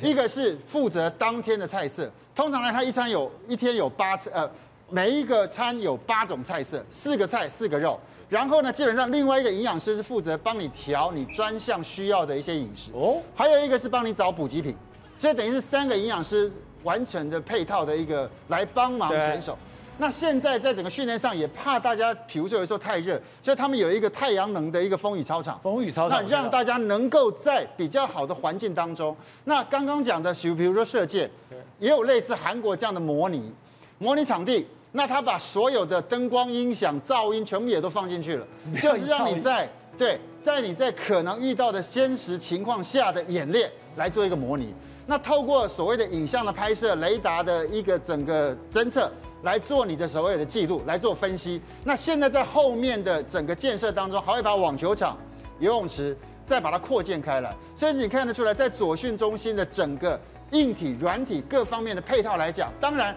[0.00, 2.10] 一个是负责当天的菜色。
[2.34, 4.50] 通常呢，他一餐有一天有八次，呃，
[4.88, 8.00] 每一个餐有八种菜色，四个菜四个肉。
[8.30, 12.90] 然后呢，基本上另外一个营养师是负责帮你调你专项需要的一些饮食。
[12.94, 14.74] 哦，还有一个是帮你找补给品，
[15.18, 16.50] 所以等于是三个营养师
[16.82, 19.58] 完成的配套的一个来帮忙选手。
[19.96, 25.58] 那现在在整个训练上也怕大家，比如说有时候太热，所以他们有一个太阳能的一个风雨操场。
[25.62, 29.16] 风雨操场，那让大家能够在比较好的环境当中。
[29.44, 31.30] 那刚刚讲的，比如比如说射箭，
[31.78, 33.52] 也有类似韩国这样的模拟
[33.98, 34.66] 模拟场地。
[34.96, 38.46] 那他把所有的灯光、音响、噪音全部也都放进去了，
[38.80, 39.68] 就是让你在
[39.98, 44.72] 对在你在可能遇到的真实情况下的演练来做一个模拟。
[45.06, 49.10] 那透过所谓的影像的拍摄、雷达的一个整个侦测。
[49.44, 51.60] 来做你的所谓的记录，来做分析。
[51.84, 55.16] 那现在在后面的整个建设当中，还会把网球场、
[55.60, 57.54] 游泳池再把它扩建开来。
[57.76, 60.18] 所以你看得出来，在左训中心的整个
[60.50, 63.14] 硬体、软体各方面的配套来讲，当然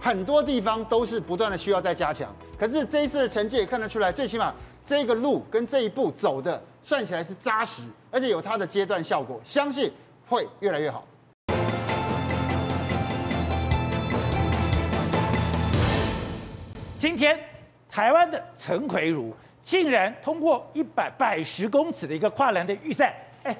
[0.00, 2.34] 很多地方都是不断的需要再加强。
[2.58, 4.52] 可是这一次的成绩也看得出来，最起码
[4.84, 9.92] 这个路跟这一步走的算起来是扎实，而且有它的阶段效果，相信
[10.26, 11.06] 会越来越好。
[16.98, 17.38] 今天，
[17.88, 23.14] 台湾的陈奎儒竟然通过一百百十公尺的一个跨栏的预赛，
[23.44, 23.56] 哎，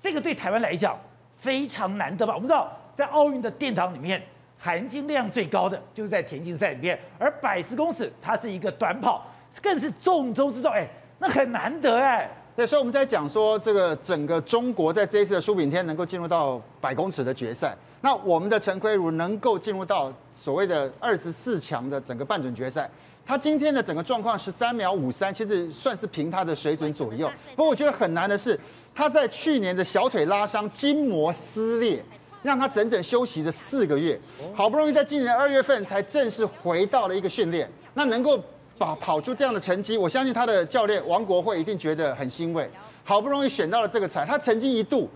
[0.00, 0.98] 这个对台湾来讲
[1.36, 2.34] 非常难得吧？
[2.34, 4.20] 我们知道，在奥运的殿堂里面，
[4.58, 9.24] 含金量最高的就是在田径赛里面，而百十公尺它是一个短跑，
[9.62, 10.84] 更是重中之重，哎，
[11.20, 12.28] 那很难得哎。
[12.54, 22.90] 对，所以我们在讲说，这个整个中国在这一次的苏炳添能够进入到百公尺的决赛，那我们的陈奎如能够进入到所谓的二十四强的整个半准决赛，
[23.24, 27.26] 他今天的整个状况十三秒五三，其实算是凭他的水准左右。
[27.56, 28.60] 不过我觉得很难的是，
[28.94, 32.04] 他在去年的小腿拉伤、筋膜撕裂，
[32.42, 34.20] 让他整整休息了四个月，
[34.52, 38.38] 好不容易在今年二月份才正式回到了一个训练，那能够。
[38.82, 42.68] 跑跑出这样的成绩，我相信他的教练王国会一定觉得很欣慰。
[43.04, 45.08] 好不容易选到了这个彩，他曾经一度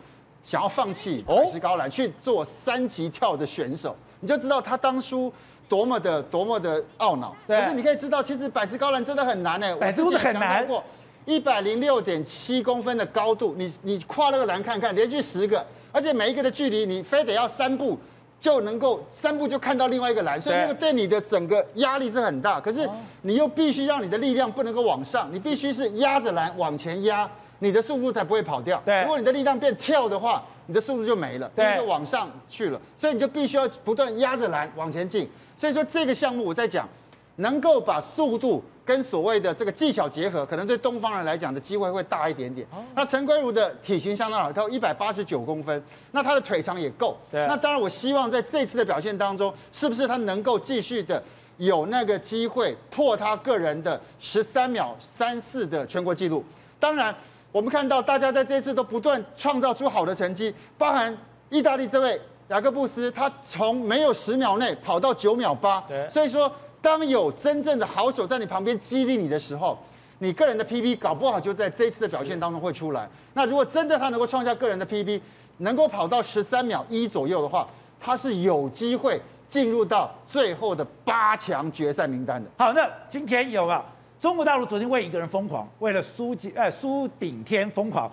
[0.45, 5.33] 想要放弃百石高栏去做三级跳的选手，你就知道他当初
[5.69, 7.35] 多么的多么的懊恼。
[7.47, 9.77] 可是你可以知道，其实百石高栏真的很难呢。
[9.77, 10.83] 百石高栏很难过。
[11.25, 17.99] 一百零六点七公分的高度，你你跨那个栏看看，连续十个，而且每一个的距离，你非得要三步
[18.47, 22.61] 就能够三步就看到另外一个蓝，所以那个对你的整个压力是很大。
[22.61, 22.89] 可是
[23.23, 27.29] 你又必须让你的力量不能够往上，你必须是压着蓝往前压，
[27.59, 28.81] 你的速度才不会跑掉。
[29.03, 32.81] 如果你的力量变跳的话，你的速度就没了，对，就往上去了。
[32.97, 35.29] 所以你就必须要不断压着蓝往前进。
[35.57, 36.89] 所以说这个项目我在讲，
[37.37, 38.63] 能够把速度。
[38.87, 42.65] 跟所谓的这个技巧结合，可能对东方人来讲的机会会大一点点。
[42.95, 45.83] 那陈圭如的体型相当好，他有一百八十九公分，
[46.13, 47.19] 那他的腿长也够。
[47.29, 47.45] 对。
[47.49, 50.57] 那当然，我希望在这次的表现当中，是不是他能够。
[50.57, 51.21] 继续的
[51.57, 56.45] 有那个机会破他个人的十三秒三四的全国纪录？
[56.79, 57.13] 当然，
[57.51, 61.13] 我们看到大家在这次都不断创造出好的成绩，包含
[61.51, 65.81] 意大利这位雅各布斯，他从没有十秒内跑到九秒八。
[65.89, 66.09] 对。
[66.09, 66.49] 所以说。
[66.81, 69.79] 当有真正的好手在你旁边激励你的时候，
[70.19, 73.09] 你个人的 PB 搞不好就在这一次的表现当中会出来。
[73.35, 75.21] 那如果真的他能够创下个人的 PB，
[75.59, 77.67] 能够跑到十三秒一左右的话，
[78.01, 82.49] 他是有机会进入到最后的八强决赛名单的。
[82.57, 83.85] 好，那今天有啊，
[84.21, 88.11] 中国大陆昨天为一个人疯狂，为了苏吉哎苏炳添疯狂。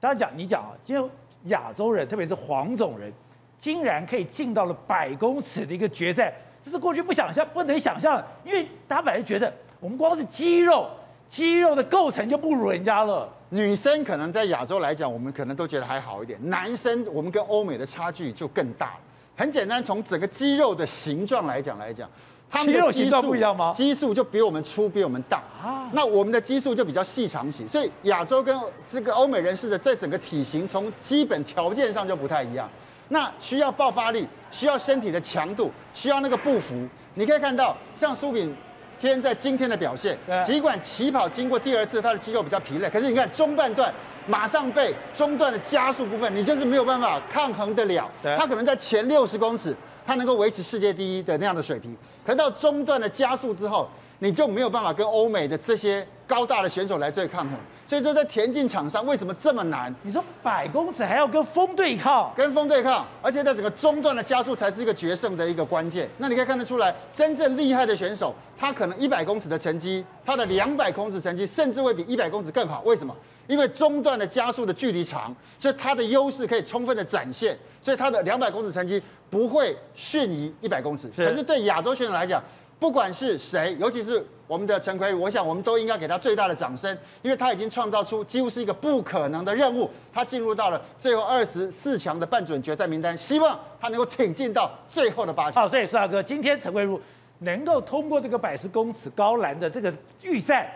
[0.00, 1.10] 大家讲你讲啊，今天
[1.44, 3.12] 亚洲人，特别是黄种人，
[3.58, 6.32] 竟然可以进到了百公尺的一个决赛。
[6.64, 10.86] 这是过去不想象、不能想象，因为大家本来觉得我们光是肌肉、
[11.28, 13.28] 肌肉的构成就不如人家了。
[13.50, 19.00] 女生可能在亚洲来讲，我们可能都觉得还好一点；男生，我们跟欧美的差距就更大了。
[19.36, 22.10] 很简单，从整个肌肉的形状来讲来讲，
[22.50, 23.72] 他们的肌肉不一样吗？
[23.74, 25.88] 肌数就比我们粗，比我们大啊。
[25.92, 32.68] 那我们的肌数就比较细长型，所以亚洲跟这个欧美人士的在整个体型，从基本条件上就不太一样。
[33.08, 36.86] 那需要爆发力，需要身体的强度，需要那个步幅。
[37.14, 38.54] 你可以看到，像苏炳
[39.00, 43.92] 添在今天的表现，尽管起跑经过第二次，他的肌肉比较疲累，可是你看中半段
[44.26, 48.10] 马上被中段的加速部分，你就是没有办法抗衡得了。
[48.36, 49.74] 他可能在前六十公尺，
[50.06, 53.88] 他能够维持世界第一的那样的水平，可是到中段的加速之后，
[54.20, 59.94] 你就没有办法跟欧美的这些高大的选手来对抗衡，所以说在田径场上为什么这么难？
[60.02, 66.08] 你说百公尺还要跟风对抗，跟风对抗，而且在整个中段的加速才是一个决胜的一个关键。
[66.18, 72.82] 那你可以看得出来，真正厉害的选手，他可能一百公尺的成绩，他的两百公尺成绩甚至会比一百公尺更好。
[72.82, 73.14] 为什么？
[73.46, 79.00] 因为中段的加速的距离长，所以他的优势可以充分的展现，所以他的两百公尺成绩
[79.30, 81.10] 不会逊于一百公尺。
[81.16, 82.42] 可是对亚洲选手来讲，
[82.78, 95.62] 不管是谁，尤其是我们的陈奎儒，我想我们都应该给他最大的掌声，因为他已经创造出几乎是一个不可能的任务，他进入到了最后二十四强的半准决赛名单，希望他能够挺进到最后的八强。
[95.62, 97.00] 好，所以苏大哥，今天陈奎如
[97.40, 99.92] 能够通过这个百十公尺高栏的这个
[100.22, 100.72] 预赛，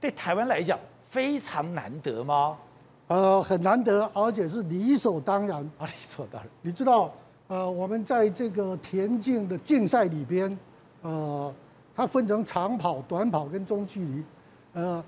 [0.00, 0.76] 对台湾来讲
[1.08, 2.58] 非常难得吗？
[3.06, 5.58] 呃，很难得，而且是理所当然。
[5.78, 6.50] 啊，理所当然。
[6.62, 7.14] 你知道，
[7.46, 10.58] 呃，我们在这个田径的竞赛里边。
[11.04, 11.54] 呃，
[11.94, 14.24] 它分成长跑、短跑跟中距离，
[14.72, 15.04] 呃，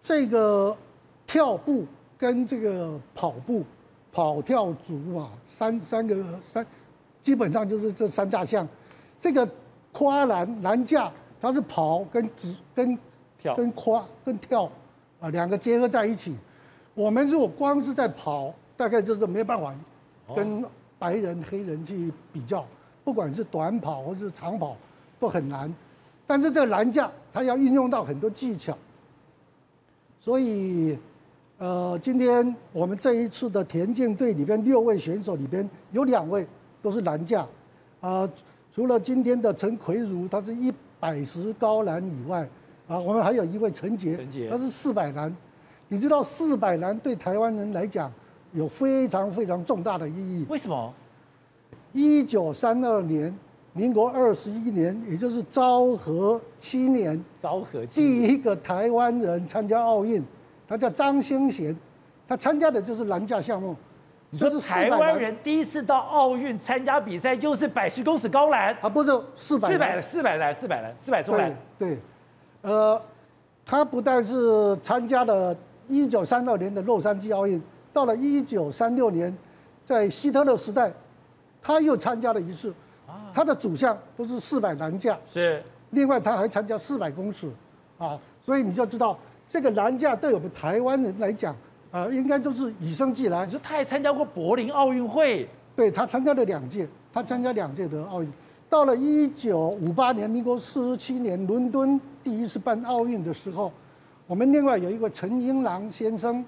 [0.00, 0.74] 这个
[1.26, 1.84] 跳步
[2.16, 3.62] 跟这个跑步、
[4.10, 6.66] 跑跳足啊，三三个三，
[7.20, 8.66] 基本上就是这三大项。
[9.20, 9.46] 这个
[9.92, 12.98] 跨栏栏架，它是跑跟直跟
[13.38, 14.64] 跳跟跨跟跳
[15.20, 16.34] 啊两个结合在一起。
[16.94, 19.74] 我们如果光是在跑，大概就是没办法
[20.34, 20.64] 跟
[20.98, 22.64] 白人、黑人去比较，
[23.04, 24.74] 不管是短跑或者是长跑。
[25.18, 25.72] 都很难，
[26.26, 28.76] 但是这个栏架它要运用到很多技巧，
[30.20, 30.96] 所以，
[31.58, 36.46] 呃，今天我们这一次的田径队里边六位选手里边有两位
[36.80, 37.40] 都是栏架，
[38.00, 38.30] 啊、呃，
[38.72, 42.48] 除了今天的陈奎如他是一百十高栏以外，
[42.86, 44.16] 啊，我们还有一位陈杰，
[44.48, 45.34] 他是四百栏，
[45.88, 48.12] 你知道四百栏对台湾人来讲
[48.52, 50.94] 有非常非常重大的意义，为什么？
[51.92, 53.36] 一九三二年。
[53.72, 60.24] 民国二十一年，也就是昭和七年，昭和第一个台湾人参加奥运，
[60.66, 61.76] 他叫张兴贤，
[62.26, 63.76] 他参加的就是栏架项目。
[64.30, 71.56] 你说是台湾人第一次到奥运参加比赛，就是百十公尺高栏，啊，不是四百，四百，四百栏，四百栏，四百中栏。
[71.78, 71.98] 对，
[72.62, 73.00] 呃，
[73.64, 77.62] 他不但是参加了一九三二年的洛杉矶奥运，
[77.92, 79.34] 到了一九三六年，
[79.86, 80.92] 在希特勒时代，
[81.62, 82.74] 他又参加了一次。
[83.34, 85.62] 他的主项都是四百栏架，是。
[85.90, 87.50] 另外他还参加四百公尺，
[87.96, 89.18] 啊，所以你就知道
[89.48, 91.52] 这个栏架对我们台湾人来讲，
[91.90, 93.46] 啊、呃，应该都是与生俱来。
[93.46, 98.30] 你说他还参加过柏林奥运会，对，他参加了两届，他参加两届的奥运。
[98.68, 103.72] 到了一九五八年，民国四十七年，伦敦第一次办奥运的时候，
[104.26, 106.44] 我们另外有一个陈英郎先生，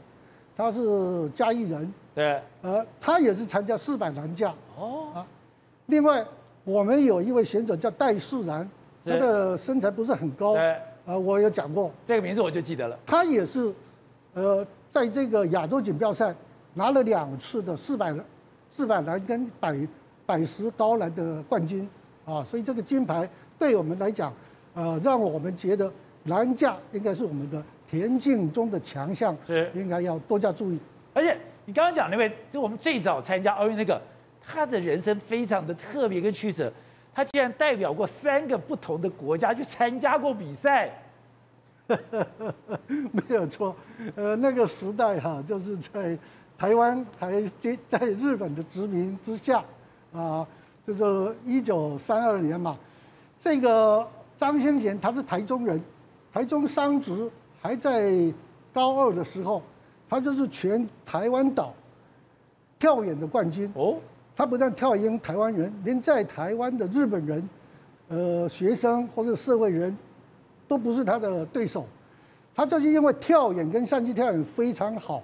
[0.55, 4.53] 他是嘉义人，对，呃，他也是参加四百栏架。
[4.77, 5.27] 哦啊，
[5.87, 6.23] 另外
[6.65, 8.69] 我们有一位选手叫戴世然，
[9.05, 10.77] 他的身材不是很高，对，
[11.07, 12.99] 呃，我有讲过这个名字我就记得了。
[13.07, 13.73] 他也是，
[14.35, 16.35] 呃，在这个亚洲锦标赛
[16.75, 18.15] 拿了两次的四百
[18.69, 19.77] 四百栏跟百
[20.27, 21.89] 百十高栏的冠军。
[22.27, 23.29] 啊，所以这个金牌
[23.59, 24.33] 对我们来讲，
[24.75, 25.91] 呃，让我们觉得
[26.27, 27.61] 栏架应该是我们的
[27.91, 30.79] 田径中的强项，是应该要多加注意。
[31.13, 34.01] 而且你刚刚讲那位，就我们最早参加奥运那个，
[34.53, 36.73] 他的人生非常的特别跟曲折，
[37.15, 40.91] 他竟然代表过三个不同的国家去参加过比赛。
[43.13, 43.77] 没有错，
[44.17, 46.19] 呃，那个时代哈、啊，就是在
[46.59, 49.63] 台湾还接在日本的殖民之下
[50.13, 50.47] 啊。
[50.87, 52.77] 就是一九三二年嘛，
[53.39, 54.05] 这个
[54.37, 55.81] 张先贤他是台中人，
[56.33, 58.11] 台中商职还在
[58.73, 59.63] 高二的时候，
[60.09, 61.73] 他就是全台湾岛
[62.79, 63.99] 跳远的冠军哦。
[64.41, 67.47] 他不但跳赢台湾人，连在台湾的日本人、
[68.09, 69.95] 呃学生或者社会人
[70.67, 71.85] 都不是他的对手。
[72.55, 75.23] 他就是因为跳远跟山鸡跳远非常好，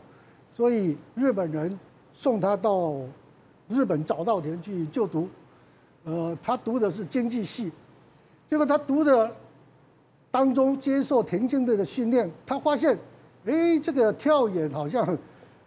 [0.50, 1.80] 所以日本人
[2.12, 2.96] 送他到
[3.70, 5.26] 日本早稻田去就读。
[6.04, 7.72] 呃，他读的是经济系，
[8.50, 9.34] 结果他读的
[10.30, 12.94] 当中接受田径队的训练，他发现，
[13.46, 15.16] 哎，这个跳远好像，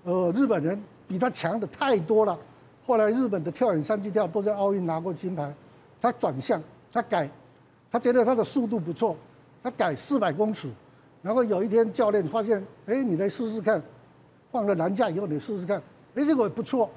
[0.04, 2.38] 呃，日本人比他强的太多了。
[2.90, 5.54] 后来日本的跳远、三级跳都在奥运拿过金牌，
[6.02, 6.60] 他转向，
[6.92, 7.30] 他改，
[7.92, 9.16] 他觉得他的速度不错，
[9.62, 10.68] 他改四百公尺。
[11.22, 13.80] 然后有一天教练发现，哎，你来试试看，
[14.52, 15.80] 放了栏架以后你试试看，
[16.16, 16.90] 哎，结果不错。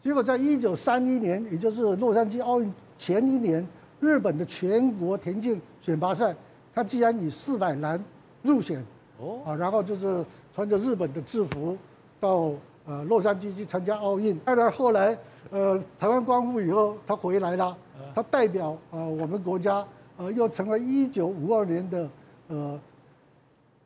[0.00, 3.66] 结果在一九三一年，也就是洛杉矶奥运前一年，
[3.98, 6.32] 日本的全国田径选拔赛，
[6.72, 8.00] 他竟然以四百栏
[8.42, 8.80] 入选，
[9.18, 10.24] 哦，啊，然后就是
[10.54, 11.76] 穿着日本的制服
[12.20, 12.52] 到
[12.86, 14.38] 呃洛杉矶去参加奥运。
[14.40, 15.16] 当然后来
[15.50, 17.76] 呃台湾光复以后，他回来了，
[18.14, 19.84] 他代表呃我们国家
[20.16, 22.08] 呃又成为一九五二年的
[22.48, 22.80] 呃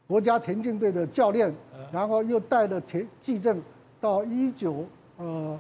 [0.06, 1.54] 国家田径队的教练，
[1.92, 3.62] 然后又带了田纪政
[4.00, 4.84] 到一九
[5.16, 5.58] 呃。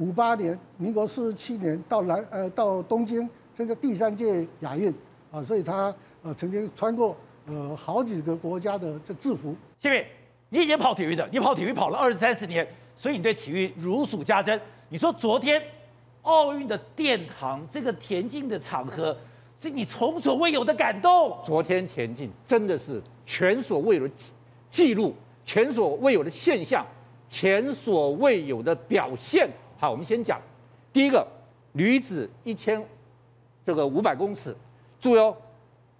[0.00, 4.94] 五八年，民国四十七年到南呃到东京参加第三届亚运
[5.32, 5.92] 啊，所以他
[6.22, 7.16] 呃曾经穿过
[7.48, 9.56] 呃好几个国家的这制服。
[9.80, 10.06] 谢谢，
[10.50, 12.66] 你以前跑体育的，你跑体育跑了二十三十年，
[12.96, 14.58] 所以你对体育如数家珍。
[14.88, 15.62] 你说昨天
[16.22, 19.16] 奥运的殿堂这个田径的场合，
[19.60, 21.38] 是你从所未有的感动。
[21.44, 24.14] 昨天田径真的是前所未有的
[24.70, 25.14] 记录，
[25.44, 26.86] 前所未有的现象，
[27.28, 29.48] 前所未有的表现。
[29.78, 30.40] 好，我们先讲
[30.92, 31.26] 第一个
[31.72, 32.82] 女子一千
[33.64, 34.56] 这个五百公尺，
[34.98, 35.36] 注意哦，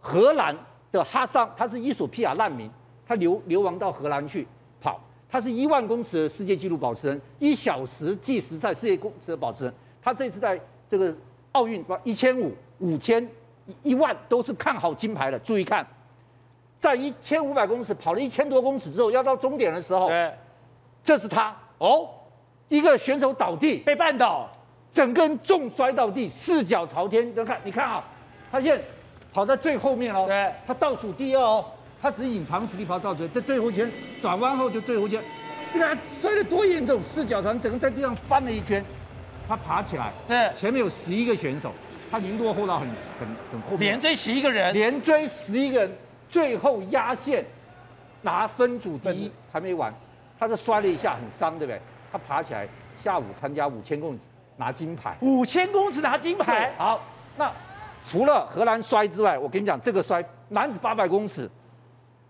[0.01, 0.57] 荷兰
[0.91, 2.71] 的哈桑，他是伊索比亚难民，
[3.09, 4.47] 他流流亡到荷兰去
[4.83, 11.15] 跑，他是一万公尺的世界纪录保持人，一小时计时赛世界公尺的保持人，他这次在这个
[11.53, 13.27] 奥运一千五、五千、
[13.83, 15.39] 一万都是看好金牌的。
[15.39, 15.87] 注意看，
[16.79, 20.31] 在一千五百公尺跑了一千多公尺之后，要到终点的时候，对，
[21.03, 22.11] 这是他哦。
[22.69, 24.47] 一个选手倒地被绊倒，
[24.93, 27.27] 整个人重摔到地，四脚朝天。
[27.27, 28.05] 你看，你看啊，
[28.53, 28.85] 他现在
[29.33, 31.65] 跑在最后面哦，对，他倒数第二哦，
[32.01, 33.91] 他只是隐藏实力跑到最，在最后圈
[34.23, 35.21] 转弯后就最后圈，
[35.73, 38.85] 你看摔得多严重，四脚朝天，整个在地上翻了一圈，
[39.49, 41.73] 他爬起来，是前面有十一个选手，
[42.11, 45.91] 他已经落后到很很很后面，连追十一个人，连追十一个人，
[46.29, 47.45] 最后压线
[48.23, 49.93] 拿分组第一还没完，
[50.39, 51.81] 他是摔了一下很伤，对不对？
[52.13, 52.67] 他爬起来，
[52.99, 54.19] 下午参加五千公里
[54.57, 55.17] 拿金牌。
[55.21, 56.73] 五千公尺拿金牌。
[56.79, 57.03] 好，
[57.37, 57.51] 那
[58.05, 61.51] 除了荷兰摔之外，我跟你讲，这个摔男子八百公尺，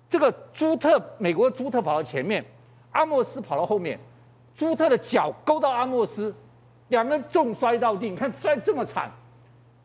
[0.09, 2.45] 这个朱特美国朱特跑到前面，
[2.93, 3.99] 阿莫斯跑到后面，
[4.55, 6.35] 朱特的脚勾到阿莫斯，
[6.89, 8.09] 两个人重摔到地。
[8.09, 9.11] 你看摔这么惨，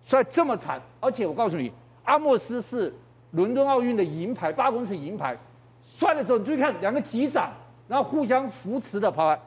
[0.03, 1.71] 摔这么惨，而且我告诉你，
[2.05, 2.93] 阿莫斯是
[3.31, 5.37] 伦敦奥运的银牌，八公尺银牌，
[5.81, 7.51] 摔了之后你注意看，两个击掌，
[7.87, 9.39] 然后互相扶持的跑来。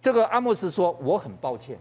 [0.00, 1.76] 这个阿莫斯说：“我很抱歉。”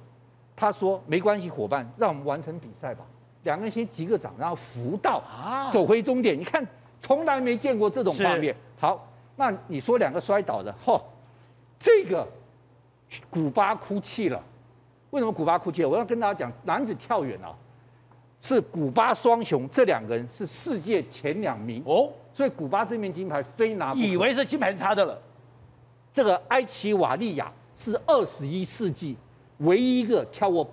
[0.55, 3.05] 他说：“没关系，伙伴，让我们完成比赛吧。”
[3.43, 6.35] 两个人先击个掌，然后扶到啊，走回终点。
[6.37, 6.65] 你看，
[7.01, 8.55] 从来没见过这种画面。
[8.79, 11.01] 好，那你说两个摔倒的，嚯，
[11.79, 12.27] 这个
[13.29, 14.43] 古巴哭泣了。
[15.11, 15.89] 为什么古巴哭泣了？
[15.89, 17.55] 我要跟大家讲，男子跳远啊，
[18.41, 24.05] 是古巴双雄，这两个人是世界前两名哦，所以古巴这面金牌非拿不可。
[24.05, 25.19] 以为是金牌是他的了。
[26.13, 29.15] 这个埃奇瓦利亚是二十一世纪
[29.59, 30.69] 唯一一个跳过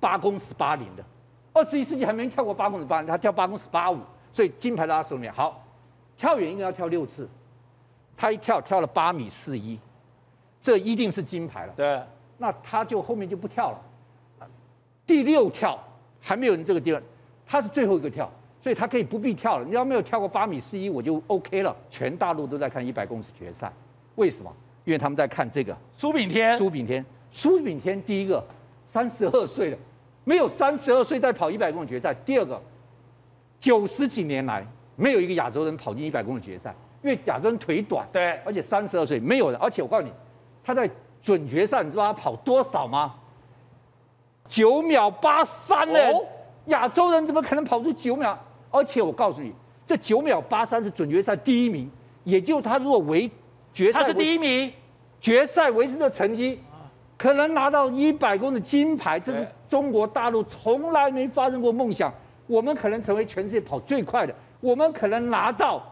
[0.00, 1.04] 八公尺八零的，
[1.52, 3.98] 二十一世纪还没跳过八公尺八零，他跳八公尺八五，
[4.36, 5.32] 所以金牌在他手里面。
[5.32, 5.64] 好，
[6.14, 7.26] 跳远应该要跳六次，
[8.14, 9.78] 他一跳跳了八米四一，
[10.60, 11.72] 这一定是金牌了。
[11.74, 12.02] 对，
[12.36, 13.80] 那他就后面就不跳了。
[15.06, 15.82] 第六跳
[16.20, 17.00] 还没有人这个地方，
[17.46, 18.30] 他是最后一个跳，
[18.60, 19.64] 所以他可以不必跳了。
[19.64, 21.74] 你要没有跳过八米四一，我就 OK 了。
[21.88, 23.72] 全大陆都在看一百公尺决赛，
[24.16, 24.54] 为什么？
[24.84, 26.58] 因为他们在看这个苏炳添。
[26.58, 28.46] 苏炳添，苏炳添第一个
[28.84, 29.78] 三十二岁了，
[30.24, 32.12] 没有三十二岁在跑一百公尺决赛。
[32.12, 32.60] 第二个，
[33.58, 34.66] 九十几年来
[34.96, 39.58] 没有一个亚洲人跑进一百公里决赛，因为亚洲人腿短，对，而且三十二岁没有的。
[39.58, 40.12] 而且我告诉你，
[40.62, 40.88] 他在
[41.22, 43.14] 准决赛，你知道他跑多少吗？
[44.48, 45.98] 九秒八三呢？
[46.66, 48.36] 亚洲人怎么可能跑出九秒？
[48.70, 49.52] 而且我告诉你，
[49.86, 51.90] 这九秒八三是准决赛第一名，
[52.24, 53.30] 也就他如果维
[53.72, 54.72] 决赛他是第一名，
[55.20, 56.60] 决赛维持的成绩，
[57.16, 62.12] 可能拿到一百公里金牌，这是中国大陆从来没发生过梦想。
[62.46, 65.82] 我们可能成为全世界跑最快的，我们可能拿到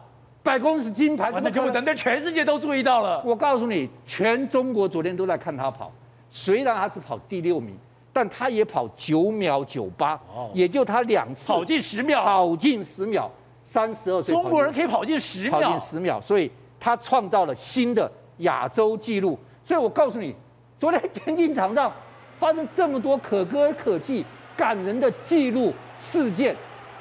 [0.43, 3.23] 百公尺金牌，那就等等，全世界都注意到了。
[3.25, 5.93] 我告诉你，全中国昨天都在看他跑，
[6.31, 7.77] 虽然他只跑第六名。
[8.17, 10.17] 但他也跑九秒九八，
[10.53, 13.29] 也就他两次跑进十秒，跑进十秒，
[13.65, 16.49] 三十二岁中国人可以跑进十秒，跑进十秒，所以
[16.79, 19.37] 他创造了新的亚洲纪录。
[19.65, 20.33] 所以我告诉你，
[20.79, 21.93] 昨天田径场上
[22.37, 24.25] 发生这么多可歌可泣、
[24.57, 26.55] 感人的记录事件，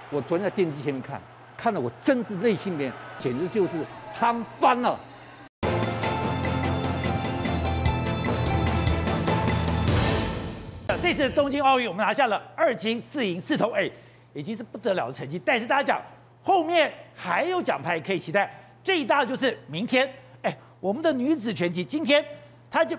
[0.10, 1.22] 我昨天在电视机前面看，
[1.56, 3.78] 看了我真是内心里面简直就是
[4.18, 5.00] 夯翻了。
[11.02, 13.90] 这次东京奥运，我们拿下了二金四银四铜，哎，
[14.34, 15.40] 已经是不得了的成绩。
[15.46, 16.02] 但是大家讲，
[16.42, 18.52] 后面还有奖牌可以期待。
[18.84, 20.12] 最大的就是明天，
[20.42, 22.24] 哎，我们的女子拳击今天，
[22.72, 22.98] 她就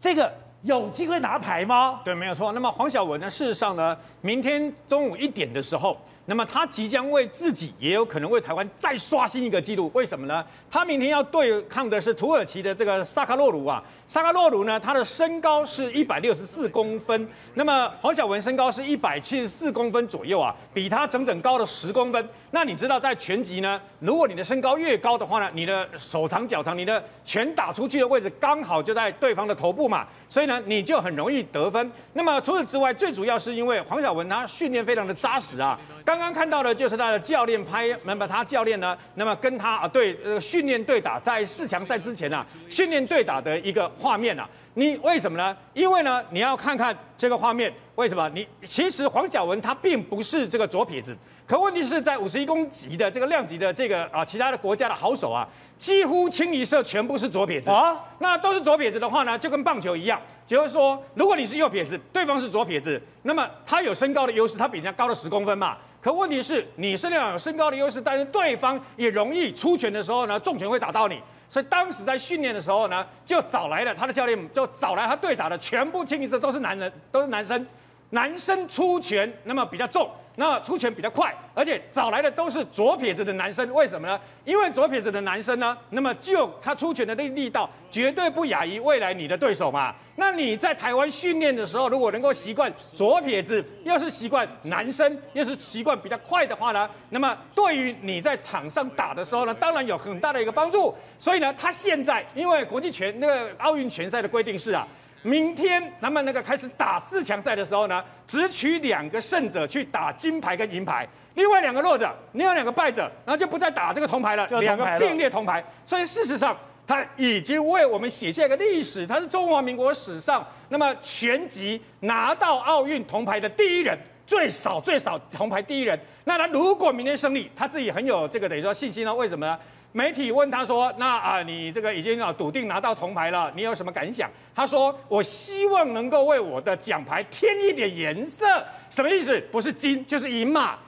[0.00, 0.32] 这个
[0.62, 2.00] 有机会拿牌吗？
[2.04, 2.52] 对，没有错。
[2.52, 3.28] 那么黄晓文呢？
[3.28, 5.96] 事实上呢，明天中午一点的时候。
[6.26, 9.90] 那么他即将为自己，也有可能为台湾再刷新一个纪录。
[9.92, 10.44] 为什么呢？
[10.70, 13.82] 他明天要对抗的是土耳其的这个萨卡洛鲁啊。
[14.06, 22.28] 萨卡洛鲁呢，他的身高是一百六十四公分，那么黄晓文身高是一百七十四公分左右啊，比他整整高了十公分。
[22.50, 31.90] 那你知道在拳击呢，如果你的身高越高的话呢，你的手长脚长，你的拳打出去的位置刚好就在对方的头部嘛，所以呢，你就很容易得分。
[32.12, 35.78] 那么除此之外，最主要是因为黄晓文他训练非常的扎实啊。
[36.12, 45.56] 刚刚看到的就是他的教练拍，那么他教练呢，那么跟他啊对呃训练对打，在四强赛之前啊训练对打的一个画面啊，你为什么呢？
[45.72, 48.28] 因为呢你要看看这个画面，为什么？
[48.34, 51.16] 你其实黄晓雯她并不是这个左撇子，
[51.46, 55.48] 可问题是在五十一公级的这个量级的这个啊其他的国家的好手啊，
[55.78, 65.78] 几乎清一色全部是左撇子啊，那都是左撇子的话呢，就跟棒球一样，就是说如果你是右撇子，对方是左撇子，那么他有身高的优势，他比人家高了十公分嘛。
[66.02, 71.22] 可问题是，你身量有身高的优势，但是对方也容易出拳的时候呢，重拳会打到你。
[71.48, 77.64] 所以当时在训练的时候呢，就找来了他的教练，就找来他对打的全部清一色都是男人，都是男生。
[78.12, 83.66] 男生出拳那么比较重，那出拳比较快，而且找来的都是左撇子的男生。
[83.72, 84.20] 为什么呢？
[84.44, 89.94] 因为左撇子的男生呢，那么就他出拳的力力道绝对不亚于未来你的对手嘛。
[90.16, 100.94] 那你在台湾训练的时候，如果能够习惯左撇子，又是习惯男生，又是习惯比较快的话呢，那么对于你在场上打的时候呢，当然有很大的一个帮助。
[101.18, 104.86] 所以呢，他现在因为国际拳那个奥运拳赛的规定是啊。
[105.22, 115.64] 明天他们那个开始打四强赛的时候呢，只取两个胜者去打金牌跟银牌，另外两个弱者，另外两个败者，然后就不再打这个铜牌了，两个并列铜牌。
[115.86, 123.96] 所以事实上，他已经为我们写下一个历史，他是中华民国史上那么全集拿到奥运铜牌的第一人，
[124.26, 125.98] 最少最少铜牌第一人。
[126.24, 129.14] 那他如果明天胜利，他自己很有这个等于说信心呢？
[129.14, 129.56] 为什么呢？
[129.94, 138.46] 媒体问他说：“那啊，你这个已经啊笃定拿到铜牌了，你有什么感想？”他说：“我希望能够为我的奖牌添一点颜色，
[138.88, 139.38] 什么意思？
[139.52, 140.78] 不是金就是银嘛。